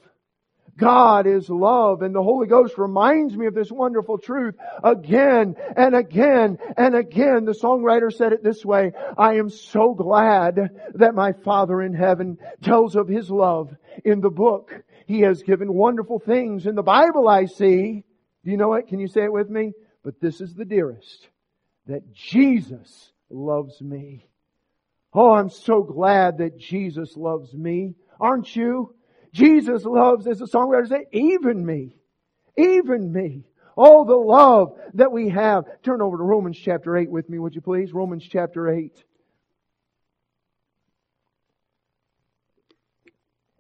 God 0.77 1.27
is 1.27 1.49
love 1.49 2.03
and 2.03 2.15
the 2.15 2.23
Holy 2.23 2.47
Ghost 2.47 2.79
reminds 2.79 3.37
me 3.37 3.47
of 3.47 3.55
this 3.55 3.71
wonderful 3.71 4.19
truth 4.19 4.55
again 4.83 5.57
and 5.77 5.95
again 5.95 6.59
and 6.77 6.95
again. 6.95 7.45
The 7.45 7.53
songwriter 7.53 8.13
said 8.13 8.33
it 8.33 8.43
this 8.43 8.65
way, 8.65 8.93
I 9.19 9.35
am 9.35 9.51
so 9.51 9.95
glad 9.95 10.71
that 10.95 11.15
my 11.15 11.33
Father 11.33 11.83
in 11.83 11.95
heaven 11.95 12.39
tells 12.63 12.97
of 12.97 13.09
His 13.09 13.31
love 13.31 13.75
in 14.05 14.21
the 14.21 14.31
book. 14.31 14.73
He 15.07 15.21
has 15.21 15.43
given 15.43 15.73
wonderful 15.73 16.19
things 16.19 16.67
in 16.67 16.75
the 16.75 16.83
Bible 16.83 17.29
I 17.29 17.47
see. 17.47 18.05
Do 18.45 18.51
you 18.51 18.57
know 18.57 18.75
it? 18.75 18.87
Can 18.89 19.01
you 19.01 19.09
say 19.09 19.25
it 19.25 19.33
with 19.33 19.51
me? 19.51 19.73
But 20.03 20.21
this 20.21 20.41
is 20.41 20.55
the 20.55 20.65
dearest, 20.65 21.29
that 21.87 22.13
Jesus 22.13 23.13
loves 23.29 23.83
me. 23.83 24.27
Oh, 25.13 25.33
I'm 25.33 25.51
so 25.51 25.83
glad 25.83 26.39
that 26.39 26.57
Jesus 26.57 27.17
loves 27.17 27.53
me. 27.53 27.97
Aren't 28.19 28.55
you? 28.55 28.95
Jesus 29.33 29.85
loves, 29.85 30.27
as 30.27 30.39
the 30.39 30.47
songwriter 30.47 30.89
said, 30.89 31.05
even 31.13 31.65
me. 31.65 31.97
Even 32.57 33.13
me. 33.13 33.45
Oh, 33.77 34.05
the 34.05 34.17
love 34.17 34.77
that 34.95 35.13
we 35.13 35.29
have. 35.31 35.65
Turn 35.83 36.03
over 36.03 36.17
to 36.17 36.23
Romans 36.23 36.59
chapter 36.59 36.97
8 36.97 37.11
with 37.11 37.29
me, 37.29 37.39
would 37.39 37.55
you 37.55 37.61
please? 37.61 37.93
Romans 37.93 38.27
chapter 38.29 38.69
8. 38.69 39.05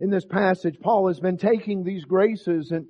In 0.00 0.10
this 0.10 0.24
passage, 0.24 0.80
Paul 0.80 1.08
has 1.08 1.20
been 1.20 1.36
taking 1.36 1.84
these 1.84 2.04
graces 2.04 2.70
and, 2.70 2.86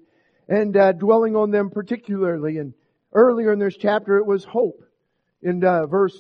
and 0.49 0.76
uh, 0.76 0.93
dwelling 0.93 1.37
on 1.37 1.51
them 1.51 1.70
particularly. 1.70 2.59
And 2.59 2.72
earlier 3.12 3.53
in 3.53 3.59
this 3.59 3.76
chapter, 3.76 4.16
it 4.16 4.26
was 4.26 4.45
hope. 4.45 4.83
In 5.43 5.64
uh, 5.64 5.87
verse, 5.87 6.16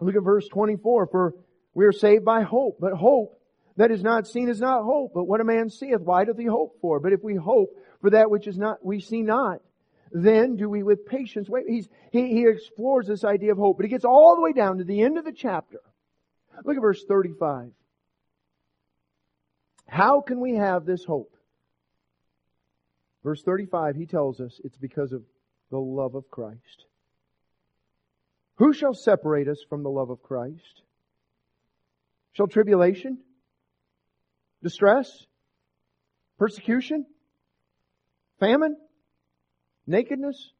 look 0.00 0.14
at 0.14 0.22
verse 0.22 0.46
24, 0.48 1.08
for 1.08 1.34
we 1.74 1.84
are 1.84 1.92
saved 1.92 2.24
by 2.24 2.42
hope. 2.42 2.78
But 2.80 2.94
hope 2.94 3.37
that 3.78 3.92
is 3.92 4.02
not 4.02 4.26
seen 4.26 4.48
is 4.48 4.60
not 4.60 4.82
hope, 4.82 5.12
but 5.14 5.24
what 5.24 5.40
a 5.40 5.44
man 5.44 5.70
seeth, 5.70 6.00
why 6.00 6.24
doth 6.24 6.36
he 6.36 6.46
hope 6.46 6.80
for? 6.80 6.98
But 6.98 7.12
if 7.12 7.22
we 7.22 7.36
hope 7.36 7.70
for 8.00 8.10
that 8.10 8.28
which 8.28 8.48
is 8.48 8.58
not, 8.58 8.84
we 8.84 8.98
see 8.98 9.22
not, 9.22 9.60
then 10.10 10.56
do 10.56 10.68
we 10.68 10.82
with 10.82 11.06
patience 11.06 11.48
wait. 11.48 11.66
He's, 11.68 11.88
he, 12.10 12.26
he 12.26 12.48
explores 12.48 13.06
this 13.06 13.22
idea 13.22 13.52
of 13.52 13.58
hope, 13.58 13.76
but 13.76 13.84
he 13.84 13.90
gets 13.90 14.04
all 14.04 14.34
the 14.34 14.42
way 14.42 14.52
down 14.52 14.78
to 14.78 14.84
the 14.84 15.00
end 15.00 15.16
of 15.16 15.24
the 15.24 15.32
chapter. 15.32 15.80
Look 16.64 16.76
at 16.76 16.82
verse 16.82 17.04
35. 17.04 17.70
How 19.86 20.22
can 20.22 20.40
we 20.40 20.56
have 20.56 20.84
this 20.84 21.04
hope? 21.04 21.36
Verse 23.22 23.42
35, 23.42 23.94
he 23.94 24.06
tells 24.06 24.40
us 24.40 24.60
it's 24.64 24.76
because 24.76 25.12
of 25.12 25.22
the 25.70 25.78
love 25.78 26.16
of 26.16 26.28
Christ. 26.32 26.86
Who 28.56 28.72
shall 28.72 28.94
separate 28.94 29.46
us 29.46 29.62
from 29.68 29.84
the 29.84 29.90
love 29.90 30.10
of 30.10 30.20
Christ? 30.20 30.82
Shall 32.32 32.48
tribulation? 32.48 33.18
Distress, 34.62 35.26
persecution, 36.38 37.06
famine, 38.40 38.76
nakedness, 39.86 40.52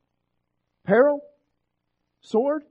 peril, 0.84 1.20
sword. 2.20 2.62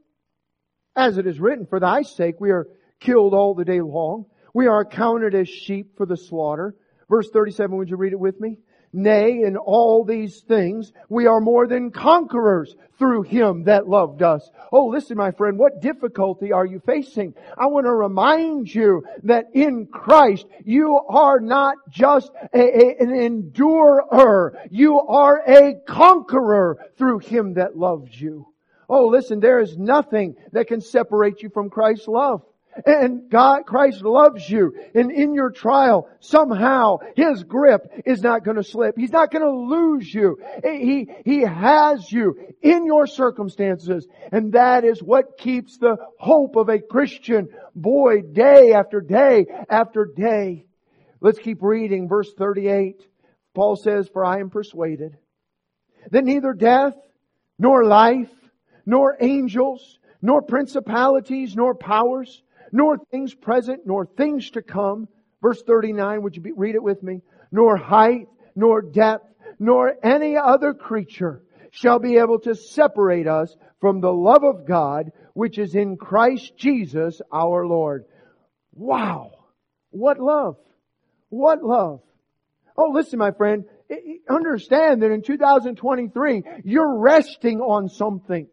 As 0.96 1.18
it 1.18 1.28
is 1.28 1.40
written, 1.40 1.68
for 1.68 1.80
thy 1.80 2.02
sake 2.02 2.40
we 2.40 2.52
are 2.52 2.68
killed 3.00 3.34
all 3.34 3.54
the 3.54 3.66
day 3.66 3.82
long. 3.82 4.26
We 4.54 4.68
are 4.68 4.82
accounted 4.82 5.36
as 5.36 5.48
sheep 5.48 5.96
for 5.98 6.06
the 6.06 6.18
slaughter. 6.18 6.76
Verse 7.10 7.30
37, 7.32 7.78
would 7.78 7.90
you 7.90 7.98
read 7.98 8.14
it 8.14 8.20
with 8.20 8.40
me? 8.40 8.58
Nay, 8.94 9.42
in 9.44 9.58
all 9.58 10.04
these 10.04 10.42
things, 10.42 10.94
we 11.10 11.28
are 11.28 11.42
more 11.42 11.68
than 11.68 11.92
conquerors 11.92 12.76
through 12.98 13.24
Him 13.24 13.64
that 13.66 13.88
loved 13.88 14.22
us. 14.24 14.50
Oh, 14.72 14.88
listen, 14.88 15.18
my 15.18 15.32
friend, 15.32 15.58
what 15.58 15.82
difficulty 15.82 16.52
are 16.52 16.66
you 16.66 16.82
facing? 16.86 17.34
I 17.58 17.68
want 17.68 17.86
to 17.86 17.94
remind 17.94 18.74
you 18.74 19.04
that 19.24 19.48
in 19.54 19.88
Christ, 19.88 20.48
you 20.64 21.00
are 21.08 21.40
not 21.40 21.78
just 21.90 22.32
a, 22.54 22.60
a, 22.60 22.96
an 23.00 23.12
endurer. 23.12 24.58
You 24.72 25.00
are 25.02 25.44
a 25.48 25.76
conqueror 25.86 26.78
through 26.98 27.20
Him 27.20 27.54
that 27.56 27.78
loves 27.78 28.20
you. 28.20 28.48
Oh, 28.90 29.08
listen, 29.08 29.40
there 29.40 29.60
is 29.60 29.78
nothing 29.78 30.36
that 30.54 30.68
can 30.68 30.82
separate 30.82 31.42
you 31.44 31.50
from 31.50 31.70
Christ's 31.70 32.08
love. 32.08 32.42
And 32.86 33.30
God, 33.30 33.66
Christ 33.66 34.02
loves 34.04 34.50
you. 34.50 34.74
And 34.94 35.12
in 35.12 35.34
your 35.34 35.52
trial, 35.52 36.10
somehow, 36.20 36.98
His 37.16 37.44
grip 37.44 38.04
is 38.06 38.22
not 38.22 38.44
going 38.44 38.58
to 38.58 38.64
slip. 38.64 38.98
He's 38.98 39.12
not 39.12 39.32
going 39.32 39.44
to 39.44 39.52
lose 39.52 40.14
you. 40.14 40.40
He, 40.64 41.10
He 41.26 41.42
has 41.42 42.12
you 42.12 42.38
in 42.62 42.86
your 42.86 43.08
circumstances. 43.08 44.08
And 44.32 44.54
that 44.54 44.84
is 44.84 45.02
what 45.02 45.38
keeps 45.38 45.78
the 45.78 45.98
hope 46.20 46.56
of 46.56 46.70
a 46.70 46.80
Christian 46.80 47.50
boy 47.76 48.22
day 48.22 48.74
after 48.74 49.02
day 49.02 49.46
after 49.70 50.06
day. 50.06 50.66
Let's 51.20 51.40
keep 51.40 51.62
reading 51.62 52.08
verse 52.08 52.32
38. 52.38 53.02
Paul 53.56 53.76
says, 53.76 54.08
For 54.08 54.24
I 54.24 54.40
am 54.40 54.50
persuaded 54.50 55.18
that 56.12 56.24
neither 56.24 56.54
death, 56.54 56.94
nor 57.60 57.86
life, 57.86 58.32
nor 58.86 59.18
angels, 59.20 60.00
nor 60.22 60.42
principalities, 60.42 61.56
nor 61.56 61.76
powers, 61.76 62.42
nor 62.72 62.98
things 63.12 63.34
present, 63.34 63.82
nor 63.86 64.06
things 64.06 64.52
to 64.52 64.62
come. 64.62 65.08
Verse 65.42 65.62
39, 65.64 66.22
would 66.24 66.36
you 66.36 66.42
be, 66.42 66.52
read 66.52 66.76
it 66.76 66.84
with 66.84 67.02
me? 67.04 67.22
Nor 67.52 67.78
height, 67.78 68.28
nor 68.56 68.82
depth, 68.82 69.26
nor 69.60 69.96
any 70.04 70.36
other 70.36 70.74
creature 70.74 71.44
shall 71.72 72.00
be 72.00 72.18
able 72.18 72.40
to 72.40 72.56
separate 72.56 73.28
us 73.28 73.56
from 73.80 74.02
the 74.02 74.12
love 74.12 74.44
of 74.44 74.68
God 74.68 75.12
which 75.34 75.60
is 75.60 75.76
in 75.76 75.98
Christ 75.98 76.58
Jesus 76.58 77.22
our 77.32 77.68
Lord. 77.68 78.06
Wow! 78.74 79.32
What 79.92 80.20
love! 80.20 80.58
What 81.30 81.64
love! 81.64 82.02
Oh, 82.76 82.90
listen, 82.92 83.20
my 83.20 83.32
friend, 83.32 83.66
understand 84.30 85.02
that 85.02 85.12
in 85.12 85.22
2023, 85.22 86.44
you're 86.64 86.98
resting 86.98 87.60
on 87.60 87.90
something. 87.90 88.48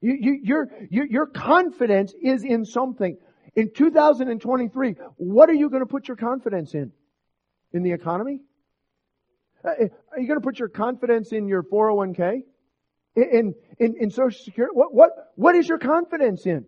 You, 0.00 0.16
you, 0.20 0.40
your, 0.42 0.68
your, 0.90 1.06
your 1.06 1.26
confidence 1.26 2.14
is 2.22 2.44
in 2.44 2.64
something. 2.64 3.16
In 3.54 3.72
2023, 3.74 4.94
what 5.16 5.50
are 5.50 5.54
you 5.54 5.68
going 5.68 5.82
to 5.82 5.86
put 5.86 6.06
your 6.06 6.16
confidence 6.16 6.74
in? 6.74 6.92
In 7.72 7.82
the 7.82 7.92
economy? 7.92 8.40
Uh, 9.64 9.70
are 10.12 10.20
you 10.20 10.28
going 10.28 10.40
to 10.40 10.44
put 10.44 10.58
your 10.58 10.68
confidence 10.68 11.32
in 11.32 11.48
your 11.48 11.62
401k? 11.64 12.42
in, 13.22 13.54
in, 13.78 13.96
in 14.00 14.10
Social 14.10 14.38
Security? 14.44 14.72
What, 14.74 14.94
what, 14.94 15.10
what 15.34 15.54
is 15.54 15.68
your 15.68 15.78
confidence 15.78 16.46
in? 16.46 16.64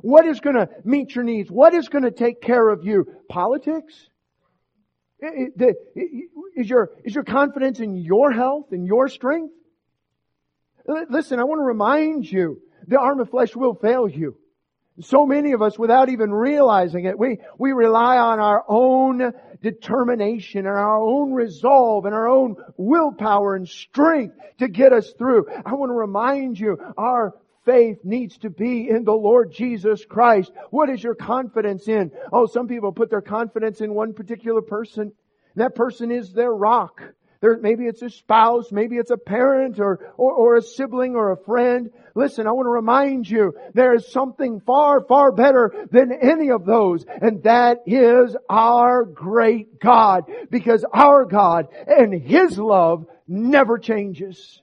What 0.00 0.26
is 0.26 0.40
going 0.40 0.56
to 0.56 0.68
meet 0.84 1.14
your 1.14 1.24
needs? 1.24 1.50
What 1.50 1.74
is 1.74 1.88
going 1.88 2.04
to 2.04 2.10
take 2.10 2.40
care 2.42 2.68
of 2.68 2.84
you? 2.84 3.06
Politics? 3.28 4.08
Is 5.20 6.68
your, 6.68 6.90
is 7.04 7.14
your 7.14 7.24
confidence 7.24 7.80
in 7.80 7.96
your 7.96 8.30
health 8.30 8.66
and 8.72 8.86
your 8.86 9.08
strength? 9.08 9.54
Listen, 11.08 11.40
I 11.40 11.44
want 11.44 11.60
to 11.60 11.64
remind 11.64 12.30
you, 12.30 12.60
the 12.86 12.98
arm 12.98 13.20
of 13.20 13.30
flesh 13.30 13.56
will 13.56 13.74
fail 13.74 14.08
you. 14.08 14.36
So 15.00 15.26
many 15.26 15.52
of 15.52 15.60
us, 15.60 15.78
without 15.78 16.08
even 16.08 16.32
realizing 16.32 17.04
it, 17.04 17.18
we, 17.18 17.38
we 17.58 17.72
rely 17.72 18.16
on 18.16 18.40
our 18.40 18.64
own 18.66 19.32
determination 19.60 20.60
and 20.60 20.68
our 20.68 20.98
own 20.98 21.32
resolve 21.32 22.06
and 22.06 22.14
our 22.14 22.28
own 22.28 22.56
willpower 22.78 23.56
and 23.56 23.68
strength 23.68 24.36
to 24.58 24.68
get 24.68 24.92
us 24.92 25.12
through. 25.18 25.46
I 25.66 25.74
want 25.74 25.90
to 25.90 25.94
remind 25.94 26.58
you, 26.58 26.78
our 26.96 27.34
faith 27.66 27.98
needs 28.04 28.38
to 28.38 28.48
be 28.48 28.88
in 28.88 29.04
the 29.04 29.12
Lord 29.12 29.52
Jesus 29.52 30.04
Christ. 30.04 30.50
What 30.70 30.88
is 30.88 31.02
your 31.02 31.14
confidence 31.14 31.88
in? 31.88 32.10
Oh, 32.32 32.46
some 32.46 32.68
people 32.68 32.92
put 32.92 33.10
their 33.10 33.20
confidence 33.20 33.82
in 33.82 33.92
one 33.92 34.14
particular 34.14 34.62
person. 34.62 35.12
That 35.56 35.74
person 35.74 36.10
is 36.10 36.32
their 36.32 36.52
rock. 36.52 37.02
There, 37.40 37.58
maybe 37.58 37.84
it's 37.84 38.02
a 38.02 38.10
spouse, 38.10 38.72
maybe 38.72 38.96
it's 38.96 39.10
a 39.10 39.16
parent 39.16 39.78
or, 39.78 40.12
or, 40.16 40.32
or 40.32 40.56
a 40.56 40.62
sibling 40.62 41.14
or 41.14 41.32
a 41.32 41.36
friend. 41.36 41.90
Listen, 42.14 42.46
I 42.46 42.52
want 42.52 42.66
to 42.66 42.70
remind 42.70 43.28
you, 43.28 43.54
there 43.74 43.94
is 43.94 44.10
something 44.10 44.60
far, 44.60 45.02
far 45.02 45.32
better 45.32 45.86
than 45.90 46.12
any 46.12 46.50
of 46.50 46.64
those, 46.64 47.04
and 47.06 47.42
that 47.42 47.82
is 47.86 48.36
our 48.48 49.04
great 49.04 49.78
God, 49.80 50.24
because 50.50 50.84
our 50.92 51.24
God 51.24 51.68
and 51.86 52.14
His 52.14 52.58
love 52.58 53.06
never 53.28 53.78
changes. 53.78 54.60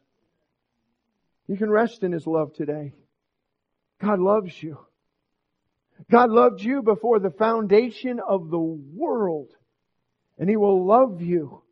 You 1.48 1.58
can 1.58 1.70
rest 1.70 2.04
in 2.04 2.12
His 2.12 2.26
love 2.26 2.54
today. 2.54 2.94
God 4.02 4.20
loves 4.20 4.62
you. 4.62 4.80
God 6.10 6.32
loved 6.32 6.62
you 6.62 6.82
before 6.82 7.20
the 7.20 7.30
foundation 7.30 8.20
of 8.20 8.50
the 8.50 8.60
world, 8.60 9.50
and 10.40 10.50
He 10.50 10.58
will 10.58 10.86
love 10.86 11.22
you 11.22 11.63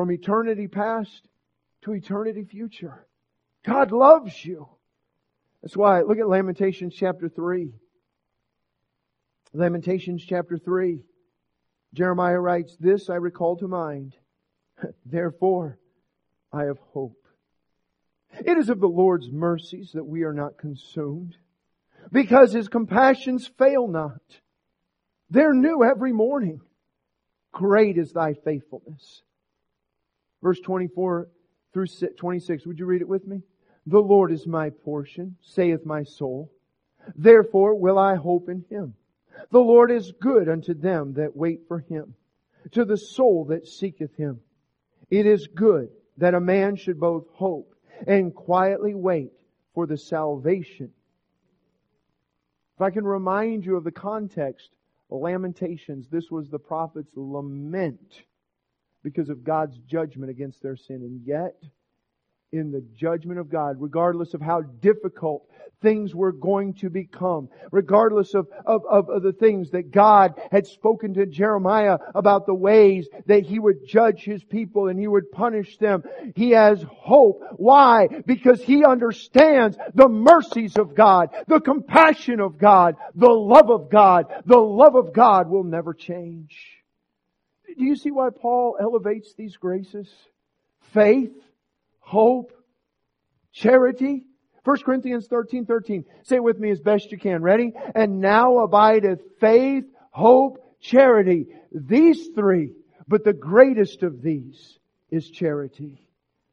from 0.00 0.10
eternity 0.10 0.66
past 0.66 1.28
to 1.82 1.92
eternity 1.92 2.42
future. 2.42 3.06
God 3.66 3.92
loves 3.92 4.42
you. 4.46 4.66
That's 5.60 5.76
why, 5.76 6.00
look 6.00 6.16
at 6.16 6.26
Lamentations 6.26 6.94
chapter 6.94 7.28
3. 7.28 7.74
Lamentations 9.52 10.24
chapter 10.26 10.56
3. 10.56 11.04
Jeremiah 11.92 12.40
writes, 12.40 12.78
This 12.80 13.10
I 13.10 13.16
recall 13.16 13.58
to 13.58 13.68
mind. 13.68 14.14
Therefore, 15.04 15.78
I 16.50 16.62
have 16.64 16.78
hope. 16.94 17.26
It 18.46 18.56
is 18.56 18.70
of 18.70 18.80
the 18.80 18.88
Lord's 18.88 19.30
mercies 19.30 19.90
that 19.92 20.06
we 20.06 20.22
are 20.22 20.32
not 20.32 20.56
consumed, 20.56 21.36
because 22.10 22.54
His 22.54 22.68
compassions 22.68 23.50
fail 23.58 23.86
not. 23.86 24.22
They're 25.28 25.52
new 25.52 25.84
every 25.84 26.14
morning. 26.14 26.62
Great 27.52 27.98
is 27.98 28.12
thy 28.12 28.32
faithfulness. 28.32 29.20
Verse 30.42 30.60
24 30.60 31.28
through 31.72 31.86
26. 31.86 32.66
Would 32.66 32.78
you 32.78 32.86
read 32.86 33.02
it 33.02 33.08
with 33.08 33.26
me? 33.26 33.42
The 33.86 34.00
Lord 34.00 34.32
is 34.32 34.46
my 34.46 34.70
portion, 34.70 35.36
saith 35.40 35.84
my 35.84 36.02
soul. 36.02 36.50
Therefore 37.16 37.74
will 37.74 37.98
I 37.98 38.14
hope 38.16 38.48
in 38.48 38.64
him. 38.68 38.94
The 39.50 39.60
Lord 39.60 39.90
is 39.90 40.12
good 40.20 40.48
unto 40.48 40.74
them 40.74 41.14
that 41.14 41.36
wait 41.36 41.66
for 41.66 41.80
him, 41.80 42.14
to 42.72 42.84
the 42.84 42.96
soul 42.96 43.46
that 43.46 43.66
seeketh 43.66 44.14
him. 44.16 44.40
It 45.08 45.26
is 45.26 45.46
good 45.46 45.88
that 46.18 46.34
a 46.34 46.40
man 46.40 46.76
should 46.76 47.00
both 47.00 47.26
hope 47.32 47.74
and 48.06 48.34
quietly 48.34 48.94
wait 48.94 49.32
for 49.74 49.86
the 49.86 49.96
salvation. 49.96 50.90
If 52.76 52.82
I 52.82 52.90
can 52.90 53.04
remind 53.04 53.64
you 53.64 53.76
of 53.76 53.84
the 53.84 53.90
context, 53.90 54.70
Lamentations, 55.10 56.08
this 56.08 56.30
was 56.30 56.48
the 56.48 56.58
prophet's 56.58 57.10
lament 57.16 58.22
because 59.02 59.28
of 59.28 59.44
God's 59.44 59.76
judgment 59.86 60.30
against 60.30 60.62
their 60.62 60.76
sin. 60.76 60.96
And 60.96 61.20
yet, 61.24 61.56
in 62.52 62.72
the 62.72 62.84
judgment 62.96 63.38
of 63.38 63.50
God, 63.50 63.76
regardless 63.78 64.34
of 64.34 64.40
how 64.40 64.62
difficult 64.62 65.48
things 65.82 66.14
were 66.14 66.32
going 66.32 66.74
to 66.74 66.90
become, 66.90 67.48
regardless 67.70 68.34
of, 68.34 68.48
of, 68.66 68.82
of, 68.86 69.22
the 69.22 69.32
things 69.32 69.70
that 69.70 69.90
God 69.90 70.34
had 70.50 70.66
spoken 70.66 71.14
to 71.14 71.26
Jeremiah 71.26 71.98
about 72.14 72.46
the 72.46 72.54
ways 72.54 73.08
that 73.26 73.44
he 73.44 73.58
would 73.58 73.86
judge 73.86 74.22
his 74.22 74.42
people 74.44 74.88
and 74.88 74.98
he 74.98 75.06
would 75.06 75.30
punish 75.30 75.78
them. 75.78 76.02
He 76.34 76.50
has 76.50 76.84
hope. 76.88 77.42
Why? 77.52 78.08
Because 78.26 78.60
he 78.60 78.84
understands 78.84 79.76
the 79.94 80.08
mercies 80.08 80.76
of 80.76 80.94
God, 80.94 81.30
the 81.46 81.60
compassion 81.60 82.40
of 82.40 82.58
God, 82.58 82.96
the 83.14 83.30
love 83.30 83.70
of 83.70 83.90
God. 83.90 84.26
The 84.44 84.58
love 84.58 84.96
of 84.96 85.12
God 85.14 85.48
will 85.48 85.64
never 85.64 85.94
change. 85.94 86.79
Do 87.78 87.84
you 87.84 87.96
see 87.96 88.10
why 88.10 88.30
Paul 88.30 88.76
elevates 88.80 89.34
these 89.34 89.56
graces? 89.56 90.08
Faith, 90.92 91.32
hope, 92.00 92.52
charity. 93.52 94.26
1 94.64 94.78
Corinthians 94.84 95.26
13, 95.26 95.66
13. 95.66 96.04
Say 96.22 96.36
it 96.36 96.42
with 96.44 96.58
me 96.58 96.70
as 96.70 96.80
best 96.80 97.10
you 97.12 97.18
can. 97.18 97.42
Ready? 97.42 97.72
And 97.94 98.20
now 98.20 98.58
abideth 98.58 99.20
faith, 99.40 99.84
hope, 100.10 100.58
charity. 100.80 101.46
These 101.72 102.28
three. 102.34 102.72
But 103.08 103.24
the 103.24 103.32
greatest 103.32 104.02
of 104.02 104.22
these 104.22 104.78
is 105.10 105.30
charity. 105.30 106.06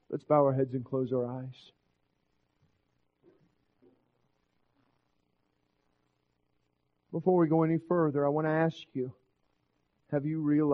Let's 0.09 0.23
bow 0.23 0.45
our 0.45 0.53
heads 0.53 0.73
and 0.73 0.85
close 0.85 1.11
our 1.11 1.25
eyes. 1.25 1.71
Before 7.11 7.37
we 7.37 7.47
go 7.47 7.63
any 7.63 7.77
further, 7.87 8.25
I 8.25 8.29
want 8.29 8.47
to 8.47 8.51
ask 8.51 8.77
you, 8.93 9.13
have 10.11 10.25
you 10.25 10.39
realized 10.39 10.65